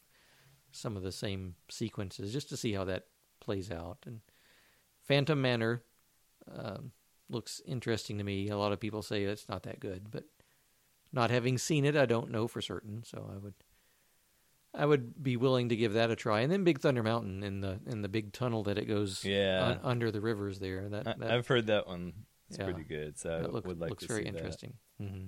some 0.72 0.96
of 0.98 1.04
the 1.04 1.12
same 1.12 1.56
sequences 1.70 2.34
just 2.34 2.50
to 2.50 2.58
see 2.58 2.74
how 2.74 2.86
that 2.86 3.06
plays 3.40 3.72
out 3.72 4.00
and 4.06 4.22
Phantom 5.06 5.40
Manor 5.40 5.84
um, 6.52 6.92
looks 7.30 7.62
interesting 7.66 8.18
to 8.18 8.24
me. 8.24 8.50
A 8.50 8.58
lot 8.58 8.72
of 8.72 8.80
people 8.80 9.02
say 9.02 9.24
it's 9.24 9.50
not 9.50 9.64
that 9.64 9.80
good, 9.80 10.12
but 10.12 10.26
not 11.12 11.32
having 11.32 11.58
seen 11.58 11.86
it, 11.86 11.96
I 11.96 12.06
don't 12.06 12.32
know 12.32 12.48
for 12.48 12.62
certain. 12.62 13.04
So 13.04 13.30
I 13.32 13.38
would, 13.38 13.54
I 14.78 14.86
would 14.86 15.24
be 15.24 15.38
willing 15.38 15.70
to 15.70 15.76
give 15.76 15.94
that 15.94 16.12
a 16.12 16.16
try. 16.16 16.42
And 16.42 16.52
then 16.52 16.64
Big 16.64 16.80
Thunder 16.80 17.02
Mountain 17.04 17.44
in 17.44 17.62
the 17.62 17.80
in 17.88 18.02
the 18.02 18.10
big 18.10 18.34
tunnel 18.34 18.64
that 18.64 18.78
it 18.78 18.86
goes 18.86 19.24
Yeah. 19.24 19.64
un- 19.64 19.80
under 19.84 20.12
the 20.12 20.22
rivers 20.22 20.60
there. 20.60 20.90
That, 20.90 21.06
that, 21.06 21.32
I've 21.32 21.48
heard 21.48 21.68
that 21.68 21.88
one. 21.88 22.14
It's 22.50 22.58
Yeah. 22.60 22.66
pretty 22.66 22.84
good. 22.84 23.18
So 23.18 23.34
I 23.36 23.40
that 23.42 23.54
look, 23.54 23.66
would 23.66 23.80
like 23.80 23.90
looks 23.92 24.04
to 24.04 24.08
very 24.08 24.26
see 24.26 24.32
that. 24.32 24.38
interesting. 24.38 24.74
hmm 25.00 25.28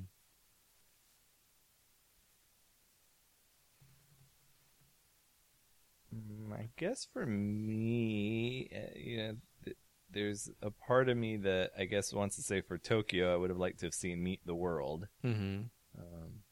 Mm, 6.15 6.53
I 6.53 6.69
guess 6.77 7.05
for 7.11 7.25
me, 7.25 8.69
uh, 8.73 8.97
you 8.97 9.17
know, 9.17 9.35
th- 9.65 9.77
there's 10.11 10.49
a 10.61 10.71
part 10.71 11.09
of 11.09 11.17
me 11.17 11.37
that 11.37 11.71
I 11.77 11.85
guess 11.85 12.13
wants 12.13 12.35
to 12.37 12.41
say 12.41 12.61
for 12.61 12.77
Tokyo, 12.77 13.33
I 13.33 13.37
would 13.37 13.49
have 13.49 13.59
liked 13.59 13.79
to 13.79 13.87
have 13.87 13.93
seen 13.93 14.23
Meet 14.23 14.41
the 14.45 14.55
World. 14.55 15.07
hmm 15.21 15.61
Um, 15.97 16.43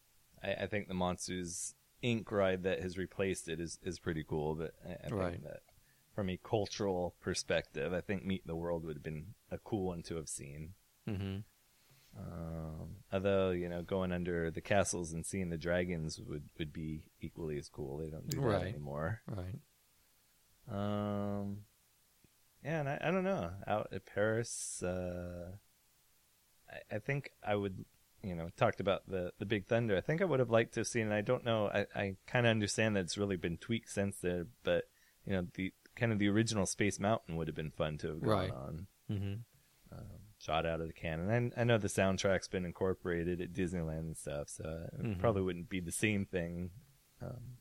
I, 0.44 0.54
I 0.64 0.68
think 0.68 0.88
the 0.88 0.94
Monsters 0.94 1.74
Inc. 2.06 2.32
ride 2.32 2.64
that 2.64 2.82
has 2.82 2.98
replaced 2.98 3.48
it 3.50 3.60
is, 3.60 3.80
is 3.84 4.00
pretty 4.00 4.24
cool, 4.24 4.56
but 4.56 4.74
I, 4.88 5.08
I 5.08 5.10
think 5.32 5.44
that 5.44 5.62
from 6.14 6.30
a 6.30 6.38
cultural 6.38 7.16
perspective, 7.20 7.92
I 7.94 8.02
think 8.02 8.24
Meet 8.26 8.46
the 8.48 8.56
World 8.56 8.86
would 8.86 8.96
have 8.96 9.04
been 9.04 9.34
a 9.52 9.58
cool 9.58 9.88
one 9.88 10.04
to 10.04 10.16
have 10.16 10.30
seen. 10.30 10.74
hmm 11.06 11.38
Um, 12.18 12.98
although 13.12 13.52
you 13.52 13.68
know, 13.68 13.82
going 13.82 14.12
under 14.14 14.50
the 14.52 14.62
castles 14.62 15.12
and 15.14 15.26
seeing 15.26 15.50
the 15.50 15.58
dragons 15.58 16.20
would, 16.22 16.44
would 16.58 16.72
be 16.72 17.04
equally 17.22 17.58
as 17.58 17.68
cool. 17.70 17.98
They 17.98 18.10
don't 18.10 18.30
do 18.30 18.38
that 18.38 18.44
Right. 18.48 18.68
anymore. 18.68 19.22
Right. 19.28 19.60
Um, 20.72 21.66
yeah, 22.64 22.80
and 22.80 22.90
I, 22.90 22.98
I 23.04 23.12
don't 23.12 23.24
know. 23.24 23.52
Out 23.68 23.90
at 23.92 24.06
Paris, 24.06 24.82
uh, 24.82 25.52
I, 26.70 26.96
I 26.96 27.00
think 27.00 27.32
I 27.46 27.56
would, 27.56 27.86
you 28.26 28.36
know, 28.36 28.50
talked 28.58 28.80
about 28.80 29.08
the 29.08 29.32
the 29.40 29.46
Big 29.46 29.68
Thunder. 29.68 29.96
I 29.96 30.02
think 30.02 30.22
I 30.22 30.26
would 30.26 30.40
have 30.40 30.50
liked 30.50 30.74
to 30.74 30.82
have 30.82 30.88
seen. 30.88 31.12
I 31.12 31.22
don't 31.22 31.46
know. 31.46 31.68
I, 31.68 31.86
I 31.96 32.16
kind 32.28 32.46
of 32.46 32.52
understand 32.52 32.96
that 32.96 33.02
it's 33.02 33.18
really 33.18 33.38
been 33.38 33.58
tweaked 33.58 33.90
since 33.92 34.18
then, 34.18 34.48
but 34.64 34.86
you 35.26 35.34
know, 35.34 35.48
the 35.54 35.74
kind 35.96 36.12
of 36.12 36.20
the 36.20 36.28
original 36.30 36.66
Space 36.66 37.00
Mountain 37.00 37.36
would 37.38 37.48
have 37.48 37.56
been 37.56 37.72
fun 37.72 37.98
to 38.00 38.08
have 38.10 38.22
gone 38.22 38.30
Right. 38.30 38.52
on. 38.52 38.88
Mm-hmm. 39.10 39.34
Um, 39.98 40.06
shot 40.40 40.66
out 40.66 40.82
of 40.82 40.88
the 40.88 40.94
cannon. 40.94 41.54
I, 41.56 41.62
I 41.62 41.64
know 41.64 41.78
the 41.78 41.88
soundtrack's 41.88 42.48
been 42.50 42.66
incorporated 42.66 43.40
at 43.40 43.54
Disneyland 43.54 44.00
and 44.00 44.18
stuff, 44.18 44.50
so 44.50 44.88
it 44.94 45.02
Mhm. 45.06 45.20
probably 45.20 45.42
wouldn't 45.44 45.70
be 45.70 45.80
the 45.80 45.92
same 45.92 46.26
thing. 46.26 46.72
Um, 47.22 47.58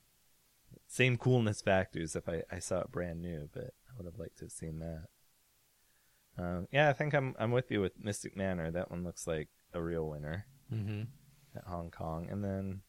same 0.89 1.17
coolness 1.17 1.63
factors 1.63 2.17
if 2.17 2.29
I, 2.29 2.43
I 2.51 2.59
saw 2.59 2.81
it 2.81 2.91
brand 2.93 3.23
new, 3.23 3.49
but 3.53 3.65
I 3.89 3.97
would 3.97 4.07
have 4.07 4.19
liked 4.19 4.39
to 4.39 4.47
have 4.47 4.53
seen 4.53 4.81
that. 4.81 5.05
Um, 6.37 6.67
yeah, 6.73 6.89
I 6.89 6.93
think 6.93 7.15
I'm 7.15 7.35
I'm 7.39 7.53
with 7.53 7.71
you 7.71 7.81
with 7.81 7.93
Mystic 8.03 8.37
Manor. 8.37 8.71
That 8.71 8.91
one 8.91 9.05
looks 9.05 9.27
like 9.27 9.49
a 9.73 9.81
real 9.81 10.09
winner 10.09 10.47
Mm-hmm. 10.75 11.59
at 11.59 11.65
Hong 11.65 11.91
Kong, 11.91 12.29
and 12.31 12.43
then 12.45 12.81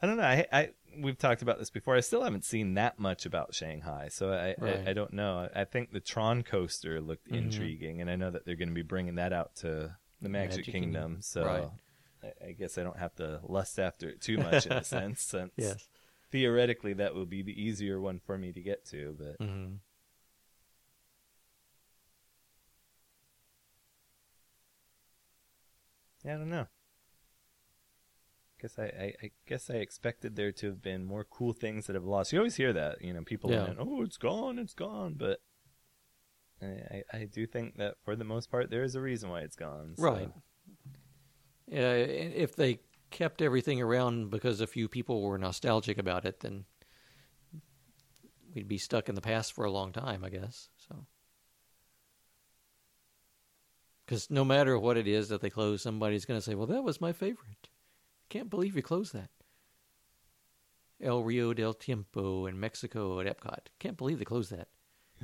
I 0.00 0.06
don't 0.06 0.16
know. 0.16 0.22
I, 0.22 0.46
I 0.52 0.70
we've 1.00 1.18
talked 1.18 1.42
about 1.42 1.58
this 1.58 1.70
before. 1.70 1.96
I 1.96 2.00
still 2.00 2.22
haven't 2.22 2.44
seen 2.44 2.74
that 2.74 2.98
much 2.98 3.26
about 3.26 3.54
Shanghai, 3.54 4.08
so 4.10 4.32
I 4.32 4.54
Right. 4.58 4.80
I, 4.86 4.90
I 4.90 4.92
don't 4.92 5.12
know. 5.12 5.48
I 5.54 5.64
think 5.64 5.92
the 5.92 6.00
Tron 6.00 6.42
coaster 6.44 7.00
looked 7.00 7.28
Mhm. 7.28 7.36
intriguing, 7.38 8.00
and 8.00 8.08
I 8.08 8.16
know 8.16 8.30
that 8.30 8.44
they're 8.46 8.54
going 8.56 8.68
to 8.68 8.74
be 8.74 8.82
bringing 8.82 9.16
that 9.16 9.32
out 9.32 9.56
to 9.56 9.96
the 10.20 10.28
Magic, 10.28 10.58
Magic 10.58 10.64
Kingdom. 10.66 10.92
Kingdom. 10.92 11.22
So 11.22 11.44
Right. 11.44 12.32
I, 12.42 12.48
I 12.48 12.52
guess 12.52 12.78
I 12.78 12.82
don't 12.84 12.98
have 12.98 13.14
to 13.16 13.40
lust 13.42 13.78
after 13.78 14.08
it 14.08 14.20
too 14.20 14.38
much 14.38 14.66
in 14.66 14.72
a 14.72 14.84
sense, 14.96 15.22
since 15.22 15.52
Yes. 15.56 15.88
theoretically 16.30 16.92
that 16.94 17.14
will 17.14 17.26
be 17.26 17.42
the 17.42 17.60
easier 17.60 18.00
one 18.00 18.20
for 18.20 18.38
me 18.38 18.52
to 18.52 18.60
get 18.60 18.84
to. 18.86 19.16
But 19.18 19.38
Mm-hmm. 19.44 19.74
Yeah, 26.24 26.34
I 26.34 26.38
don't 26.38 26.50
know. 26.50 26.66
Guess 28.60 28.78
I, 28.78 28.82
I, 28.84 29.12
I 29.22 29.30
guess 29.46 29.70
I 29.70 29.74
expected 29.74 30.34
there 30.34 30.50
to 30.52 30.66
have 30.66 30.82
been 30.82 31.04
more 31.04 31.24
cool 31.24 31.52
things 31.52 31.86
that 31.86 31.94
have 31.94 32.04
lost. 32.04 32.32
You 32.32 32.40
always 32.40 32.56
hear 32.56 32.72
that, 32.72 33.00
you 33.02 33.12
know, 33.12 33.22
people 33.22 33.50
Yeah. 33.52 33.74
"Oh, 33.78 34.02
it's 34.02 34.16
gone, 34.16 34.58
it's 34.58 34.74
gone," 34.74 35.14
but 35.16 35.38
I, 36.60 36.66
I, 36.66 37.02
I 37.18 37.24
do 37.26 37.46
think 37.46 37.76
that 37.76 37.94
for 38.04 38.16
the 38.16 38.24
most 38.24 38.50
part 38.50 38.68
there 38.68 38.82
is 38.82 38.96
a 38.96 39.00
reason 39.00 39.30
why 39.30 39.40
it's 39.42 39.54
gone. 39.54 39.94
so- 39.96 40.02
Right. 40.02 40.32
Yeah, 41.68 41.92
if 41.92 42.56
they 42.56 42.80
kept 43.10 43.42
everything 43.42 43.80
around 43.80 44.30
because 44.30 44.60
a 44.60 44.66
few 44.66 44.88
people 44.88 45.22
were 45.22 45.38
nostalgic 45.38 45.98
about 45.98 46.24
it, 46.24 46.40
then 46.40 46.64
we'd 48.54 48.66
be 48.66 48.78
stuck 48.78 49.08
in 49.08 49.14
the 49.14 49.20
past 49.20 49.52
for 49.52 49.64
a 49.66 49.70
long 49.70 49.92
time, 49.92 50.24
I 50.24 50.30
guess. 50.30 50.68
So, 50.78 51.06
because 54.08 54.30
no 54.30 54.42
matter 54.42 54.78
what 54.78 54.96
it 54.96 55.06
is 55.06 55.28
that 55.28 55.42
they 55.42 55.50
close, 55.50 55.82
somebody's 55.82 56.24
going 56.24 56.40
to 56.40 56.44
say, 56.44 56.54
"Well, 56.54 56.66
that 56.68 56.82
was 56.82 56.98
my 56.98 57.12
favorite." 57.12 57.68
Can't 58.30 58.48
believe 58.48 58.74
you 58.74 58.82
closed 58.82 59.12
that. 59.12 59.28
El 61.00 61.22
Rio 61.22 61.52
del 61.52 61.74
Tiempo 61.74 62.46
in 62.46 62.58
Mexico 62.58 63.20
at 63.20 63.26
Epcot. 63.26 63.66
Can't 63.78 63.98
believe 63.98 64.18
they 64.18 64.24
closed 64.24 64.50
that. 64.50 64.68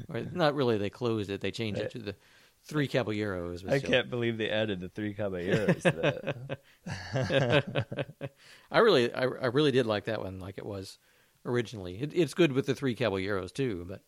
Or 0.08 0.20
not 0.32 0.54
really. 0.54 0.76
They 0.76 0.90
closed 0.90 1.30
it. 1.30 1.40
They 1.40 1.50
changed 1.50 1.80
it 1.80 1.86
uh, 1.86 1.90
to 1.90 1.98
the 1.98 2.16
Three 2.64 2.86
Caballeros. 2.86 3.64
I 3.66 3.78
still. 3.78 3.90
can't 3.90 4.10
believe 4.10 4.36
they 4.36 4.50
added 4.50 4.80
the 4.80 4.88
three 4.88 5.14
caballeros. 5.14 5.82
to 5.82 6.56
that. 6.86 8.30
I 8.70 8.78
really, 8.78 9.12
I, 9.12 9.22
I 9.22 9.46
really 9.46 9.70
did 9.70 9.86
like 9.86 10.04
that 10.04 10.20
one, 10.22 10.40
like 10.40 10.56
it 10.58 10.64
was 10.64 10.98
originally. 11.44 12.00
It, 12.00 12.12
it's 12.14 12.32
good 12.32 12.52
with 12.52 12.66
the 12.66 12.74
three 12.74 12.94
caballeros 12.94 13.52
too, 13.52 13.84
but 13.88 14.02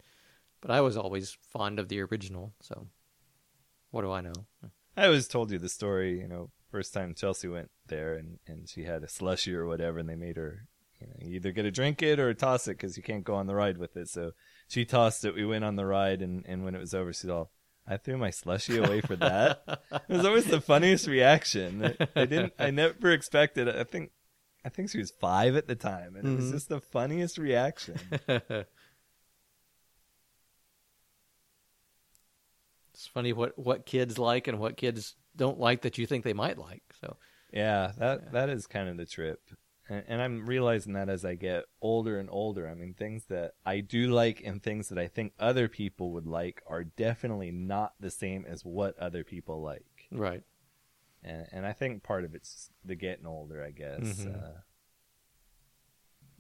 but 0.63 0.71
I 0.71 0.81
was 0.81 0.97
always 0.97 1.37
fond 1.51 1.79
of 1.79 1.89
the 1.89 2.01
original. 2.01 2.55
So 2.61 2.87
what 3.91 4.03
do 4.03 4.11
I 4.11 4.21
know? 4.21 4.47
I 4.97 5.07
always 5.07 5.29
told 5.29 5.51
you 5.51 5.59
the 5.59 5.69
story, 5.69 6.19
you 6.21 6.29
know, 6.29 6.51
first 6.71 6.93
time 6.95 7.15
Chelsea 7.15 7.49
went 7.49 7.71
there 7.87 8.15
and, 8.15 8.39
and 8.47 8.69
she 8.69 8.85
had 8.85 9.03
a 9.03 9.09
slushy 9.09 9.55
or 9.55 9.67
whatever, 9.67 9.99
and 9.99 10.09
they 10.09 10.15
made 10.17 10.37
her, 10.37 10.67
you 11.01 11.07
know, 11.07 11.15
you 11.21 11.37
either 11.37 11.53
get 11.53 11.63
to 11.63 11.71
drink 11.71 12.03
it 12.03 12.19
or 12.19 12.33
toss 12.35 12.67
it 12.69 12.73
because 12.79 12.97
you 12.97 13.03
can't 13.03 13.25
go 13.25 13.35
on 13.35 13.47
the 13.47 13.55
ride 13.55 13.79
with 13.79 13.97
it. 13.97 14.09
So 14.09 14.33
she 14.69 14.85
tossed 14.85 15.25
it. 15.25 15.35
We 15.35 15.45
went 15.45 15.65
on 15.65 15.77
the 15.77 15.87
ride, 15.87 16.23
and, 16.23 16.45
and 16.47 16.65
when 16.65 16.75
it 16.75 16.81
was 16.81 16.95
over, 16.95 17.13
she's 17.13 17.31
all, 17.31 17.51
I 17.87 17.99
threw 17.99 18.17
my 18.17 18.31
slushy 18.31 18.79
away 18.79 19.01
for 19.01 19.17
that. 19.17 19.63
it 19.93 20.13
was 20.13 20.25
always 20.25 20.47
the 20.47 20.61
funniest 20.61 21.07
reaction. 21.07 21.95
I, 22.17 22.25
didn't, 22.27 22.55
I 22.59 22.71
never 22.71 23.13
expected 23.13 23.69
it. 23.69 23.77
I 23.77 23.85
think, 23.85 24.11
I 24.65 24.71
think 24.71 24.91
she 24.91 24.99
was 24.99 25.13
five 25.21 25.55
at 25.55 25.69
the 25.69 25.77
time, 25.77 26.17
and 26.17 26.27
it 26.27 26.37
was 26.37 26.47
Mhm. 26.47 26.53
just 26.53 26.69
the 26.69 26.81
funniest 26.81 27.39
reaction. 27.39 27.97
it's 32.97 33.07
funny 33.07 33.33
what 33.35 33.59
what 33.59 33.85
kids 33.85 34.19
like 34.19 34.49
and 34.49 34.59
what 34.59 34.77
kids 34.79 35.17
don't 35.37 35.61
like 35.61 35.83
that 35.83 35.99
you 35.99 36.07
think 36.07 36.25
they 36.25 36.33
might 36.33 36.57
like. 36.57 36.83
So 37.01 37.17
Yeah, 37.53 37.93
that 37.99 38.23
Yeah. 38.25 38.31
that 38.33 38.49
is 38.49 38.67
kind 38.67 38.89
of 38.89 38.97
the 38.97 39.05
trip, 39.07 39.41
and, 39.89 40.03
and 40.09 40.23
I'm 40.23 40.47
realizing 40.47 40.95
that 40.95 41.09
as 41.11 41.25
I 41.25 41.35
get 41.35 41.65
older 41.83 42.19
and 42.19 42.29
older. 42.31 42.67
I 42.67 42.75
mean, 42.75 42.95
things 42.95 43.27
that 43.27 43.53
I 43.67 43.81
do 43.81 44.09
like 44.09 44.43
and 44.45 44.63
things 44.63 44.89
that 44.89 44.99
I 44.99 45.09
think 45.09 45.35
other 45.39 45.69
people 45.69 46.13
would 46.13 46.27
like 46.27 46.63
are 46.67 46.85
definitely 46.85 47.51
not 47.53 47.93
the 48.01 48.11
same 48.11 48.47
as 48.47 48.65
what 48.65 48.99
other 48.99 49.25
people 49.25 49.61
like, 49.63 50.09
right, 50.11 50.43
and 51.23 51.47
and 51.53 51.67
I 51.67 51.73
think 51.75 52.03
part 52.03 52.25
of 52.25 52.35
it's 52.35 52.71
the 52.85 52.95
getting 52.97 53.27
older. 53.27 53.63
I 53.63 53.73
guess. 53.73 54.01
Mhm. 54.01 54.35
Uh, 54.35 54.61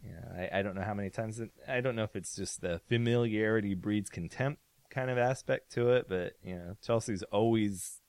yeah, 0.04 0.48
I, 0.52 0.59
I 0.59 0.62
don't 0.62 0.74
know 0.74 0.82
how 0.82 0.94
many 0.94 1.11
times. 1.11 1.40
It, 1.40 1.50
I 1.68 1.80
don't 1.80 1.96
know 1.96 2.04
if 2.04 2.16
it's 2.16 2.34
just 2.36 2.61
the 2.61 2.80
familiarity 2.88 3.74
breeds 3.74 4.09
contempt 4.11 4.61
kind 4.97 5.11
of 5.11 5.18
aspect 5.18 5.70
to 5.72 5.90
it, 5.90 6.07
but 6.09 6.32
you 6.42 6.57
know, 6.57 6.74
Chelsea's 6.82 7.22
always 7.24 8.01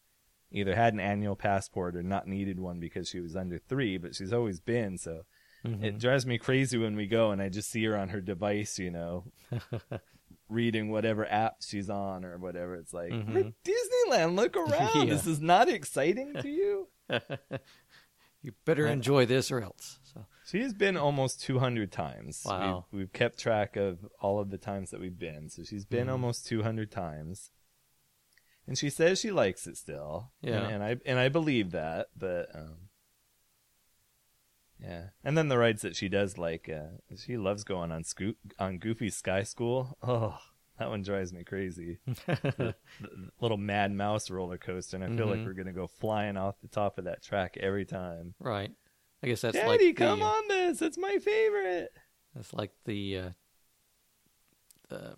either 0.51 0.73
had 0.73 0.93
an 0.93 0.99
annual 1.01 1.35
passport 1.35 1.95
or 1.97 2.01
not 2.03 2.25
needed 2.27 2.59
one 2.59 2.79
because 2.79 3.09
she 3.09 3.19
was 3.19 3.35
under 3.35 3.59
three, 3.59 3.97
but 3.97 4.15
she's 4.15 4.31
always 4.31 4.59
been. 4.61 4.97
So 4.97 5.23
Mhm. 5.65 5.83
it 5.83 5.99
drives 5.99 6.25
me 6.25 6.38
crazy 6.38 6.77
when 6.77 6.95
we 6.95 7.05
go 7.07 7.31
and 7.31 7.41
I 7.41 7.49
just 7.49 7.69
see 7.69 7.83
her 7.83 7.97
on 7.97 8.09
her 8.09 8.21
device, 8.21 8.79
you 8.79 8.89
know, 8.91 9.25
reading 10.49 10.89
whatever 10.89 11.25
app 11.29 11.55
she's 11.61 11.89
on 11.89 12.23
or 12.23 12.38
whatever. 12.38 12.75
It's 12.75 12.93
like, 12.93 13.11
Mhm. 13.11 13.33
we're 13.33 13.53
Disneyland, 13.65 14.35
look 14.35 14.55
around. 14.63 15.07
Yeah. 15.07 15.13
This 15.13 15.27
is 15.27 15.41
not 15.41 15.67
exciting 15.67 16.33
to 16.35 16.47
you. 16.47 16.88
you 18.41 18.53
better 18.65 18.88
enjoy 18.88 19.25
this 19.25 19.51
or 19.51 19.61
else. 19.61 19.99
So 20.47 20.57
She 20.57 20.63
has 20.63 20.73
been 20.73 20.95
almost 20.95 21.41
200 21.41 21.91
times. 21.91 22.43
Wow. 22.45 22.85
We've, 22.91 23.01
we've 23.01 23.13
kept 23.13 23.37
track 23.37 23.75
of 23.75 23.99
all 24.21 24.39
of 24.39 24.49
the 24.49 24.57
times 24.57 24.91
that 24.91 25.01
we've 25.01 25.19
been. 25.19 25.49
So 25.49 25.63
she's 25.63 25.83
been 25.85 26.07
Mhm. 26.07 26.11
almost 26.13 26.47
200 26.47 26.89
times. 26.89 27.51
And 28.65 28.77
she 28.77 28.89
says 28.89 29.19
she 29.19 29.29
likes 29.31 29.67
it 29.67 29.75
still. 29.77 30.31
Yeah. 30.41 30.63
And, 30.67 30.75
and 30.75 30.83
I 30.83 30.95
and 31.05 31.19
I 31.19 31.27
believe 31.29 31.71
that, 31.71 32.07
but 32.17 32.47
um 32.55 32.89
yeah. 34.81 35.07
And 35.23 35.37
then 35.37 35.47
the 35.49 35.57
rides 35.57 35.81
that 35.81 35.95
she 35.95 36.07
does 36.09 36.37
like 36.37 36.69
uh 36.69 36.97
she 37.17 37.35
loves 37.37 37.63
going 37.63 37.91
on 37.91 38.03
Scoot 38.03 38.37
on 38.59 38.77
Goofy 38.77 39.09
Sky 39.09 39.43
School. 39.43 39.97
Oh, 40.03 40.37
that 40.79 40.89
one 40.89 41.01
drives 41.01 41.33
me 41.33 41.43
crazy. 41.43 41.99
the, 42.05 42.75
the 43.01 43.29
little 43.41 43.57
Mad 43.57 43.91
Mouse 43.91 44.29
roller 44.29 44.57
coaster 44.57 44.95
and 44.97 45.03
I 45.03 45.15
feel 45.17 45.27
like 45.27 45.39
Mhm. 45.39 45.45
we're 45.45 45.53
going 45.53 45.67
to 45.67 45.73
go 45.73 45.87
flying 45.87 46.37
off 46.37 46.55
the 46.61 46.67
top 46.67 46.97
of 46.97 47.05
that 47.05 47.23
track 47.23 47.57
every 47.59 47.85
time. 47.85 48.33
right, 48.39 48.71
I 49.24 49.28
guess 49.28 49.41
that's 49.41 49.55
Daddy, 49.55 49.68
like 49.68 49.80
the, 49.80 49.93
come 49.93 50.22
uh, 50.22 50.26
on 50.26 50.47
this. 50.47 50.82
It's 50.82 50.97
my 50.97 51.18
favorite. 51.18 51.91
That's 52.36 52.53
like 52.53 52.72
the, 52.86 53.18
uh, 53.18 53.30
the 54.89 55.15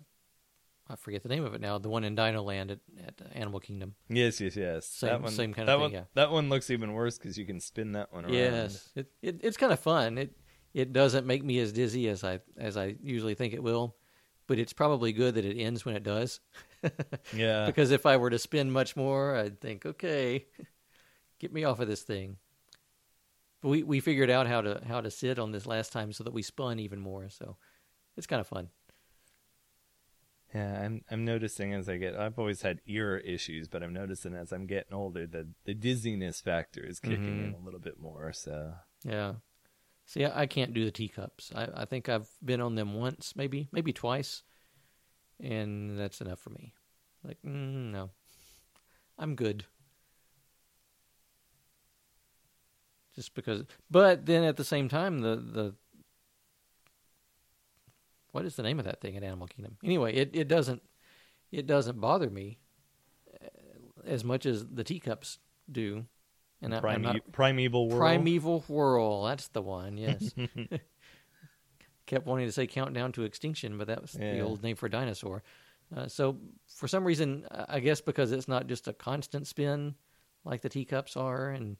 I 0.88 0.96
forget 0.96 1.22
the 1.22 1.28
name 1.28 1.44
of 1.44 1.54
it 1.54 1.60
now. 1.60 1.78
The 1.78 1.88
one 1.88 2.02
in 2.02 2.16
Dino 2.16 2.42
Land 2.42 2.72
at, 2.72 2.78
at 3.06 3.14
Animal 3.34 3.60
Kingdom. 3.60 3.94
Yes, 4.08 4.40
yes, 4.40 4.56
yes. 4.56 4.86
Same- 4.86 5.10
that 5.10 5.22
one, 5.22 5.32
same 5.32 5.54
kind 5.54 5.68
of 5.68 5.80
one, 5.80 5.90
thing, 5.90 6.00
yeah. 6.00 6.04
That 6.14 6.32
one 6.32 6.48
looks 6.48 6.70
even 6.70 6.92
worse 6.94 7.16
because 7.16 7.38
you 7.38 7.46
can 7.46 7.60
spin 7.60 7.92
that 7.92 8.12
one 8.12 8.24
around. 8.24 8.34
Yes, 8.34 8.88
it, 8.96 9.06
it 9.22 9.40
it's 9.42 9.56
kind 9.56 9.72
of 9.72 9.78
fun. 9.78 10.18
It 10.18 10.32
it 10.74 10.92
doesn't 10.92 11.26
make 11.26 11.44
me 11.44 11.58
as 11.60 11.72
dizzy 11.72 12.08
as 12.08 12.24
I 12.24 12.40
as 12.58 12.76
I 12.76 12.96
usually 13.02 13.34
think 13.34 13.54
it 13.54 13.62
will, 13.62 13.96
but 14.46 14.58
it's 14.58 14.72
probably 14.72 15.12
good 15.12 15.34
that 15.36 15.44
it 15.44 15.60
ends 15.60 15.84
when 15.84 15.94
it 15.94 16.02
does. 16.02 16.40
Yeah. 17.34 17.66
because 17.66 17.90
if 17.90 18.06
I 18.06 18.16
were 18.16 18.30
to 18.30 18.38
spin 18.38 18.70
much 18.70 18.96
more, 18.96 19.36
I'd 19.36 19.60
think, 19.60 19.84
okay, 19.84 20.46
get 21.38 21.52
me 21.52 21.64
off 21.64 21.78
of 21.78 21.88
this 21.88 22.00
thing. 22.00 22.38
But 23.60 23.68
we 23.68 23.82
we 23.82 24.00
figured 24.00 24.30
out 24.30 24.46
how 24.46 24.60
to 24.62 24.82
how 24.86 25.00
to 25.00 25.10
sit 25.10 25.38
on 25.38 25.52
this 25.52 25.66
last 25.66 25.92
time 25.92 26.12
so 26.12 26.24
that 26.24 26.32
we 26.32 26.42
spun 26.42 26.78
even 26.78 27.00
more. 27.00 27.28
So 27.28 27.56
it's 28.16 28.26
kind 28.26 28.40
of 28.40 28.46
fun. 28.46 28.70
Yeah, 30.54 30.82
I'm 30.82 31.04
I'm 31.10 31.24
noticing 31.24 31.72
as 31.74 31.88
I 31.88 31.96
get 31.96 32.16
I've 32.16 32.38
always 32.38 32.62
had 32.62 32.80
ear 32.86 33.18
issues, 33.18 33.68
but 33.68 33.82
I'm 33.82 33.92
noticing 33.92 34.34
as 34.34 34.52
I'm 34.52 34.66
getting 34.66 34.94
older 34.94 35.26
that 35.28 35.46
the 35.64 35.74
dizziness 35.74 36.40
factor 36.40 36.84
is 36.84 36.98
kicking 37.00 37.38
in 37.38 37.52
Mhm. 37.52 37.54
a 37.54 37.58
little 37.58 37.80
bit 37.80 38.00
more. 38.00 38.32
So 38.32 38.74
Yeah. 39.04 39.34
See, 40.06 40.24
I, 40.24 40.42
I 40.42 40.46
can't 40.46 40.74
do 40.74 40.84
the 40.84 40.90
teacups. 40.92 41.52
I, 41.54 41.68
I 41.74 41.84
think 41.86 42.08
I've 42.08 42.30
been 42.44 42.60
on 42.60 42.74
them 42.76 42.94
once, 42.94 43.34
maybe, 43.36 43.68
maybe 43.72 43.92
twice, 43.92 44.42
and 45.40 45.98
that's 45.98 46.20
enough 46.20 46.40
for 46.40 46.50
me. 46.50 46.74
Like, 47.24 47.38
mm, 47.44 47.92
no, 47.92 48.10
I'm 49.18 49.34
good. 49.36 49.66
Just 53.20 53.34
because, 53.34 53.64
but 53.90 54.24
then 54.24 54.44
at 54.44 54.56
the 54.56 54.64
same 54.64 54.88
time, 54.88 55.18
the 55.18 55.36
the 55.36 55.74
what 58.30 58.46
is 58.46 58.56
the 58.56 58.62
name 58.62 58.78
of 58.78 58.86
that 58.86 59.02
thing 59.02 59.14
in 59.14 59.22
Animal 59.22 59.46
Kingdom? 59.46 59.76
Anyway, 59.84 60.14
it, 60.14 60.30
it 60.32 60.48
doesn't 60.48 60.80
it 61.52 61.66
doesn't 61.66 62.00
bother 62.00 62.30
me 62.30 62.60
uh, 63.34 63.48
as 64.06 64.24
much 64.24 64.46
as 64.46 64.64
the 64.66 64.84
teacups 64.84 65.38
do. 65.70 66.06
And 66.62 66.72
I- 66.72 66.78
I'm 66.78 66.80
Prime, 66.80 67.02
not, 67.02 67.30
primeval 67.30 67.90
world. 67.90 68.00
Primeval 68.00 68.64
Whirl, 68.68 69.24
that's 69.24 69.48
the 69.48 69.60
one. 69.60 69.98
Yes. 69.98 70.32
Kept 72.06 72.26
wanting 72.26 72.46
to 72.46 72.52
say 72.52 72.66
Countdown 72.66 73.12
to 73.12 73.24
Extinction, 73.24 73.76
but 73.76 73.88
that 73.88 74.00
was 74.00 74.12
the 74.12 74.40
old 74.40 74.62
name 74.62 74.76
for 74.76 74.88
dinosaur. 74.88 75.42
Uh, 75.94 76.08
so 76.08 76.38
for 76.74 76.88
some 76.88 77.04
reason, 77.04 77.46
I 77.68 77.80
guess 77.80 78.00
because 78.00 78.32
it's 78.32 78.48
not 78.48 78.66
just 78.66 78.88
a 78.88 78.94
constant 78.94 79.46
spin 79.46 79.94
like 80.42 80.62
the 80.62 80.70
teacups 80.70 81.18
are, 81.18 81.50
and 81.50 81.76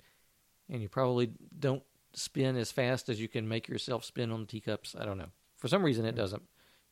and 0.71 0.81
you 0.83 0.89
probably 0.89 1.33
don't 1.59 1.83
spin 2.13 2.57
as 2.57 2.73
fast 2.73 3.09
as 3.09 3.21
you 3.21 3.29
can 3.29 3.49
make 3.49 3.69
yourself 3.69 4.05
spin 4.05 4.31
on 4.31 4.41
the 4.41 4.47
teacups. 4.47 4.97
I 4.99 5.05
don't 5.05 5.19
know. 5.19 5.31
For 5.57 5.69
some 5.69 5.83
reason, 5.83 6.05
it 6.05 6.15
doesn't. 6.15 6.43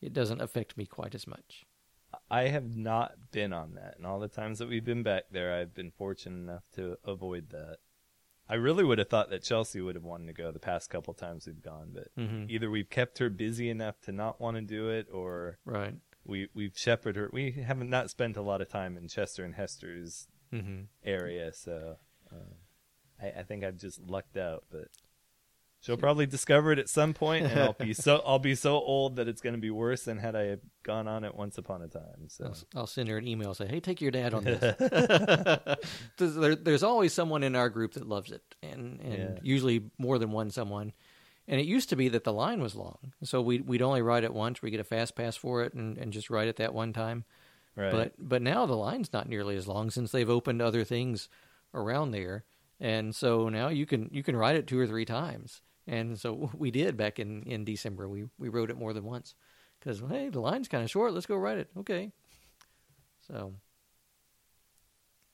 It 0.00 0.12
doesn't 0.12 0.40
affect 0.40 0.76
me 0.76 0.86
quite 0.86 1.14
as 1.14 1.26
much. 1.26 1.66
I 2.30 2.44
have 2.48 2.76
not 2.76 3.14
been 3.32 3.52
on 3.52 3.74
that, 3.74 3.94
and 3.96 4.06
all 4.06 4.18
the 4.20 4.28
times 4.28 4.58
that 4.58 4.68
we've 4.68 4.84
been 4.84 5.02
back 5.02 5.24
there, 5.30 5.54
I've 5.54 5.74
been 5.74 5.90
fortunate 5.90 6.38
enough 6.38 6.64
to 6.74 6.98
avoid 7.04 7.50
that. 7.50 7.78
I 8.48 8.54
really 8.54 8.82
would 8.84 8.98
have 8.98 9.10
thought 9.10 9.28
that 9.28 9.42
Chelsea 9.42 9.80
would 9.82 9.94
have 9.94 10.04
wanted 10.04 10.28
to 10.28 10.32
go 10.32 10.50
the 10.50 10.58
past 10.58 10.88
couple 10.88 11.12
times 11.12 11.46
we've 11.46 11.62
gone, 11.62 11.90
but 11.92 12.08
hmm 12.16 12.44
either 12.48 12.70
we've 12.70 12.88
kept 12.88 13.18
her 13.18 13.28
busy 13.28 13.68
enough 13.68 14.00
to 14.02 14.12
not 14.12 14.40
want 14.40 14.56
to 14.56 14.62
do 14.62 14.88
it, 14.88 15.06
or 15.12 15.58
Right. 15.66 15.96
we 16.24 16.48
we've 16.54 16.76
shepherded 16.78 17.16
her. 17.20 17.30
We 17.30 17.50
haven't 17.50 17.90
not 17.90 18.08
spent 18.08 18.36
a 18.38 18.42
lot 18.42 18.62
of 18.62 18.70
time 18.70 18.96
in 18.96 19.08
Chester 19.08 19.44
and 19.44 19.54
Hester's 19.54 20.28
hmm 20.50 20.82
area, 21.04 21.52
so 21.52 21.96
uh, 22.32 22.54
I, 23.22 23.40
I 23.40 23.42
think 23.42 23.64
I've 23.64 23.76
just 23.78 24.00
lucked 24.00 24.36
out. 24.36 24.64
But 24.70 24.88
she'll 25.80 25.96
probably 25.96 26.26
discover 26.26 26.72
it 26.72 26.78
at 26.78 26.88
some 26.88 27.14
point, 27.14 27.46
and 27.46 27.60
I'll 27.60 27.72
be 27.72 27.92
so 28.06 28.22
I'll 28.26 28.38
be 28.38 28.54
so 28.54 28.74
old 28.76 29.16
that 29.16 29.28
it's 29.28 29.40
going 29.40 29.54
to 29.54 29.60
be 29.60 29.70
worse 29.70 30.02
than 30.04 30.18
had 30.18 30.34
I 30.36 30.56
gone 30.82 31.06
on 31.08 31.24
it 31.24 31.34
once 31.34 31.58
upon 31.58 31.82
a 31.82 31.88
time. 31.88 32.28
So 32.28 32.46
I'll, 32.46 32.80
I'll 32.80 32.86
send 32.86 33.08
her 33.08 33.18
an 33.18 33.26
email 33.26 33.48
and 33.48 33.56
say, 33.56 33.66
"Hey, 33.66 33.80
take 33.80 34.00
your 34.00 34.10
dad 34.10 34.34
on 34.34 34.44
this." 34.44 34.60
There's- 36.16 36.34
there, 36.34 36.56
there's 36.56 36.82
always 36.82 37.12
someone 37.12 37.42
in 37.42 37.54
our 37.54 37.68
group 37.68 37.92
that 37.94 38.08
loves 38.08 38.30
it, 38.32 38.42
and 38.62 39.00
and 39.00 39.12
Yeah. 39.36 39.38
usually 39.42 39.90
more 39.98 40.18
than 40.18 40.30
one 40.32 40.50
someone. 40.50 40.92
And 41.50 41.58
it 41.58 41.66
used 41.66 41.88
to 41.88 41.96
be 41.96 42.10
that 42.10 42.24
the 42.24 42.32
line 42.32 42.60
was 42.60 42.74
long, 42.74 42.98
so 43.22 43.40
we 43.40 43.60
we'd 43.62 43.80
only 43.80 44.02
ride 44.02 44.22
it 44.24 44.34
once. 44.34 44.60
We 44.60 44.70
get 44.70 44.80
a 44.80 44.84
fast 44.84 45.14
pass 45.16 45.34
for 45.34 45.62
it, 45.62 45.72
and, 45.72 45.96
and 45.96 46.12
just 46.12 46.28
ride 46.28 46.46
it 46.48 46.56
that 46.56 46.74
one 46.74 46.92
time. 46.92 47.24
right, 47.74 47.90
But 47.90 48.12
but 48.18 48.42
now 48.42 48.66
the 48.66 48.76
line's 48.76 49.12
not 49.14 49.28
nearly 49.30 49.56
as 49.56 49.66
long 49.66 49.90
since 49.90 50.12
they've 50.12 50.28
opened 50.28 50.60
other 50.60 50.84
things 50.84 51.30
around 51.72 52.10
there, 52.10 52.44
and 52.80 53.14
so 53.14 53.48
now 53.48 53.68
you 53.68 53.86
can 53.86 54.08
you 54.12 54.22
can 54.22 54.36
ride 54.36 54.56
it 54.56 54.66
two 54.66 54.78
or 54.78 54.86
three 54.86 55.04
times. 55.04 55.62
And 55.86 56.18
so 56.18 56.50
we 56.56 56.70
did 56.70 56.96
back 56.96 57.18
in 57.18 57.42
in 57.44 57.64
December. 57.64 58.08
We 58.08 58.26
we 58.38 58.48
rode 58.48 58.70
it 58.70 58.78
more 58.78 58.92
than 58.92 59.04
once 59.04 59.34
because 59.78 60.02
hey, 60.08 60.28
the 60.28 60.40
line's 60.40 60.68
kind 60.68 60.84
of 60.84 60.90
short. 60.90 61.12
Let's 61.12 61.26
go 61.26 61.36
ride 61.36 61.58
it. 61.58 61.68
Okay. 61.78 62.12
So 63.26 63.54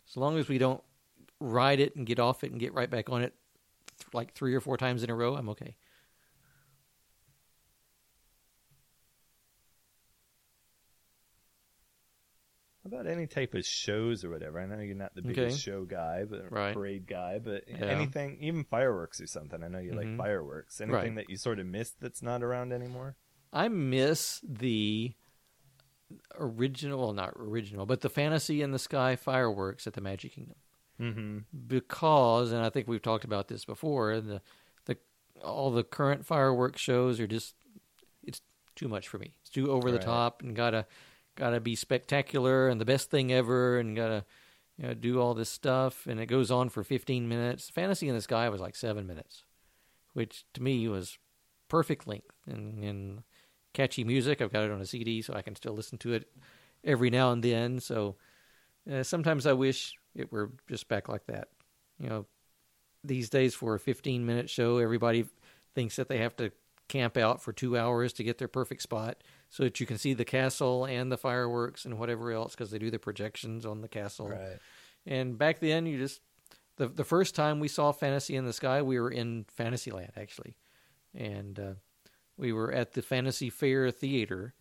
as 0.08 0.16
long 0.16 0.38
as 0.38 0.48
we 0.48 0.58
don't 0.58 0.82
ride 1.40 1.80
it 1.80 1.96
and 1.96 2.06
get 2.06 2.18
off 2.18 2.44
it 2.44 2.50
and 2.50 2.60
get 2.60 2.74
right 2.74 2.90
back 2.90 3.08
on 3.08 3.22
it 3.22 3.34
th- 3.98 4.14
like 4.14 4.32
three 4.34 4.54
or 4.54 4.60
four 4.60 4.76
times 4.76 5.02
in 5.02 5.10
a 5.10 5.14
row, 5.14 5.36
I'm 5.36 5.48
okay. 5.50 5.76
About 12.84 13.06
any 13.06 13.26
type 13.26 13.54
of 13.54 13.64
shows 13.64 14.24
or 14.24 14.30
whatever? 14.30 14.60
I 14.60 14.66
know 14.66 14.78
you're 14.80 14.94
not 14.94 15.14
the 15.14 15.22
biggest 15.22 15.54
Okay. 15.54 15.56
show 15.56 15.84
guy, 15.84 16.24
but 16.24 16.50
Right. 16.52 16.74
parade 16.74 17.06
guy, 17.06 17.38
but 17.38 17.64
Yeah. 17.68 17.76
anything, 17.86 18.38
even 18.42 18.64
fireworks 18.64 19.20
or 19.20 19.26
something. 19.26 19.62
I 19.62 19.68
know 19.68 19.78
you 19.78 19.92
Mhm. 19.92 19.96
like 19.96 20.16
fireworks. 20.18 20.80
Anything 20.80 20.94
Right. 20.94 21.14
that 21.16 21.30
you 21.30 21.36
sort 21.36 21.58
of 21.58 21.66
miss 21.66 21.90
that's 21.92 22.22
not 22.22 22.42
around 22.42 22.72
anymore? 22.72 23.16
I 23.52 23.68
miss 23.68 24.40
the 24.46 25.14
original, 26.38 27.00
well, 27.00 27.12
not 27.12 27.32
original, 27.36 27.86
but 27.86 28.00
the 28.00 28.10
Fantasy 28.10 28.62
in 28.62 28.70
the 28.72 28.78
Sky 28.78 29.16
fireworks 29.16 29.86
at 29.86 29.94
the 29.94 30.00
Magic 30.00 30.32
Kingdom. 30.32 30.56
Mm-hmm. 31.00 31.38
Because, 31.66 32.52
and 32.52 32.64
I 32.64 32.70
think 32.70 32.86
we've 32.86 33.02
talked 33.02 33.24
about 33.24 33.48
this 33.48 33.64
before, 33.64 34.20
the 34.20 34.40
the 34.84 34.96
all 35.42 35.70
the 35.72 35.82
current 35.82 36.24
fireworks 36.24 36.80
shows 36.80 37.18
are 37.18 37.26
just 37.26 37.56
it's 38.22 38.40
too 38.76 38.86
much 38.88 39.08
for 39.08 39.18
me. 39.18 39.34
It's 39.40 39.50
too 39.50 39.70
over 39.70 39.90
the 39.90 39.98
top 39.98 40.42
and 40.42 40.54
gotta 40.54 40.86
gotta 41.36 41.60
be 41.60 41.74
spectacular 41.74 42.68
and 42.68 42.80
the 42.80 42.84
best 42.84 43.10
thing 43.10 43.32
ever 43.32 43.78
and 43.78 43.96
gotta 43.96 44.24
you 44.78 44.88
know, 44.88 44.94
do 44.94 45.20
all 45.20 45.34
this 45.34 45.50
stuff 45.50 46.06
and 46.06 46.20
it 46.20 46.26
goes 46.26 46.50
on 46.50 46.68
for 46.68 46.82
15 46.82 47.28
minutes. 47.28 47.70
Fantasy 47.70 48.08
in 48.08 48.14
the 48.14 48.20
Sky 48.20 48.48
was 48.48 48.60
like 48.60 48.76
seven 48.76 49.06
minutes, 49.06 49.44
which 50.12 50.44
to 50.54 50.62
me 50.62 50.88
was 50.88 51.18
perfect 51.68 52.06
length 52.06 52.34
and, 52.46 52.82
and 52.84 53.22
catchy 53.72 54.04
music. 54.04 54.40
I've 54.40 54.52
got 54.52 54.64
it 54.64 54.70
on 54.70 54.80
a 54.80 54.86
CD, 54.86 55.22
so 55.22 55.34
I 55.34 55.42
can 55.42 55.56
still 55.56 55.74
listen 55.74 55.98
to 55.98 56.12
it 56.12 56.28
every 56.82 57.10
now 57.10 57.32
and 57.32 57.42
then. 57.42 57.80
So 57.80 58.16
uh, 58.90 59.02
sometimes 59.02 59.46
I 59.46 59.52
wish 59.52 59.96
it 60.14 60.32
were 60.32 60.52
just 60.68 60.88
back 60.88 61.08
like 61.08 61.26
that. 61.26 61.48
You 61.98 62.08
know, 62.08 62.26
these 63.02 63.28
days 63.28 63.54
for 63.54 63.74
a 63.74 63.80
15 63.80 64.24
minute 64.24 64.48
show, 64.50 64.78
everybody 64.78 65.26
thinks 65.74 65.96
that 65.96 66.08
they 66.08 66.18
have 66.18 66.36
to 66.36 66.52
camp 66.88 67.16
out 67.16 67.42
for 67.42 67.52
two 67.52 67.76
hours 67.76 68.12
to 68.14 68.24
get 68.24 68.38
their 68.38 68.48
perfect 68.48 68.82
spot 68.82 69.22
so 69.54 69.62
that 69.62 69.78
you 69.78 69.86
can 69.86 69.98
see 69.98 70.14
the 70.14 70.24
castle 70.24 70.84
and 70.84 71.12
the 71.12 71.16
fireworks 71.16 71.84
and 71.84 71.96
whatever 71.96 72.32
else 72.32 72.56
because 72.56 72.72
they 72.72 72.78
do 72.80 72.90
the 72.90 72.98
projections 72.98 73.64
on 73.64 73.82
the 73.82 73.88
castle. 73.88 74.30
Right. 74.30 74.58
And 75.06 75.38
back 75.38 75.60
then, 75.60 75.86
you 75.86 75.96
just 75.96 76.22
the 76.76 76.88
the 76.88 77.04
first 77.04 77.36
time 77.36 77.60
we 77.60 77.68
saw 77.68 77.92
Fantasy 77.92 78.34
in 78.34 78.46
the 78.46 78.52
Sky, 78.52 78.82
we 78.82 78.98
were 78.98 79.12
in 79.12 79.46
Fantasyland 79.48 80.10
actually, 80.16 80.56
and 81.14 81.56
uh, 81.60 81.74
we 82.36 82.52
were 82.52 82.72
at 82.72 82.94
the 82.94 83.02
Fantasy 83.02 83.48
Fair 83.48 83.92
Theater, 83.92 84.54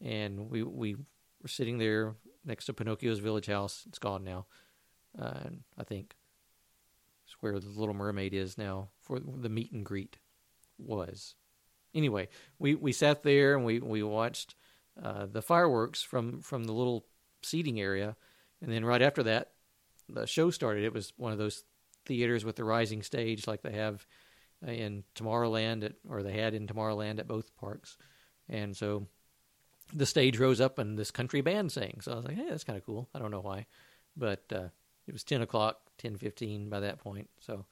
and 0.00 0.48
we 0.48 0.62
we 0.62 0.94
were 1.42 1.48
sitting 1.48 1.78
there 1.78 2.14
next 2.44 2.66
to 2.66 2.72
Pinocchio's 2.72 3.18
Village 3.18 3.46
House. 3.46 3.82
It's 3.88 3.98
gone 3.98 4.22
now, 4.22 4.46
uh, 5.20 5.50
I 5.76 5.82
think. 5.82 6.14
It's 7.24 7.34
where 7.40 7.58
the 7.58 7.68
Little 7.68 7.92
Mermaid 7.92 8.34
is 8.34 8.56
now 8.56 8.90
for 9.00 9.18
the 9.18 9.48
meet 9.48 9.72
and 9.72 9.84
greet 9.84 10.18
was. 10.78 11.34
Anyway, 11.94 12.28
we, 12.58 12.74
we 12.74 12.92
sat 12.92 13.22
there 13.22 13.56
and 13.56 13.64
we 13.64 13.80
we 13.80 14.02
watched 14.02 14.54
uh, 15.02 15.26
the 15.26 15.42
fireworks 15.42 16.02
from 16.02 16.42
from 16.42 16.64
the 16.64 16.72
little 16.72 17.06
seating 17.42 17.80
area, 17.80 18.16
and 18.60 18.70
then 18.70 18.84
right 18.84 19.02
after 19.02 19.22
that, 19.22 19.52
the 20.08 20.26
show 20.26 20.50
started. 20.50 20.84
It 20.84 20.92
was 20.92 21.12
one 21.16 21.32
of 21.32 21.38
those 21.38 21.64
theaters 22.04 22.44
with 22.44 22.56
the 22.56 22.64
rising 22.64 23.02
stage 23.02 23.46
like 23.46 23.62
they 23.62 23.72
have 23.72 24.06
uh, 24.66 24.70
in 24.70 25.04
Tomorrowland, 25.14 25.84
at, 25.84 25.94
or 26.08 26.22
they 26.22 26.32
had 26.32 26.54
in 26.54 26.66
Tomorrowland 26.66 27.18
at 27.18 27.28
both 27.28 27.56
parks, 27.56 27.96
and 28.48 28.76
so 28.76 29.06
the 29.94 30.06
stage 30.06 30.38
rose 30.38 30.60
up 30.60 30.78
and 30.78 30.98
this 30.98 31.10
country 31.10 31.40
band 31.40 31.72
sang. 31.72 32.00
So 32.02 32.12
I 32.12 32.16
was 32.16 32.24
like, 32.26 32.36
hey, 32.36 32.46
that's 32.50 32.64
kind 32.64 32.76
of 32.76 32.84
cool. 32.84 33.08
I 33.14 33.18
don't 33.18 33.30
know 33.30 33.40
why, 33.40 33.66
but 34.16 34.44
uh, 34.52 34.68
it 35.06 35.12
was 35.12 35.24
ten 35.24 35.40
o'clock, 35.40 35.80
ten 35.96 36.16
fifteen 36.16 36.68
by 36.68 36.80
that 36.80 36.98
point. 36.98 37.30
So 37.40 37.64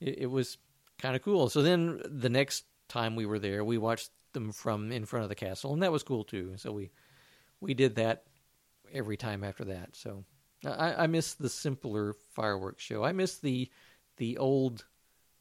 it, 0.00 0.18
it 0.20 0.30
was 0.30 0.56
kind 0.98 1.14
of 1.14 1.22
cool. 1.22 1.50
So 1.50 1.60
then 1.60 2.00
the 2.06 2.30
next 2.30 2.64
time 2.88 3.16
we 3.16 3.26
were 3.26 3.38
there, 3.38 3.64
we 3.64 3.78
watched 3.78 4.10
them 4.32 4.52
from 4.52 4.92
in 4.92 5.06
front 5.06 5.22
of 5.24 5.28
the 5.28 5.34
castle, 5.34 5.72
and 5.72 5.82
that 5.82 5.92
was 5.92 6.02
cool 6.02 6.24
too. 6.24 6.54
So 6.56 6.72
we 6.72 6.90
we 7.60 7.74
did 7.74 7.96
that 7.96 8.24
every 8.92 9.16
time 9.16 9.42
after 9.42 9.64
that. 9.64 9.96
So 9.96 10.24
I, 10.64 11.04
I 11.04 11.06
miss 11.06 11.34
the 11.34 11.48
simpler 11.48 12.14
fireworks 12.34 12.82
show. 12.82 13.04
I 13.04 13.12
miss 13.12 13.38
the 13.38 13.70
the 14.16 14.38
old 14.38 14.84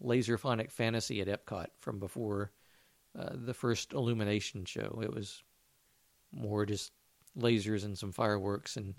laserphonic 0.04 0.72
fantasy 0.72 1.22
at 1.22 1.28
Epcot 1.28 1.68
from 1.80 2.00
before 2.00 2.52
uh, 3.18 3.30
the 3.34 3.54
first 3.54 3.94
illumination 3.94 4.66
show. 4.66 5.00
It 5.02 5.14
was 5.14 5.44
more 6.34 6.66
just 6.66 6.92
lasers 7.38 7.86
and 7.86 7.98
some 7.98 8.12
fireworks 8.12 8.78
and 8.78 8.96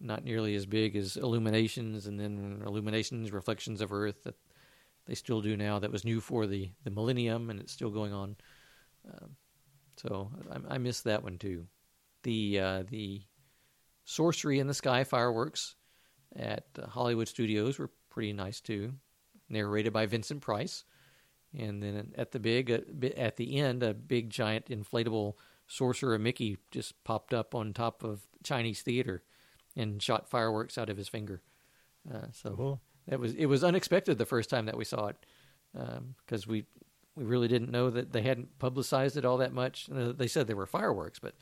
not 0.00 0.24
nearly 0.24 0.54
as 0.54 0.66
big 0.66 0.96
as 0.96 1.16
illuminations 1.16 2.06
and 2.06 2.18
then 2.18 2.62
illuminations 2.64 3.32
reflections 3.32 3.80
of 3.80 3.92
earth 3.92 4.24
that 4.24 4.36
they 5.10 5.16
still 5.16 5.40
do 5.40 5.56
now. 5.56 5.80
That 5.80 5.90
was 5.90 6.04
new 6.04 6.20
for 6.20 6.46
the 6.46 6.70
the 6.84 6.90
millennium 6.90 7.50
and 7.50 7.58
it's 7.58 7.72
still 7.72 7.90
going 7.90 8.12
on. 8.12 8.36
Um, 9.12 9.30
so 9.96 10.30
I, 10.48 10.76
I 10.76 10.78
miss 10.78 11.00
that 11.00 11.24
one 11.24 11.36
too. 11.36 11.66
The 12.22 12.60
uh, 12.60 12.82
the 12.88 13.22
sorcery 14.04 14.60
in 14.60 14.68
the 14.68 14.74
sky 14.74 15.02
fireworks 15.02 15.74
at 16.36 16.64
uh, 16.80 16.86
hollywood 16.86 17.26
studios 17.26 17.76
were 17.76 17.90
pretty 18.08 18.32
nice 18.32 18.60
too. 18.60 18.94
Narrated 19.48 19.92
by 19.92 20.06
vincent 20.06 20.42
price. 20.42 20.84
And 21.58 21.82
then 21.82 22.12
at 22.16 22.30
the 22.30 22.38
big 22.38 22.70
uh, 22.70 23.06
at 23.16 23.36
the 23.36 23.56
end 23.56 23.82
a 23.82 23.94
big 23.94 24.30
giant 24.30 24.66
inflatable 24.66 25.34
sorcerer 25.66 26.20
mickey 26.20 26.58
just 26.70 27.02
popped 27.02 27.34
up 27.34 27.52
on 27.52 27.72
top 27.72 28.04
of 28.04 28.28
chinese 28.44 28.82
theater 28.82 29.24
and 29.76 30.00
shot 30.00 30.30
fireworks 30.30 30.78
out 30.78 30.88
of 30.88 30.96
his 30.96 31.08
finger. 31.08 31.42
Uh, 32.08 32.26
so 32.32 32.54
Cool. 32.54 32.80
That 33.10 33.20
was 33.20 33.34
it 33.34 33.46
was 33.46 33.62
unexpected 33.62 34.16
the 34.16 34.24
first 34.24 34.48
time 34.48 34.66
that 34.66 34.76
we 34.76 34.84
saw 34.84 35.08
it 35.08 35.16
because 36.24 36.46
we 36.46 36.64
we 37.16 37.24
really 37.24 37.48
didn't 37.48 37.70
know 37.70 37.90
that 37.90 38.12
they 38.12 38.22
hadn't 38.22 38.58
publicized 38.58 39.16
it 39.16 39.24
all 39.24 39.36
that 39.38 39.52
much. 39.52 39.88
They 39.90 40.28
said 40.28 40.46
there 40.46 40.56
were 40.56 40.66
fireworks, 40.66 41.18
but 41.18 41.34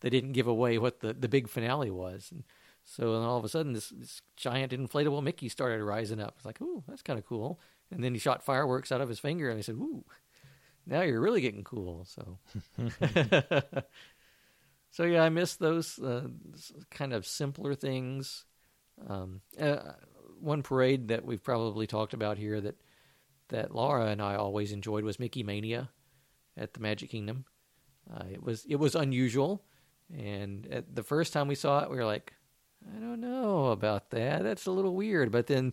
they 0.00 0.10
didn't 0.10 0.32
give 0.32 0.46
away 0.46 0.78
what 0.78 1.00
the, 1.00 1.12
the 1.14 1.28
big 1.28 1.48
finale 1.48 1.90
was. 1.90 2.28
And 2.30 2.44
so 2.84 3.14
then 3.14 3.22
all 3.22 3.38
of 3.38 3.44
a 3.44 3.48
sudden, 3.48 3.72
this, 3.72 3.88
this 3.88 4.20
giant 4.36 4.72
inflatable 4.72 5.22
Mickey 5.22 5.48
started 5.48 5.82
rising 5.82 6.20
up. 6.20 6.34
It's 6.36 6.44
like, 6.44 6.60
ooh, 6.60 6.84
that's 6.86 7.02
kind 7.02 7.18
of 7.18 7.26
cool. 7.26 7.58
And 7.90 8.04
then 8.04 8.12
he 8.12 8.20
shot 8.20 8.44
fireworks 8.44 8.92
out 8.92 9.00
of 9.00 9.08
his 9.08 9.18
finger, 9.18 9.48
and 9.48 9.58
they 9.58 9.62
said, 9.62 9.76
ooh. 9.76 10.04
now 10.86 11.00
you're 11.00 11.20
really 11.20 11.40
getting 11.40 11.64
cool. 11.64 12.04
So, 12.04 12.38
so 14.90 15.04
yeah, 15.04 15.22
I 15.22 15.30
miss 15.30 15.56
those 15.56 15.98
uh, 15.98 16.28
kind 16.90 17.14
of 17.14 17.26
simpler 17.26 17.74
things. 17.74 18.44
Um, 19.08 19.40
uh, 19.58 19.78
one 20.44 20.62
parade 20.62 21.08
that 21.08 21.24
we've 21.24 21.42
probably 21.42 21.86
talked 21.86 22.14
about 22.14 22.38
here 22.38 22.60
that 22.60 22.76
that 23.48 23.74
Laura 23.74 24.06
and 24.06 24.22
I 24.22 24.36
always 24.36 24.72
enjoyed 24.72 25.04
was 25.04 25.18
Mickey 25.18 25.42
Mania 25.42 25.90
at 26.56 26.74
the 26.74 26.80
Magic 26.80 27.10
Kingdom. 27.10 27.44
Uh, 28.12 28.24
it 28.30 28.42
was 28.42 28.64
it 28.66 28.76
was 28.76 28.94
unusual, 28.94 29.64
and 30.14 30.84
the 30.92 31.02
first 31.02 31.32
time 31.32 31.48
we 31.48 31.54
saw 31.54 31.80
it, 31.80 31.90
we 31.90 31.96
were 31.96 32.04
like, 32.04 32.34
I 32.94 33.00
don't 33.00 33.20
know 33.20 33.66
about 33.66 34.10
that. 34.10 34.42
That's 34.42 34.66
a 34.66 34.70
little 34.70 34.94
weird. 34.94 35.32
But 35.32 35.46
then 35.46 35.72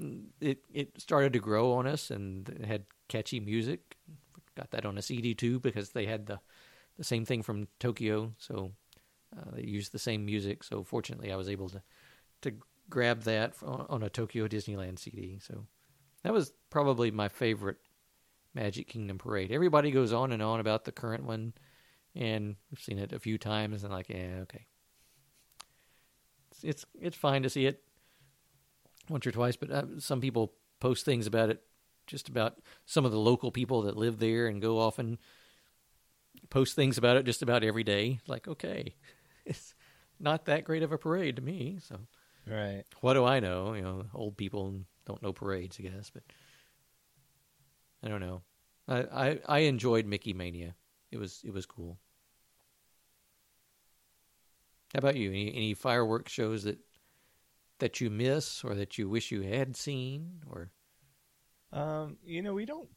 mm, 0.00 0.24
it 0.40 0.64
it 0.72 1.00
started 1.00 1.32
to 1.34 1.38
grow 1.38 1.72
on 1.72 1.86
us, 1.86 2.10
and 2.10 2.48
it 2.48 2.64
had 2.64 2.84
catchy 3.08 3.40
music. 3.40 3.96
Got 4.56 4.70
that 4.70 4.86
on 4.86 4.96
a 4.96 5.02
CD 5.02 5.34
too 5.34 5.60
because 5.60 5.90
they 5.90 6.06
had 6.06 6.26
the 6.26 6.40
the 6.96 7.04
same 7.04 7.26
thing 7.26 7.42
from 7.42 7.68
Tokyo, 7.78 8.32
so 8.38 8.72
uh, 9.36 9.50
they 9.52 9.62
used 9.62 9.92
the 9.92 9.98
same 9.98 10.24
music. 10.24 10.64
So 10.64 10.82
fortunately, 10.82 11.30
I 11.30 11.36
was 11.36 11.50
able 11.50 11.68
to 11.68 11.82
to 12.42 12.52
grab 12.88 13.22
that 13.22 13.54
on 13.62 13.86
on 13.88 14.02
a 14.02 14.10
Tokyo 14.10 14.48
Disneyland 14.48 14.98
CD. 14.98 15.38
So 15.40 15.66
that 16.22 16.32
was 16.32 16.52
probably 16.70 17.10
my 17.10 17.28
favorite 17.28 17.78
Magic 18.54 18.88
Kingdom 18.88 19.18
parade. 19.18 19.52
Everybody 19.52 19.90
goes 19.90 20.12
on 20.12 20.32
and 20.32 20.42
on 20.42 20.60
about 20.60 20.84
the 20.84 20.92
current 20.92 21.24
one, 21.24 21.52
and 22.14 22.56
we've 22.70 22.80
seen 22.80 22.98
it 22.98 23.12
a 23.12 23.18
few 23.18 23.38
times, 23.38 23.84
and 23.84 23.92
like, 23.92 24.08
yeah, 24.08 24.38
okay, 24.42 24.66
it's 26.50 26.64
it's, 26.64 26.86
it's 27.00 27.16
fine 27.16 27.42
to 27.42 27.50
see 27.50 27.66
it 27.66 27.82
once 29.08 29.26
or 29.26 29.30
twice, 29.30 29.56
but 29.56 29.70
uh, 29.70 29.84
some 29.98 30.20
people 30.20 30.54
post 30.80 31.04
things 31.04 31.26
about 31.26 31.50
it, 31.50 31.62
just 32.06 32.28
about 32.28 32.58
some 32.86 33.04
of 33.04 33.12
the 33.12 33.18
local 33.18 33.50
people 33.50 33.82
that 33.82 33.96
live 33.96 34.18
there 34.18 34.46
and 34.46 34.62
go 34.62 34.78
off 34.78 34.98
and 34.98 35.18
post 36.50 36.74
things 36.74 36.98
about 36.98 37.16
it 37.16 37.24
just 37.24 37.42
about 37.42 37.62
every 37.62 37.84
day. 37.84 38.20
Like, 38.26 38.48
okay, 38.48 38.94
it's 39.44 39.74
not 40.18 40.46
that 40.46 40.64
great 40.64 40.82
of 40.82 40.92
a 40.92 40.98
parade 40.98 41.36
to 41.36 41.42
me, 41.42 41.78
so 41.80 42.00
Right. 42.46 42.84
what 43.00 43.14
do 43.14 43.24
I 43.24 43.40
know? 43.40 43.74
You 43.74 43.82
know, 43.82 44.06
old 44.14 44.36
people 44.36 44.80
don't 45.04 45.22
know 45.22 45.32
parades, 45.32 45.76
I 45.78 45.82
guess, 45.82 46.10
but 46.10 46.22
I 48.02 48.08
don't 48.08 48.20
know. 48.20 48.42
I, 48.88 49.02
I, 49.02 49.40
I 49.46 49.58
enjoyed 49.60 50.06
Mickey 50.06 50.32
Mania. 50.32 50.74
It 51.10 51.18
was 51.18 51.42
it 51.44 51.52
was 51.52 51.66
cool. 51.66 51.98
How 54.92 54.98
about 54.98 55.14
you? 55.16 55.30
Any 55.30 55.54
any 55.54 55.74
fireworks 55.74 56.32
shows 56.32 56.64
that 56.64 56.80
that 57.78 58.00
you 58.02 58.10
miss 58.10 58.62
or 58.64 58.74
that 58.74 58.98
you 58.98 59.08
wish 59.08 59.30
you 59.30 59.42
had 59.42 59.76
seen 59.76 60.42
or 60.50 60.72
Um, 61.72 62.18
you 62.24 62.42
know, 62.42 62.54
we 62.54 62.64
don't 62.64 62.88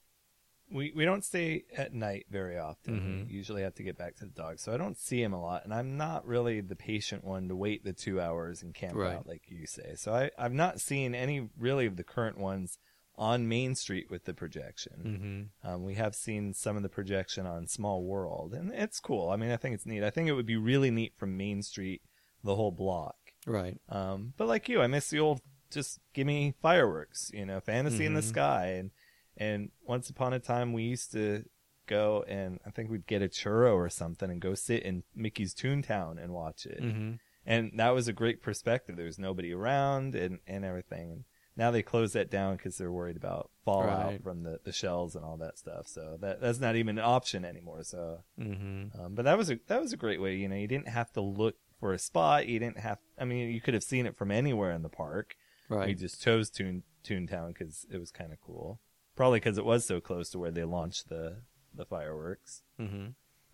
we 0.72 0.92
we 0.96 1.06
don't 1.06 1.24
stay 1.26 1.64
at 1.76 1.94
night 1.94 2.26
very 2.30 2.58
often. 2.58 3.00
Mhm. 3.00 3.28
We 3.28 3.34
usually 3.34 3.62
have 3.64 3.76
to 3.76 3.84
get 3.84 3.98
back 3.98 4.16
to 4.18 4.26
the 4.26 4.32
dog, 4.32 4.60
so 4.60 4.74
I 4.74 4.78
don't 4.78 4.98
see 4.98 5.22
him 5.22 5.34
a 5.34 5.42
lot. 5.42 5.64
And 5.66 5.74
I'm 5.74 5.98
not 5.98 6.26
really 6.28 6.62
the 6.62 6.76
patient 6.76 7.24
one 7.24 7.48
to 7.48 7.56
wait 7.56 7.84
the 7.84 7.94
two 7.94 8.20
hours 8.22 8.62
and 8.64 8.74
camp 8.74 8.96
Right. 8.96 9.16
out 9.16 9.28
like 9.28 9.50
you 9.50 9.66
say. 9.66 9.96
So 9.96 10.14
I 10.14 10.32
I've 10.38 10.54
not 10.54 10.80
seen 10.80 11.16
any 11.16 11.50
really 11.58 11.86
of 11.86 11.96
the 11.96 12.04
current 12.04 12.38
ones 12.38 12.78
on 13.16 13.48
Main 13.50 13.76
Street 13.76 14.10
with 14.10 14.24
the 14.24 14.34
projection. 14.34 15.50
mm-hmm. 15.64 15.68
Um, 15.70 15.84
we 15.84 15.96
have 15.96 16.16
seen 16.16 16.54
some 16.54 16.78
of 16.78 16.84
the 16.84 16.90
projection 16.90 17.46
on 17.46 17.68
Small 17.68 18.04
World, 18.04 18.54
and 18.54 18.72
it's 18.72 19.02
cool. 19.02 19.30
I 19.30 19.36
mean, 19.36 19.52
I 19.52 19.58
think 19.58 19.76
it's 19.76 19.86
neat. 19.86 20.04
I 20.04 20.10
think 20.10 20.30
it 20.30 20.34
would 20.34 20.46
be 20.46 20.56
really 20.56 20.90
neat 20.90 21.14
from 21.18 21.36
Main 21.36 21.62
Street, 21.62 22.02
the 22.44 22.56
whole 22.56 22.72
block. 22.72 23.16
right? 23.46 23.80
Um, 23.90 24.34
but 24.38 24.48
like 24.48 24.70
you, 24.70 24.82
I 24.82 24.88
miss 24.88 25.10
the 25.10 25.20
old 25.20 25.42
just 25.72 26.00
give 26.14 26.26
me 26.28 26.54
fireworks, 26.62 27.30
you 27.34 27.46
know, 27.46 27.60
fantasy 27.60 28.06
in 28.06 28.14
the 28.14 28.22
Mhm. 28.22 28.24
sky. 28.30 28.66
And 28.68 28.92
and 29.40 29.72
once 29.88 30.10
upon 30.10 30.34
a 30.34 30.40
time 30.40 30.74
we 30.74 30.84
used 30.84 31.12
to 31.14 31.46
go 31.88 32.24
and 32.28 32.60
I 32.68 32.70
think 32.70 32.92
we'd 32.92 33.08
get 33.08 33.24
a 33.24 33.28
churro 33.28 33.74
or 33.74 33.90
something 33.90 34.30
and 34.30 34.40
go 34.40 34.54
sit 34.54 34.84
in 34.84 35.04
Mickey's 35.16 35.56
Toontown 35.56 36.22
and 36.24 36.34
watch 36.34 36.66
it. 36.68 36.82
Mm-hmm. 36.84 37.14
And 37.46 37.72
that 37.78 37.96
was 37.96 38.08
a 38.08 38.14
great 38.14 38.44
perspective. 38.44 38.96
There 38.96 39.06
was 39.08 39.18
nobody 39.18 39.52
around 39.54 40.14
and, 40.14 40.38
and 40.46 40.64
everything. 40.64 41.12
And 41.12 41.24
now 41.58 41.72
they 41.72 41.82
close 41.82 42.14
that 42.14 42.30
down 42.30 42.58
because 42.58 42.78
they're 42.78 42.92
worried 42.92 43.18
about 43.18 43.50
fallout 43.66 44.06
Right. 44.06 44.24
from 44.24 44.44
the, 44.44 44.60
the 44.64 44.72
shells 44.72 45.16
and 45.16 45.26
all 45.26 45.38
that 45.38 45.58
stuff. 45.58 45.88
So 45.88 46.18
that 46.22 46.42
that's 46.42 46.60
not 46.60 46.76
even 46.76 47.00
an 47.00 47.04
option 47.06 47.44
anymore. 47.44 47.84
So 47.84 48.20
Mm-hmm. 48.40 49.02
um, 49.02 49.16
but 49.16 49.26
that 49.26 49.38
was 49.38 49.50
a 49.50 49.60
that 49.68 49.82
was 49.82 49.92
a 49.94 49.98
great 49.98 50.22
way. 50.22 50.36
You 50.36 50.48
know, 50.48 50.56
you 50.58 50.68
didn't 50.68 50.90
have 50.90 51.12
to 51.14 51.22
look 51.22 51.56
for 51.80 51.92
a 51.94 51.98
spot. 51.98 52.48
You 52.48 52.60
didn't 52.60 52.80
have. 52.80 53.00
I 53.18 53.26
mean, 53.26 53.50
you 53.50 53.62
could 53.62 53.74
have 53.74 53.84
seen 53.84 54.06
it 54.06 54.16
from 54.16 54.30
anywhere 54.32 54.72
in 54.74 54.84
the 54.84 54.90
park. 54.90 55.36
We 55.70 55.76
Right. 55.78 55.98
just 55.98 56.22
chose 56.22 56.50
Toon 56.52 56.84
Toontown 57.04 57.48
because 57.50 57.88
it 57.92 57.98
was 57.98 58.12
kind 58.12 58.32
of 58.32 58.40
cool. 58.42 58.80
Probably 59.20 59.42
because 59.42 59.58
it 59.58 59.66
was 59.66 59.86
so 59.86 60.00
close 60.00 60.30
to 60.30 60.40
where 60.40 60.50
they 60.50 60.64
launched 60.64 61.10
the 61.10 61.42
the 61.76 61.84
fireworks. 61.84 62.64
Mm-hmm. 62.80 63.08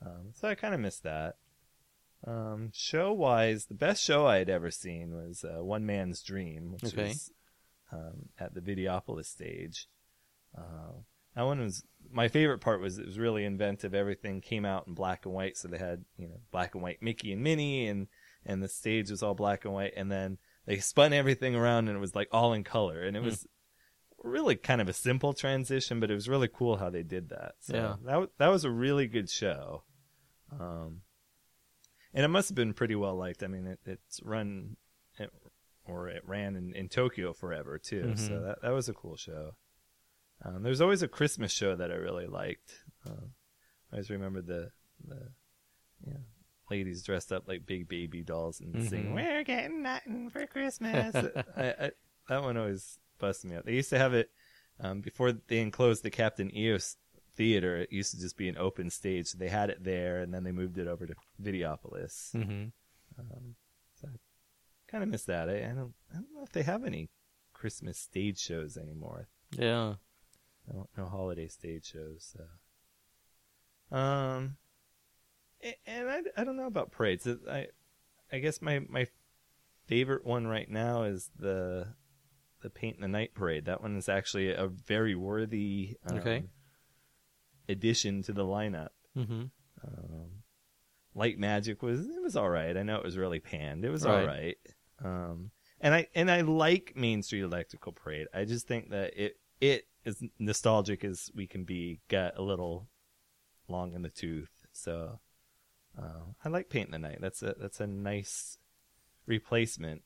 Um, 0.08 0.30
so 0.36 0.48
I 0.48 0.54
kind 0.54 0.76
of 0.76 0.80
missed 0.80 1.02
that. 1.02 1.38
Um, 2.28 2.70
show 2.72 3.12
wise, 3.14 3.66
the 3.66 3.74
best 3.74 4.04
show 4.04 4.28
I 4.28 4.38
had 4.38 4.50
ever 4.50 4.70
seen 4.70 5.16
was 5.16 5.44
uh, 5.44 5.64
One 5.64 5.84
Man's 5.86 6.22
Dream, 6.22 6.72
which 6.72 6.86
Okay. 6.86 7.08
was 7.08 7.32
um, 7.92 8.30
at 8.40 8.54
the 8.54 8.62
Videopolis 8.62 9.26
stage. 9.26 9.88
Uh, 10.56 10.94
that 11.36 11.44
one 11.44 11.60
was 11.60 11.84
my 12.12 12.28
favorite 12.28 12.60
part. 12.60 12.80
Was 12.80 13.00
it 13.00 13.06
was 13.08 13.18
really 13.18 13.44
inventive. 13.44 13.96
Everything 13.96 14.42
came 14.42 14.66
out 14.66 14.86
in 14.86 14.94
black 14.94 15.26
and 15.26 15.34
white, 15.34 15.58
so 15.58 15.68
they 15.68 15.80
had 15.80 16.06
you 16.18 16.28
know 16.28 16.40
black 16.52 16.76
and 16.76 16.84
white 16.84 17.02
Mickey 17.02 17.32
and 17.32 17.42
Minnie, 17.44 17.88
and 17.88 18.08
and 18.46 18.62
the 18.62 18.70
stage 18.70 19.10
was 19.10 19.24
all 19.24 19.34
black 19.34 19.66
and 19.66 19.74
white, 19.74 19.94
and 19.98 20.12
then 20.12 20.38
they 20.68 20.78
spun 20.78 21.12
everything 21.12 21.56
around, 21.56 21.88
and 21.88 21.98
it 21.98 22.02
was 22.02 22.14
like 22.16 22.30
all 22.32 22.54
in 22.54 22.64
color, 22.64 23.02
and 23.02 23.18
it 23.18 23.22
Hmm. 23.22 23.26
was 23.26 23.48
really 24.26 24.56
kind 24.56 24.82
of 24.82 24.90
a 24.90 24.94
simple 24.94 25.34
transition, 25.34 26.00
but 26.00 26.10
it 26.12 26.14
was 26.16 26.28
really 26.28 26.48
cool 26.48 26.78
how 26.78 26.90
they 26.90 27.04
did 27.04 27.30
that. 27.30 27.56
So 27.60 27.76
Yeah. 27.76 27.96
that 28.04 28.30
that 28.40 28.48
was 28.48 28.64
a 28.66 28.72
really 28.72 29.08
good 29.08 29.30
show. 29.30 29.84
Um, 30.52 31.02
and 32.14 32.24
it 32.24 32.30
must 32.30 32.50
have 32.50 32.56
been 32.56 32.74
pretty 32.74 32.96
well 32.96 33.16
liked. 33.16 33.44
I 33.44 33.48
mean, 33.48 33.68
it, 33.68 33.80
it's 33.86 34.22
run, 34.24 34.78
it, 35.20 35.30
or 35.86 36.08
it 36.08 36.24
ran 36.26 36.56
in, 36.56 36.74
in 36.74 36.90
Tokyo 36.90 37.34
forever 37.34 37.78
too. 37.78 38.14
So 38.16 38.34
Mhm. 38.34 38.46
that 38.48 38.62
that 38.62 38.72
was 38.72 38.90
a 38.90 38.94
cool 38.94 39.18
show. 39.18 39.56
Um, 40.44 40.64
there's 40.64 40.82
always 40.82 41.02
a 41.02 41.08
Christmas 41.08 41.52
show 41.52 41.76
that 41.76 41.92
I 41.92 41.96
really 41.96 42.28
liked. 42.28 42.84
Uh, 43.06 43.28
I 43.92 43.96
always 43.96 44.10
remember 44.10 44.42
the 44.42 44.72
the 45.08 45.30
yeah 46.06 46.18
ladies 46.70 47.04
dressed 47.04 47.32
up 47.32 47.48
like 47.48 47.66
big 47.66 47.88
baby 47.88 48.24
dolls 48.24 48.60
and 48.60 48.82
sing 48.84 49.12
Mhm. 49.12 49.16
"We're 49.16 49.44
getting 49.44 49.82
nothing 49.84 50.30
for 50.30 50.46
Christmas." 50.48 51.16
I, 51.56 51.64
I, 51.80 51.92
that 52.30 52.42
one 52.44 52.58
always 52.58 52.98
busted 53.20 53.50
me 53.50 53.58
out. 53.58 53.66
They 53.66 53.74
used 53.74 53.90
to 53.90 53.98
have 53.98 54.14
it 54.14 54.30
um, 54.80 55.02
before 55.02 55.32
they 55.32 55.60
enclosed 55.60 56.04
the 56.04 56.10
Captain 56.10 56.56
EO's 56.56 56.98
theater. 57.36 57.78
It 57.78 57.92
used 57.92 58.12
to 58.12 58.20
just 58.20 58.38
be 58.38 58.50
an 58.50 58.58
open 58.58 58.90
stage. 58.90 59.28
So 59.28 59.38
they 59.38 59.50
had 59.50 59.70
it 59.70 59.84
there, 59.84 60.20
and 60.20 60.34
then 60.34 60.44
they 60.44 60.52
moved 60.52 60.78
it 60.78 60.88
over 60.88 61.06
to 61.06 61.16
Videopolis. 61.42 62.34
Mm-hmm. 62.34 62.66
Um, 63.20 63.56
so 64.00 64.08
I 64.08 64.92
kind 64.92 65.04
of 65.04 65.10
miss 65.10 65.24
that. 65.26 65.50
I, 65.50 65.58
I 65.58 65.74
don't. 65.74 65.94
I 66.12 66.16
don't 66.16 66.34
know 66.34 66.44
if 66.44 66.52
they 66.52 66.64
have 66.64 66.86
any 66.86 67.10
Christmas 67.54 67.98
stage 67.98 68.40
shows 68.40 68.78
anymore. 68.78 69.28
Yeah. 69.58 69.96
No, 70.72 70.88
no 70.98 71.06
holiday 71.06 71.48
stage 71.48 71.92
shows. 71.92 72.34
So. 72.36 73.96
Um, 73.96 74.58
and 75.86 76.10
I, 76.10 76.22
I 76.38 76.44
don't 76.44 76.58
know 76.58 76.68
about 76.68 76.92
parades. 76.92 77.28
I 77.50 77.68
I 78.32 78.40
guess 78.40 78.62
my 78.62 78.80
my 78.90 79.08
favorite 79.86 80.26
one 80.26 80.48
right 80.48 80.70
now 80.70 81.04
is 81.04 81.30
the 81.38 81.88
the 82.66 82.70
Paint 82.72 82.96
in 82.96 83.02
the 83.04 83.08
Night 83.08 83.34
parade. 83.36 83.66
That 83.66 83.82
one 83.82 83.96
is 83.96 84.10
actually 84.10 84.52
a 84.52 84.68
very 84.68 85.14
worthy 85.16 85.98
um, 86.10 86.18
Okay. 86.18 86.44
addition 87.70 88.24
to 88.24 88.34
the 88.34 88.44
lineup. 88.44 88.90
Mm-hmm. 89.18 89.44
Um, 89.88 90.28
Light 91.14 91.38
Magic 91.40 91.82
was 91.82 92.02
it 92.02 92.22
was 92.22 92.36
all 92.36 92.50
right. 92.50 92.76
I 92.76 92.84
know 92.84 92.98
it 92.98 93.04
was 93.06 93.18
really 93.18 93.40
panned. 93.40 93.86
It 93.86 93.90
was 93.90 94.04
Right. 94.06 94.20
all 94.22 94.26
right. 94.28 94.58
Um, 95.04 95.52
and 95.80 95.94
I 95.94 96.08
and 96.16 96.30
I 96.32 96.42
like 96.42 96.94
Main 96.96 97.22
Street 97.24 97.42
Electrical 97.44 97.92
Parade. 97.92 98.28
I 98.34 98.46
just 98.46 98.68
think 98.68 98.90
that 98.90 99.14
it 99.16 99.38
it 99.62 99.88
as 100.06 100.22
nostalgic 100.40 101.04
as 101.04 101.30
we 101.36 101.48
can 101.48 101.64
be 101.64 102.00
got 102.10 102.38
a 102.38 102.42
little 102.42 102.88
long 103.68 103.94
in 103.94 104.02
the 104.02 104.10
tooth. 104.10 104.66
So 104.74 105.20
uh, 105.98 106.22
I 106.44 106.50
like 106.50 106.70
Paint 106.70 106.88
in 106.88 106.92
the 106.92 107.00
Night. 107.08 107.20
That's 107.22 107.42
a 107.44 107.56
that's 107.60 107.80
a 107.80 107.88
nice 107.88 108.58
replacement. 109.26 110.02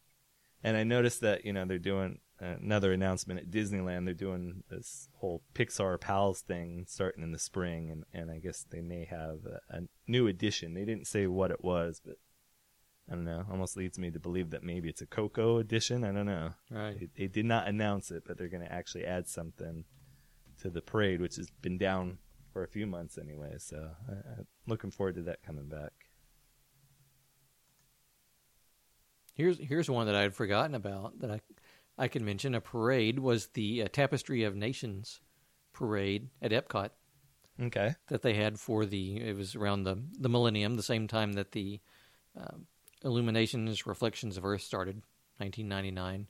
And 0.64 0.76
I 0.78 0.84
noticed 0.84 1.22
that 1.22 1.46
you 1.46 1.54
know 1.54 1.66
they're 1.66 1.80
doing 1.80 2.20
another 2.40 2.94
announcement 2.94 3.40
at 3.40 3.52
Disneyland. 3.52 4.06
They're 4.06 4.14
doing 4.14 4.64
this 4.70 5.10
whole 5.18 5.42
Pixar 5.54 6.00
Pals 6.00 6.42
thing 6.42 6.86
starting 6.88 7.24
in 7.24 7.32
the 7.32 7.40
spring, 7.40 7.90
and, 7.90 8.04
and 8.14 8.32
I 8.32 8.40
guess 8.40 8.66
they 8.70 8.82
may 8.82 9.06
have 9.06 9.40
a, 9.46 9.78
a 9.78 9.82
new 10.08 10.28
edition. 10.28 10.74
They 10.74 10.86
didn't 10.86 11.08
say 11.08 11.28
what 11.28 11.52
it 11.52 11.64
was, 11.64 12.02
but 12.04 12.16
I 13.10 13.16
don't 13.16 13.26
know. 13.26 13.46
Almost 13.52 13.76
leads 13.78 13.98
me 13.98 14.12
to 14.12 14.20
believe 14.20 14.52
that 14.52 14.64
maybe 14.64 14.90
it's 14.90 15.02
a 15.02 15.08
Coco 15.08 15.58
edition. 15.58 16.04
I 16.04 16.12
don't 16.12 16.28
know. 16.28 16.52
Right. 16.70 17.00
They, 17.00 17.10
they 17.18 17.28
did 17.28 17.46
not 17.46 17.68
announce 17.68 18.12
it, 18.12 18.24
but 18.26 18.38
they're 18.38 18.48
going 18.48 18.66
to 18.66 18.72
actually 18.72 19.06
add 19.06 19.28
something 19.28 19.86
to 20.62 20.70
the 20.70 20.82
parade, 20.82 21.22
which 21.22 21.38
has 21.38 21.50
been 21.62 21.78
down 21.78 22.20
for 22.54 22.64
a 22.64 22.68
few 22.68 22.86
months 22.86 23.18
anyway. 23.18 23.56
So 23.58 23.90
I, 24.08 24.12
I'm 24.12 24.48
looking 24.68 24.92
forward 24.92 25.16
to 25.16 25.24
that 25.24 25.44
coming 25.44 25.68
back. 25.68 25.92
Here's 29.34 29.58
here's 29.58 29.90
one 29.90 30.06
that 30.08 30.16
I 30.16 30.22
had 30.22 30.36
forgotten 30.36 30.76
about 30.76 31.20
that 31.22 31.32
I 31.32 31.40
I 32.00 32.08
can 32.08 32.26
mention. 32.26 32.56
A 32.56 32.62
parade 32.62 33.20
was 33.20 33.48
the 33.48 33.84
uh, 33.84 33.88
Tapestry 33.92 34.44
of 34.44 34.56
Nations 34.56 35.20
parade 35.74 36.30
at 36.42 36.52
Epcot. 36.52 36.90
Okay. 37.62 37.94
that 38.08 38.22
they 38.22 38.36
had 38.36 38.58
for 38.58 38.86
the 38.86 39.18
it 39.18 39.36
was 39.36 39.54
around 39.54 39.84
the 39.84 40.02
the 40.18 40.30
millennium, 40.30 40.76
the 40.76 40.84
same 40.84 41.08
time 41.08 41.34
that 41.34 41.52
the 41.52 41.82
um 42.40 42.66
Illuminations 43.04 43.86
Reflections 43.86 44.38
of 44.38 44.46
Earth 44.46 44.62
started, 44.62 44.96
1999, 45.38 46.28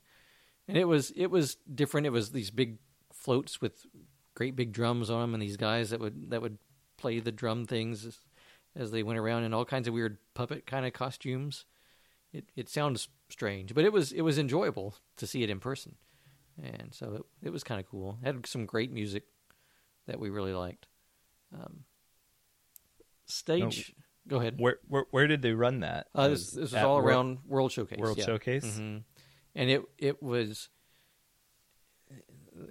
and 0.68 0.76
it 0.76 0.84
was 0.84 1.12
it 1.12 1.26
was 1.26 1.56
different. 1.72 2.06
It 2.06 2.10
was 2.10 2.30
these 2.30 2.50
big 2.50 2.78
floats 3.12 3.60
with 3.60 3.86
great 4.34 4.56
big 4.56 4.72
drums 4.72 5.10
on 5.10 5.20
them, 5.20 5.34
and 5.34 5.42
these 5.42 5.56
guys 5.56 5.90
that 5.90 6.00
would 6.00 6.30
that 6.30 6.42
would 6.42 6.58
play 6.96 7.18
the 7.18 7.32
drum 7.32 7.64
things 7.64 8.04
as, 8.04 8.18
as 8.76 8.90
they 8.90 9.02
went 9.02 9.18
around 9.18 9.44
in 9.44 9.54
all 9.54 9.64
kinds 9.64 9.88
of 9.88 9.94
weird 9.94 10.18
puppet 10.34 10.66
kind 10.66 10.86
of 10.86 10.92
costumes. 10.92 11.64
It 12.32 12.50
it 12.56 12.68
sounds 12.68 13.08
strange, 13.32 13.74
but 13.74 13.84
it 13.84 13.92
was 13.92 14.12
it 14.12 14.22
was 14.22 14.38
enjoyable 14.38 14.94
to 15.16 15.26
see 15.26 15.42
it 15.42 15.50
in 15.50 15.60
person, 15.60 15.96
and 16.62 16.92
so 16.92 17.14
it, 17.14 17.46
it 17.46 17.50
was 17.50 17.64
kind 17.64 17.80
of 17.80 17.86
cool. 17.88 18.18
It 18.22 18.26
had 18.26 18.46
some 18.46 18.66
great 18.66 18.92
music 18.92 19.24
that 20.06 20.18
we 20.18 20.30
really 20.30 20.52
liked. 20.54 20.86
Um, 21.54 21.84
stage, 23.26 23.94
go 24.28 24.38
ahead. 24.38 24.56
Where 24.58 24.78
where 24.86 25.04
where 25.10 25.26
did 25.26 25.42
they 25.42 25.52
run 25.52 25.80
that? 25.80 26.08
Uh, 26.14 26.28
this, 26.28 26.50
this 26.50 26.72
was 26.72 26.74
all 26.74 26.98
around 26.98 27.38
World 27.46 27.72
Showcase. 27.72 27.98
World 27.98 28.18
yeah. 28.18 28.26
Showcase. 28.26 28.76
hmm 28.76 28.98
And 29.54 29.70
it 29.70 29.82
it 29.98 30.22
was. 30.22 30.68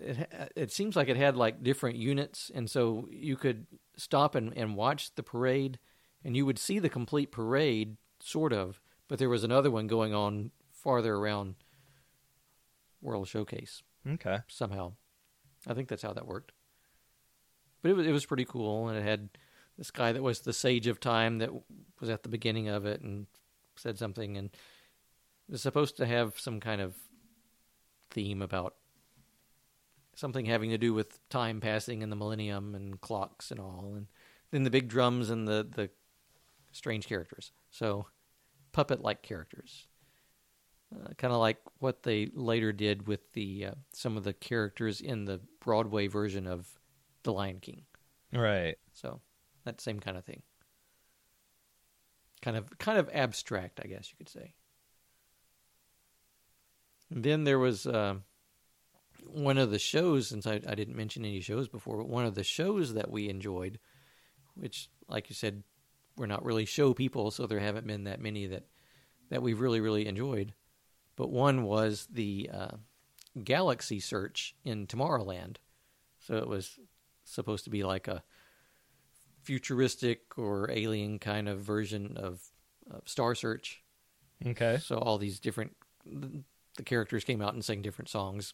It 0.01 0.51
it 0.55 0.71
seems 0.71 0.95
like 0.95 1.09
it 1.09 1.17
had 1.17 1.35
like 1.35 1.63
different 1.63 1.97
units, 1.97 2.51
and 2.53 2.69
so 2.69 3.07
you 3.11 3.35
could 3.35 3.65
stop 3.97 4.35
and, 4.35 4.55
and 4.55 4.75
watch 4.75 5.15
the 5.15 5.23
parade, 5.23 5.79
and 6.23 6.35
you 6.35 6.45
would 6.45 6.59
see 6.59 6.79
the 6.79 6.89
complete 6.89 7.31
parade, 7.31 7.97
sort 8.19 8.53
of. 8.53 8.81
But 9.09 9.19
there 9.19 9.27
was 9.27 9.43
another 9.43 9.69
one 9.69 9.87
going 9.87 10.13
on 10.13 10.51
farther 10.71 11.15
around 11.15 11.55
World 13.01 13.27
Showcase 13.27 13.83
Okay. 14.07 14.39
somehow. 14.47 14.93
I 15.67 15.73
think 15.73 15.89
that's 15.89 16.03
how 16.03 16.13
that 16.13 16.27
worked. 16.27 16.53
But 17.81 17.91
it 17.91 17.93
was 17.95 18.07
it 18.07 18.11
was 18.11 18.25
pretty 18.25 18.45
cool, 18.45 18.87
and 18.87 18.97
it 18.97 19.03
had 19.03 19.29
this 19.77 19.91
guy 19.91 20.11
that 20.13 20.23
was 20.23 20.41
the 20.41 20.53
sage 20.53 20.87
of 20.87 20.99
time 20.99 21.39
that 21.39 21.49
was 21.99 22.09
at 22.09 22.23
the 22.23 22.29
beginning 22.29 22.69
of 22.69 22.85
it 22.85 23.01
and 23.01 23.27
said 23.75 23.97
something, 23.97 24.37
and 24.37 24.49
it 25.47 25.51
was 25.51 25.61
supposed 25.61 25.97
to 25.97 26.05
have 26.05 26.39
some 26.39 26.59
kind 26.59 26.79
of 26.81 26.95
theme 28.11 28.41
about 28.41 28.75
something 30.15 30.45
having 30.45 30.69
to 30.69 30.77
do 30.77 30.93
with 30.93 31.27
time 31.29 31.61
passing 31.61 32.03
and 32.03 32.11
the 32.11 32.15
millennium 32.15 32.75
and 32.75 32.99
clocks 33.01 33.51
and 33.51 33.59
all, 33.59 33.93
and 33.95 34.07
then 34.51 34.63
the 34.63 34.69
big 34.69 34.87
drums 34.87 35.29
and 35.29 35.47
the 35.47 35.67
the 35.69 35.89
strange 36.71 37.07
characters. 37.07 37.51
So 37.71 38.07
puppet 38.71 39.01
like 39.01 39.21
characters 39.21 39.87
uh, 40.93 41.13
kind 41.17 41.33
of 41.33 41.39
like 41.39 41.59
what 41.79 42.03
they 42.03 42.29
later 42.33 42.71
did 42.71 43.07
with 43.07 43.31
the 43.33 43.67
uh, 43.67 43.71
some 43.93 44.17
of 44.17 44.23
the 44.23 44.33
characters 44.33 45.01
in 45.01 45.25
the 45.25 45.39
Broadway 45.59 46.07
version 46.07 46.47
of 46.47 46.67
The 47.23 47.33
Lion 47.33 47.59
King. 47.59 47.83
Right. 48.33 48.75
So 48.93 49.21
that 49.65 49.81
same 49.81 49.99
kind 49.99 50.17
of 50.17 50.25
thing. 50.25 50.41
Kind 52.41 52.57
of 52.57 52.77
kind 52.79 52.97
of 52.97 53.09
abstract, 53.13 53.79
I 53.83 53.87
guess 53.87 54.09
you 54.11 54.17
could 54.17 54.29
say. 54.29 54.53
And 57.11 57.23
then 57.23 57.43
there 57.43 57.59
was 57.59 57.85
uh, 57.85 58.15
one 59.25 59.57
of 59.57 59.71
the 59.71 59.79
shows, 59.79 60.27
since 60.27 60.47
I, 60.47 60.61
I 60.67 60.75
didn't 60.75 60.95
mention 60.95 61.25
any 61.25 61.41
shows 61.41 61.67
before, 61.67 61.97
but 61.97 62.09
one 62.09 62.25
of 62.25 62.35
the 62.35 62.43
shows 62.43 62.93
that 62.93 63.11
we 63.11 63.29
enjoyed, 63.29 63.79
which, 64.53 64.89
like 65.07 65.29
you 65.29 65.35
said, 65.35 65.63
we're 66.19 66.25
not 66.25 66.43
really 66.43 66.65
show 66.65 66.93
people, 66.93 67.31
so 67.31 67.47
there 67.47 67.59
haven't 67.59 67.87
been 67.87 68.03
that 68.03 68.19
many 68.19 68.45
that 68.47 68.65
that 69.29 69.41
we've 69.41 69.61
really 69.61 69.79
really 69.79 70.05
enjoyed. 70.05 70.53
But 71.15 71.31
one 71.31 71.63
was 71.63 72.07
the 72.11 72.49
uh, 72.53 72.77
Galaxy 73.43 73.99
Search 73.99 74.55
in 74.63 74.85
Tomorrowland. 74.85 75.57
So 76.19 76.35
it 76.35 76.47
was 76.47 76.77
supposed 77.23 77.63
to 77.63 77.69
be 77.69 77.83
like 77.83 78.07
a 78.07 78.23
futuristic 79.43 80.37
or 80.37 80.69
alien 80.71 81.19
kind 81.19 81.47
of 81.47 81.61
version 81.61 82.17
of, 82.17 82.41
of 82.91 83.07
Star 83.07 83.33
Search. 83.35 83.81
Okay. 84.45 84.77
So 84.81 84.97
all 84.97 85.17
these 85.17 85.39
different 85.39 85.75
the 86.05 86.83
characters 86.83 87.23
came 87.23 87.41
out 87.41 87.53
and 87.53 87.63
sang 87.63 87.81
different 87.81 88.09
songs 88.09 88.53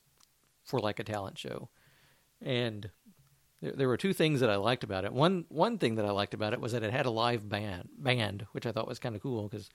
for 0.63 0.80
like 0.80 0.99
a 0.99 1.03
talent 1.03 1.38
show, 1.38 1.70
and 2.41 2.89
there, 3.66 3.74
there 3.76 3.88
were 3.88 3.97
two 3.97 4.13
things 4.13 4.39
that 4.41 4.49
I 4.49 4.55
liked 4.57 4.84
about 4.84 5.05
it. 5.05 5.13
One 5.13 5.45
one 5.49 5.78
thing 5.78 5.95
that 5.95 6.05
I 6.05 6.11
liked 6.11 6.34
about 6.34 6.53
it 6.53 6.61
was 6.61 6.72
that 6.74 6.84
it 6.84 6.91
had 6.91 7.05
a 7.05 7.09
live 7.11 7.49
band 7.49 7.89
band, 7.97 8.45
which 8.51 8.66
I 8.66 8.72
thought 8.72 8.88
was 8.88 8.99
kind 8.99 9.16
of 9.16 9.22
cool 9.22 9.47
because 9.49 9.70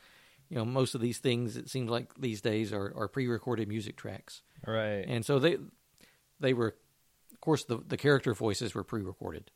you 0.48 0.56
know 0.56 0.64
most 0.64 0.94
of 0.94 1.00
these 1.00 1.18
things 1.18 1.56
it 1.56 1.68
seems 1.68 1.90
like 1.90 2.14
these 2.18 2.40
days 2.40 2.72
are, 2.72 2.92
are 2.96 3.08
pre-recorded 3.08 3.68
music 3.68 3.96
tracks, 3.96 4.42
Right. 4.66 5.04
and 5.06 5.24
so 5.26 5.38
they 5.38 5.58
they 6.38 6.52
were 6.54 6.76
of 7.32 7.40
course 7.40 7.64
the 7.64 7.78
the 7.86 7.96
character 7.96 8.32
voices 8.34 8.74
were 8.74 8.84
pre-recorded, 8.84 9.50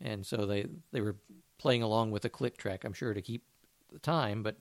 and 0.00 0.24
so 0.26 0.46
they 0.46 0.66
they 0.92 1.00
were 1.00 1.16
playing 1.58 1.82
along 1.82 2.10
with 2.10 2.24
a 2.24 2.28
click 2.30 2.56
track, 2.58 2.84
I'm 2.84 2.92
sure 2.92 3.14
to 3.14 3.22
keep 3.22 3.42
the 3.92 3.98
time, 3.98 4.42
but 4.42 4.56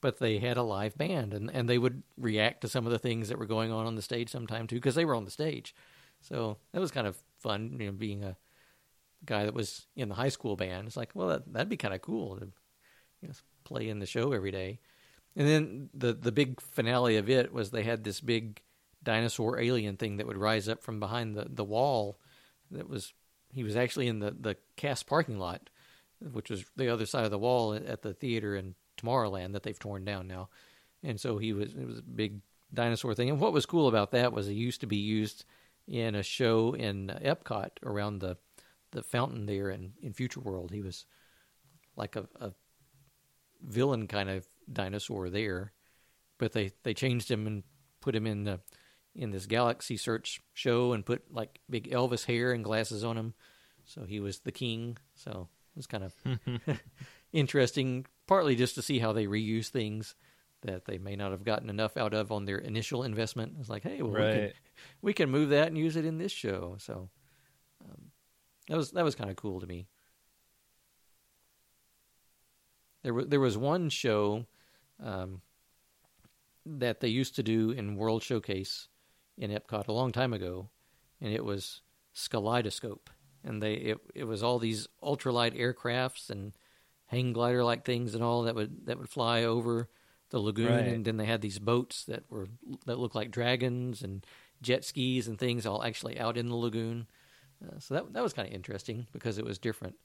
but 0.00 0.18
they 0.18 0.38
had 0.38 0.56
a 0.56 0.62
live 0.62 0.96
band 0.96 1.34
and 1.34 1.50
and 1.52 1.68
they 1.68 1.78
would 1.78 2.02
react 2.16 2.60
to 2.62 2.68
some 2.68 2.86
of 2.86 2.92
the 2.92 2.98
things 2.98 3.28
that 3.28 3.38
were 3.38 3.46
going 3.46 3.72
on 3.72 3.86
on 3.86 3.96
the 3.96 4.02
stage 4.02 4.30
sometime 4.30 4.66
too 4.66 4.76
because 4.76 4.94
they 4.94 5.04
were 5.04 5.14
on 5.16 5.24
the 5.24 5.30
stage, 5.30 5.74
so 6.20 6.58
that 6.72 6.80
was 6.80 6.90
kind 6.90 7.06
of 7.06 7.16
fun, 7.38 7.76
you 7.78 7.86
know, 7.86 7.92
being 7.92 8.24
a 8.24 8.36
guy 9.24 9.44
that 9.44 9.54
was 9.54 9.86
in 9.96 10.08
the 10.08 10.14
high 10.14 10.28
school 10.28 10.56
band. 10.56 10.86
It's 10.86 10.96
like, 10.96 11.10
well, 11.14 11.28
that, 11.28 11.52
that'd 11.52 11.68
be 11.68 11.76
kind 11.76 11.94
of 11.94 12.02
cool 12.02 12.36
to 12.36 12.48
you 13.20 13.28
know, 13.28 13.34
play 13.64 13.88
in 13.88 13.98
the 13.98 14.06
show 14.06 14.32
every 14.32 14.50
day. 14.50 14.80
And 15.36 15.46
then 15.46 15.90
the 15.94 16.12
the 16.12 16.32
big 16.32 16.60
finale 16.60 17.16
of 17.16 17.30
it 17.30 17.52
was 17.52 17.70
they 17.70 17.84
had 17.84 18.02
this 18.02 18.20
big 18.20 18.60
dinosaur 19.02 19.60
alien 19.60 19.96
thing 19.96 20.16
that 20.16 20.26
would 20.26 20.36
rise 20.36 20.68
up 20.68 20.82
from 20.82 20.98
behind 20.98 21.36
the, 21.36 21.46
the 21.48 21.64
wall. 21.64 22.18
That 22.70 22.88
was 22.88 23.12
he 23.52 23.62
was 23.62 23.76
actually 23.76 24.08
in 24.08 24.18
the 24.18 24.32
the 24.38 24.56
cast 24.76 25.06
parking 25.06 25.38
lot, 25.38 25.70
which 26.20 26.50
was 26.50 26.64
the 26.76 26.88
other 26.88 27.06
side 27.06 27.24
of 27.24 27.30
the 27.30 27.38
wall 27.38 27.74
at 27.74 28.02
the 28.02 28.14
theater 28.14 28.56
in 28.56 28.74
Tomorrowland 28.96 29.52
that 29.52 29.62
they've 29.62 29.78
torn 29.78 30.04
down 30.04 30.26
now. 30.26 30.48
And 31.02 31.20
so 31.20 31.38
he 31.38 31.52
was 31.52 31.74
it 31.74 31.86
was 31.86 31.98
a 31.98 32.02
big 32.02 32.40
dinosaur 32.72 33.14
thing. 33.14 33.30
And 33.30 33.40
what 33.40 33.52
was 33.52 33.66
cool 33.66 33.88
about 33.88 34.10
that 34.12 34.32
was 34.32 34.48
it 34.48 34.54
used 34.54 34.80
to 34.80 34.86
be 34.86 34.96
used 34.96 35.44
in 35.86 36.14
a 36.14 36.22
show 36.22 36.74
in 36.74 37.12
Epcot 37.22 37.70
around 37.82 38.18
the 38.18 38.36
the 38.90 39.02
fountain 39.02 39.46
there 39.46 39.70
in, 39.70 39.92
in 40.02 40.12
Future 40.12 40.40
World. 40.40 40.70
He 40.70 40.82
was 40.82 41.06
like 41.96 42.16
a, 42.16 42.28
a 42.40 42.52
villain 43.62 44.06
kind 44.06 44.30
of 44.30 44.46
dinosaur 44.72 45.30
there, 45.30 45.72
but 46.38 46.52
they, 46.52 46.72
they 46.82 46.94
changed 46.94 47.30
him 47.30 47.46
and 47.46 47.62
put 48.00 48.14
him 48.14 48.26
in 48.26 48.44
the 48.44 48.60
in 49.14 49.30
this 49.32 49.46
Galaxy 49.46 49.96
Search 49.96 50.40
show 50.54 50.92
and 50.92 51.04
put 51.04 51.32
like 51.32 51.60
big 51.68 51.90
Elvis 51.90 52.24
hair 52.26 52.52
and 52.52 52.62
glasses 52.62 53.02
on 53.02 53.16
him, 53.16 53.34
so 53.84 54.04
he 54.04 54.20
was 54.20 54.40
the 54.40 54.52
king. 54.52 54.96
So 55.16 55.48
it 55.74 55.76
was 55.76 55.86
kind 55.88 56.04
of 56.04 56.14
interesting, 57.32 58.06
partly 58.28 58.54
just 58.54 58.76
to 58.76 58.82
see 58.82 59.00
how 59.00 59.12
they 59.12 59.26
reuse 59.26 59.68
things 59.68 60.14
that 60.62 60.84
they 60.84 60.98
may 60.98 61.16
not 61.16 61.32
have 61.32 61.44
gotten 61.44 61.70
enough 61.70 61.96
out 61.96 62.14
of 62.14 62.30
on 62.30 62.44
their 62.44 62.58
initial 62.58 63.02
investment. 63.02 63.54
It's 63.58 63.68
like, 63.68 63.82
hey, 63.82 64.02
well, 64.02 64.12
we, 64.12 64.18
can, 64.18 64.52
we 65.02 65.12
can 65.12 65.30
move 65.30 65.50
that 65.50 65.68
and 65.68 65.78
use 65.78 65.96
it 65.96 66.04
in 66.04 66.18
this 66.18 66.32
show. 66.32 66.76
So 66.78 67.08
that 68.68 68.76
was 68.76 68.90
that 68.92 69.04
was 69.04 69.14
kind 69.14 69.30
of 69.30 69.36
cool 69.36 69.60
to 69.60 69.66
me. 69.66 69.86
There 73.02 73.14
was 73.14 73.26
there 73.28 73.40
was 73.40 73.56
one 73.56 73.88
show 73.88 74.46
um, 75.02 75.40
that 76.66 77.00
they 77.00 77.08
used 77.08 77.36
to 77.36 77.42
do 77.42 77.70
in 77.70 77.96
World 77.96 78.22
Showcase 78.22 78.88
in 79.36 79.50
Epcot 79.50 79.86
a 79.88 79.92
long 79.92 80.12
time 80.12 80.32
ago, 80.32 80.68
and 81.20 81.32
it 81.32 81.44
was 81.44 81.82
SkyLeidoscope, 82.14 83.06
and 83.44 83.62
they 83.62 83.74
it 83.74 83.98
it 84.14 84.24
was 84.24 84.42
all 84.42 84.58
these 84.58 84.88
ultralight 85.02 85.56
aircrafts 85.58 86.28
and 86.28 86.52
hang 87.06 87.32
glider 87.32 87.64
like 87.64 87.84
things 87.84 88.14
and 88.14 88.22
all 88.22 88.42
that 88.42 88.54
would 88.54 88.86
that 88.86 88.98
would 88.98 89.08
fly 89.08 89.44
over 89.44 89.88
the 90.30 90.40
lagoon, 90.40 90.66
Right. 90.74 90.86
and 90.88 91.04
then 91.04 91.16
they 91.16 91.24
had 91.24 91.40
these 91.40 91.58
boats 91.58 92.04
that 92.04 92.24
were 92.28 92.48
that 92.84 92.98
looked 92.98 93.14
like 93.14 93.30
dragons 93.30 94.02
and 94.02 94.26
jet 94.60 94.84
skis 94.84 95.26
and 95.28 95.38
things 95.38 95.64
all 95.64 95.82
actually 95.84 96.18
out 96.18 96.36
in 96.36 96.48
the 96.48 96.56
lagoon. 96.56 97.06
Uh, 97.64 97.78
so 97.78 97.94
that 97.94 98.12
that 98.12 98.22
was 98.22 98.32
kind 98.32 98.48
of 98.48 98.54
interesting 98.54 99.06
because 99.12 99.38
it 99.38 99.44
was 99.44 99.58
different. 99.58 99.96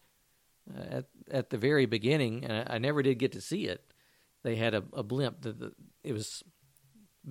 Uh, 0.76 0.82
at 0.97 1.06
at 1.30 1.49
the 1.49 1.58
very 1.58 1.86
beginning, 1.86 2.43
and 2.43 2.54
I, 2.70 2.76
I 2.76 2.78
never 2.78 3.04
did 3.04 3.20
get 3.20 3.32
to 3.34 3.41
see 3.41 3.66
it. 3.66 3.91
They 4.43 4.56
had 4.56 4.74
a, 4.74 4.84
a 4.93 5.04
blimp 5.04 5.41
that 5.41 5.60
the, 5.60 5.74
it 6.04 6.14
was 6.14 6.43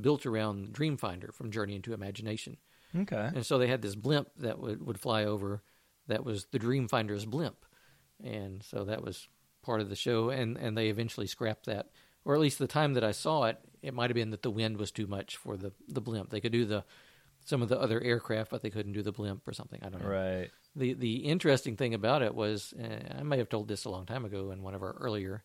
built 0.00 0.24
around 0.26 0.72
Dreamfinder 0.72 1.32
from 1.32 1.50
Journey 1.50 1.76
into 1.76 1.92
Imagination, 1.92 2.56
Okay. 2.96 3.30
and 3.34 3.44
so 3.44 3.58
they 3.58 3.66
had 3.66 3.82
this 3.82 3.94
blimp 3.94 4.28
that 4.38 4.58
would 4.58 4.86
would 4.86 5.00
fly 5.00 5.24
over. 5.24 5.62
That 6.08 6.24
was 6.24 6.46
the 6.52 6.58
Dreamfinder's 6.58 7.26
blimp, 7.26 7.64
and 8.22 8.62
so 8.62 8.84
that 8.84 9.02
was 9.02 9.28
part 9.62 9.80
of 9.80 9.88
the 9.88 9.96
show. 9.96 10.30
And 10.30 10.56
and 10.56 10.76
they 10.76 10.88
eventually 10.88 11.26
scrapped 11.26 11.66
that, 11.66 11.90
or 12.24 12.34
at 12.34 12.40
least 12.40 12.58
the 12.58 12.66
time 12.66 12.94
that 12.94 13.04
I 13.04 13.12
saw 13.12 13.44
it, 13.44 13.58
it 13.82 13.94
might 13.94 14.10
have 14.10 14.14
been 14.14 14.30
that 14.30 14.42
the 14.42 14.50
wind 14.50 14.78
was 14.78 14.90
too 14.90 15.06
much 15.06 15.36
for 15.36 15.56
the 15.56 15.72
the 15.88 16.00
blimp. 16.00 16.30
They 16.30 16.40
could 16.40 16.52
do 16.52 16.64
the 16.64 16.84
some 17.44 17.62
of 17.62 17.68
the 17.68 17.80
other 17.80 18.00
aircraft, 18.00 18.50
but 18.50 18.62
they 18.62 18.70
couldn't 18.70 18.92
do 18.92 19.02
the 19.02 19.12
blimp 19.12 19.46
or 19.46 19.52
something. 19.52 19.80
I 19.82 19.88
don't 19.88 20.02
know 20.02 20.08
Right. 20.08 20.50
the 20.74 20.94
the 20.94 21.16
interesting 21.16 21.76
thing 21.76 21.94
about 21.94 22.22
it 22.22 22.34
was 22.34 22.72
uh, 22.80 23.18
I 23.18 23.22
may 23.22 23.38
have 23.38 23.48
told 23.48 23.68
this 23.68 23.84
a 23.84 23.90
long 23.90 24.06
time 24.06 24.24
ago 24.24 24.50
in 24.50 24.62
one 24.62 24.74
of 24.74 24.82
our 24.82 24.92
earlier 24.92 25.44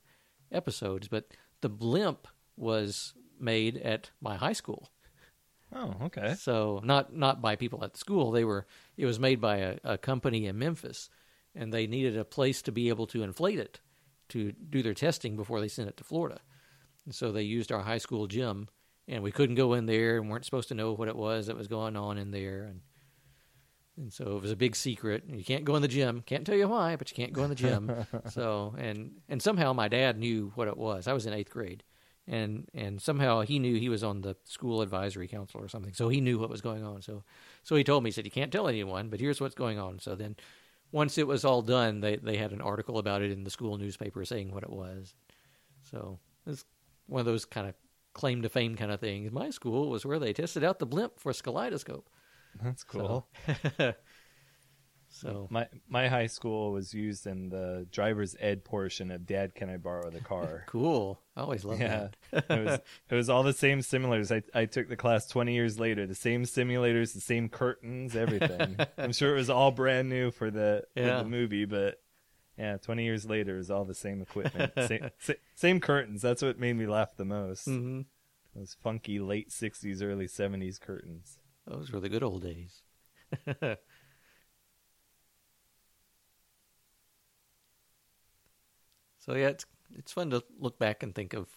episodes, 0.51 1.07
but 1.07 1.27
the 1.61 1.69
blimp 1.69 2.27
was 2.55 3.13
made 3.39 3.77
at 3.77 4.11
my 4.21 4.35
high 4.35 4.53
school. 4.53 4.89
Oh, 5.73 5.93
okay. 6.03 6.35
So 6.35 6.81
not 6.83 7.13
not 7.13 7.41
by 7.41 7.55
people 7.55 7.83
at 7.83 7.93
the 7.93 7.99
school. 7.99 8.31
They 8.31 8.45
were 8.45 8.65
it 8.95 9.05
was 9.05 9.19
made 9.19 9.41
by 9.41 9.57
a, 9.57 9.77
a 9.83 9.97
company 9.97 10.45
in 10.45 10.57
Memphis, 10.57 11.09
and 11.53 11.73
they 11.73 11.87
needed 11.87 12.17
a 12.17 12.23
place 12.23 12.61
to 12.63 12.71
be 12.71 12.89
able 12.89 13.07
to 13.07 13.23
inflate 13.23 13.59
it 13.59 13.79
to 14.29 14.51
do 14.51 14.81
their 14.81 14.93
testing 14.93 15.35
before 15.35 15.59
they 15.59 15.67
sent 15.67 15.89
it 15.89 15.97
to 15.97 16.03
Florida. 16.03 16.39
And 17.05 17.13
so 17.15 17.31
they 17.31 17.43
used 17.43 17.71
our 17.71 17.83
high 17.83 17.97
school 17.97 18.27
gym, 18.27 18.67
and 19.07 19.23
we 19.23 19.31
couldn't 19.31 19.55
go 19.55 19.73
in 19.73 19.85
there 19.85 20.17
and 20.17 20.29
weren't 20.29 20.45
supposed 20.45 20.67
to 20.69 20.75
know 20.75 20.93
what 20.93 21.07
it 21.07 21.15
was 21.15 21.47
that 21.47 21.57
was 21.57 21.67
going 21.67 21.95
on 21.95 22.17
in 22.17 22.31
there. 22.31 22.63
And 22.63 22.81
and 23.97 24.13
so 24.13 24.35
it 24.35 24.41
was 24.41 24.51
a 24.51 24.55
big 24.55 24.75
secret. 24.75 25.23
You 25.27 25.43
can't 25.43 25.65
go 25.65 25.75
in 25.75 25.81
the 25.81 25.87
gym. 25.87 26.21
Can't 26.25 26.45
tell 26.45 26.55
you 26.55 26.67
why, 26.67 26.95
but 26.95 27.09
you 27.09 27.15
can't 27.15 27.33
go 27.33 27.43
in 27.43 27.49
the 27.49 27.55
gym. 27.55 28.05
so 28.29 28.75
and 28.77 29.11
and 29.27 29.41
somehow 29.41 29.73
my 29.73 29.87
dad 29.87 30.17
knew 30.19 30.51
what 30.55 30.67
it 30.67 30.77
was. 30.77 31.07
I 31.07 31.13
was 31.13 31.25
in 31.25 31.33
eighth 31.33 31.49
grade, 31.49 31.83
and 32.27 32.69
and 32.75 33.01
somehow 33.01 33.41
he 33.41 33.57
knew 33.57 33.79
he 33.79 33.89
was 33.89 34.03
on 34.03 34.21
the 34.21 34.35
school 34.43 34.81
advisory 34.81 35.27
council 35.27 35.61
or 35.61 35.67
something. 35.67 35.93
So 35.93 36.09
he 36.09 36.21
knew 36.21 36.37
what 36.37 36.49
was 36.49 36.61
going 36.61 36.83
on. 36.83 37.01
So 37.01 37.23
so 37.63 37.75
he 37.75 37.83
told 37.83 38.03
me 38.03 38.09
he 38.09 38.11
said 38.11 38.25
you 38.25 38.31
can't 38.31 38.51
tell 38.51 38.67
anyone, 38.67 39.09
but 39.09 39.19
here's 39.19 39.41
what's 39.41 39.55
going 39.55 39.79
on. 39.79 39.99
So 39.99 40.13
then 40.15 40.35
once 40.91 41.17
it 41.17 41.27
was 41.27 41.43
all 41.43 41.63
done, 41.63 42.01
they 42.01 42.17
they 42.17 42.37
had 42.37 42.51
an 42.51 42.61
article 42.61 42.99
about 42.99 43.23
it 43.23 43.31
in 43.31 43.43
the 43.43 43.49
school 43.49 43.77
newspaper 43.77 44.23
saying 44.25 44.53
what 44.53 44.63
it 44.63 44.69
was. 44.69 45.15
So 45.89 46.19
it's 46.45 46.65
one 47.07 47.21
of 47.21 47.25
those 47.25 47.45
kind 47.45 47.67
of 47.67 47.73
claim 48.17 48.41
to 48.41 48.49
fame 48.49 48.75
kind 48.75 48.91
of 48.91 48.99
thing. 48.99 49.29
My 49.31 49.51
school 49.51 49.89
was 49.89 50.05
where 50.05 50.19
they 50.19 50.33
tested 50.33 50.63
out 50.63 50.79
the 50.79 50.85
blimp 50.85 51.19
for 51.19 51.31
SkyLeidoscope. 51.31 52.03
That's 52.61 52.83
cool. 52.83 53.27
So, 53.77 53.93
so 55.09 55.47
My 55.51 55.67
my 55.87 56.07
high 56.07 56.25
school 56.25 56.71
was 56.71 56.93
used 56.93 57.27
in 57.27 57.49
the 57.49 57.87
driver's 57.91 58.35
ed 58.39 58.65
portion 58.65 59.11
of 59.11 59.27
Dad, 59.27 59.53
can 59.53 59.69
I 59.69 59.77
borrow 59.77 60.09
the 60.09 60.19
car? 60.19 60.63
cool. 60.67 61.21
I 61.35 61.41
always 61.41 61.63
love 61.63 61.79
yeah, 61.79 62.07
that. 62.31 62.45
it 62.49 62.65
was 62.65 62.79
it 63.11 63.15
was 63.15 63.29
all 63.29 63.43
the 63.43 63.53
same 63.53 63.79
simulators. 63.79 64.35
I 64.35 64.59
I 64.59 64.65
took 64.65 64.89
the 64.89 64.97
class 64.97 65.27
twenty 65.27 65.53
years 65.53 65.79
later. 65.79 66.07
The 66.07 66.15
same 66.15 66.43
simulators, 66.43 67.13
the 67.13 67.21
same 67.21 67.47
curtains, 67.49 68.15
everything. 68.15 68.77
I'm 68.97 69.13
sure 69.13 69.33
it 69.33 69.37
was 69.37 69.51
all 69.51 69.69
brand 69.71 70.09
new 70.09 70.31
for 70.31 70.49
the 70.49 70.83
for 70.95 71.03
the 71.03 71.23
movie, 71.23 71.65
but 71.65 72.01
yeah, 72.57 72.77
twenty 72.77 73.03
years 73.03 73.25
later, 73.25 73.55
it 73.55 73.57
was 73.59 73.71
all 73.71 73.85
the 73.85 73.93
same 73.93 74.21
equipment, 74.21 74.73
same, 74.87 75.09
sa- 75.19 75.33
same 75.55 75.79
curtains. 75.79 76.21
That's 76.21 76.41
what 76.41 76.59
made 76.59 76.73
me 76.75 76.85
laugh 76.87 77.15
the 77.15 77.25
most. 77.25 77.65
hmm 77.65 78.01
Those 78.55 78.75
funky 78.81 79.19
late 79.19 79.49
'60s, 79.51 80.01
early 80.01 80.27
'70s 80.27 80.79
curtains. 80.79 81.37
Those 81.65 81.91
were 81.91 81.99
the 81.99 82.09
good 82.09 82.23
old 82.23 82.43
days. 82.43 82.81
so 89.19 89.35
yeah, 89.35 89.47
it's 89.49 89.65
it's 89.95 90.11
fun 90.13 90.29
to 90.31 90.43
look 90.59 90.79
back 90.79 91.03
and 91.03 91.13
think 91.13 91.33
of 91.33 91.47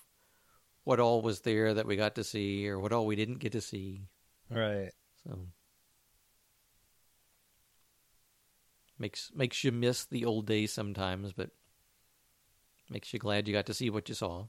what 0.85 1.01
all 1.01 1.23
was 1.23 1.41
there 1.41 1.75
that 1.75 1.87
we 1.87 1.97
got 1.97 2.15
to 2.17 2.25
see, 2.25 2.69
or 2.69 2.79
what 2.79 2.93
all 2.93 3.07
we 3.07 3.17
didn't 3.17 3.39
get 3.39 3.53
to 3.53 3.61
see. 3.61 4.09
Right. 4.51 4.91
So 5.25 5.47
makes 9.01 9.33
makes 9.35 9.65
you 9.65 9.73
miss 9.73 10.05
the 10.05 10.25
old 10.25 10.47
days 10.47 10.73
sometimes, 10.73 11.33
but 11.33 11.51
makes 12.89 13.13
you 13.13 13.19
glad 13.19 13.47
you 13.49 13.55
got 13.55 13.67
to 13.67 13.75
see 13.75 13.91
what 13.91 14.09
you 14.09 14.15
saw. 14.15 14.47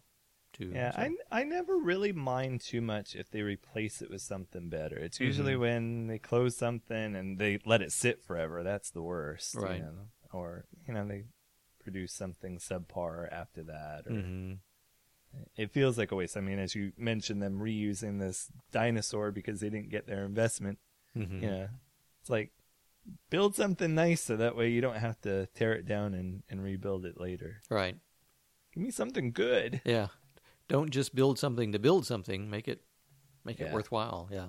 Too. 0.53 0.71
Yeah, 0.75 0.91
So- 0.91 1.01
I 1.01 1.39
I 1.39 1.43
never 1.45 1.77
really 1.77 2.11
mind 2.11 2.59
too 2.61 2.81
much 2.81 3.15
if 3.15 3.29
they 3.31 3.41
replace 3.41 4.01
it 4.01 4.09
with 4.09 4.21
something 4.21 4.67
better. 4.69 4.97
It's 4.97 5.19
usually 5.19 5.53
Mhm. 5.53 5.59
when 5.59 6.07
they 6.07 6.19
close 6.19 6.57
something 6.57 7.15
and 7.15 7.39
they 7.39 7.59
let 7.65 7.81
it 7.81 7.93
sit 7.93 8.21
forever. 8.21 8.61
That's 8.61 8.91
the 8.91 9.01
worst. 9.01 9.55
you 9.55 9.61
Right. 9.61 9.81
know? 9.81 10.09
Or 10.33 10.65
you 10.85 10.93
know 10.93 11.07
they 11.07 11.23
produce 11.79 12.13
something 12.13 12.57
subpar 12.57 13.31
after 13.31 13.63
that. 13.63 14.07
Or 14.07 14.11
Mhm. 14.11 14.59
it 15.55 15.71
feels 15.71 15.97
like 15.97 16.11
a 16.11 16.15
waste. 16.15 16.35
I 16.35 16.41
mean, 16.41 16.59
as 16.59 16.75
you 16.75 16.91
mentioned, 16.97 17.41
them 17.41 17.59
reusing 17.59 18.19
this 18.19 18.51
dinosaur 18.71 19.31
because 19.31 19.61
they 19.61 19.69
didn't 19.69 19.89
get 19.89 20.05
their 20.05 20.25
investment. 20.25 20.79
Mhm. 21.15 21.41
Yeah, 21.41 21.69
it's 22.19 22.29
like 22.29 22.51
build 23.29 23.55
something 23.55 23.95
nice 23.95 24.21
so 24.21 24.37
that 24.37 24.55
way 24.55 24.69
you 24.69 24.81
don't 24.81 24.97
have 24.97 25.19
to 25.21 25.47
tear 25.47 25.73
it 25.73 25.85
down 25.85 26.13
and 26.13 26.43
and 26.49 26.63
rebuild 26.63 27.05
it 27.05 27.19
later. 27.19 27.61
Right. 27.69 27.95
Give 28.73 28.83
me 28.83 28.91
something 28.91 29.31
good. 29.31 29.81
Yeah. 29.85 30.07
Don't 30.67 30.89
just 30.89 31.13
build 31.13 31.37
something 31.37 31.71
to 31.73 31.79
build 31.79 32.05
something. 32.05 32.49
Make 32.49 32.67
it 32.67 32.81
make 33.43 33.59
it 33.59 33.73
worthwhile. 33.73 34.29
Yeah. 34.31 34.47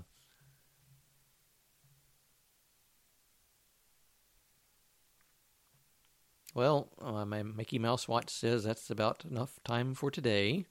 Well, 6.54 6.90
uh, 7.00 7.24
my 7.24 7.42
Mickey 7.42 7.78
Mouse 7.78 8.06
watch 8.06 8.28
says 8.28 8.64
that's 8.64 8.90
about 8.90 9.24
enough 9.24 9.58
time 9.64 9.94
for 9.94 10.10
today. 10.10 10.66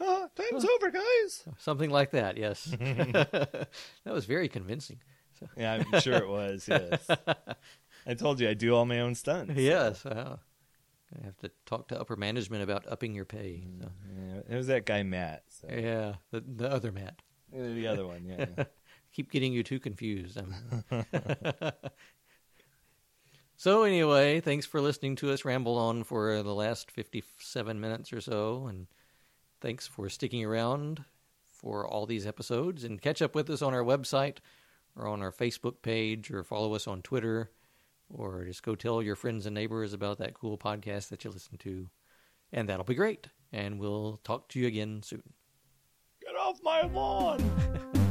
Oh, 0.00 0.28
time's 0.34 0.64
over, 0.64 0.90
guys. 0.90 1.44
Something 1.58 1.90
like 1.90 2.12
that, 2.12 2.36
yes. 2.36 2.64
that 2.80 3.68
was 4.06 4.26
very 4.26 4.48
convincing. 4.48 5.00
Yeah, 5.56 5.82
I'm 5.92 6.00
sure 6.00 6.14
it 6.14 6.28
was. 6.28 6.66
Yes, 6.68 7.06
I 8.06 8.14
told 8.14 8.40
you 8.40 8.48
I 8.48 8.54
do 8.54 8.74
all 8.74 8.84
my 8.84 9.00
own 9.00 9.14
stunts. 9.14 9.54
Yes. 9.56 10.04
Wow. 10.04 10.40
I 11.16 11.24
have 11.24 11.36
to 11.38 11.50
talk 11.64 11.88
to 11.88 12.00
upper 12.00 12.16
management 12.16 12.62
about 12.62 12.86
upping 12.88 13.14
your 13.14 13.24
pay. 13.24 13.64
Mm, 13.66 13.82
so. 13.82 13.88
Yeah, 14.16 14.40
it 14.48 14.56
was 14.56 14.66
that 14.66 14.84
guy 14.84 15.02
Matt. 15.04 15.44
So. 15.48 15.68
Yeah, 15.70 16.14
the, 16.32 16.40
the 16.40 16.70
other 16.70 16.90
Matt. 16.90 17.20
The 17.52 17.86
other 17.86 18.04
one, 18.04 18.24
yeah. 18.24 18.64
keep 19.12 19.30
getting 19.30 19.52
you 19.52 19.62
too 19.62 19.78
confused. 19.78 20.36
So 23.56 23.84
anyway, 23.84 24.40
thanks 24.40 24.66
for 24.66 24.80
listening 24.80 25.16
to 25.16 25.32
us 25.32 25.44
ramble 25.44 25.78
on 25.78 26.04
for 26.04 26.42
the 26.42 26.54
last 26.54 26.90
57 26.90 27.80
minutes 27.80 28.12
or 28.12 28.20
so 28.20 28.66
and 28.66 28.88
thanks 29.60 29.86
for 29.86 30.08
sticking 30.08 30.44
around 30.44 31.04
for 31.46 31.86
all 31.86 32.04
these 32.04 32.26
episodes 32.26 32.84
and 32.84 33.00
catch 33.00 33.22
up 33.22 33.34
with 33.34 33.48
us 33.48 33.62
on 33.62 33.72
our 33.72 33.82
website 33.82 34.38
or 34.96 35.08
on 35.08 35.22
our 35.22 35.32
Facebook 35.32 35.82
page 35.82 36.30
or 36.30 36.44
follow 36.44 36.74
us 36.74 36.86
on 36.86 37.02
Twitter 37.02 37.50
or 38.08 38.44
just 38.44 38.62
go 38.62 38.74
tell 38.74 39.02
your 39.02 39.16
friends 39.16 39.46
and 39.46 39.54
neighbors 39.54 39.92
about 39.92 40.18
that 40.18 40.34
cool 40.34 40.58
podcast 40.58 41.08
that 41.08 41.24
you 41.24 41.30
listen 41.30 41.58
to. 41.58 41.88
And 42.52 42.68
that'll 42.68 42.84
be 42.84 42.94
great. 42.94 43.28
And 43.52 43.78
we'll 43.78 44.20
talk 44.24 44.48
to 44.50 44.60
you 44.60 44.66
again 44.66 45.02
soon. 45.02 45.22
Get 46.20 46.36
off 46.36 46.58
my 46.62 46.82
lawn. 46.82 47.92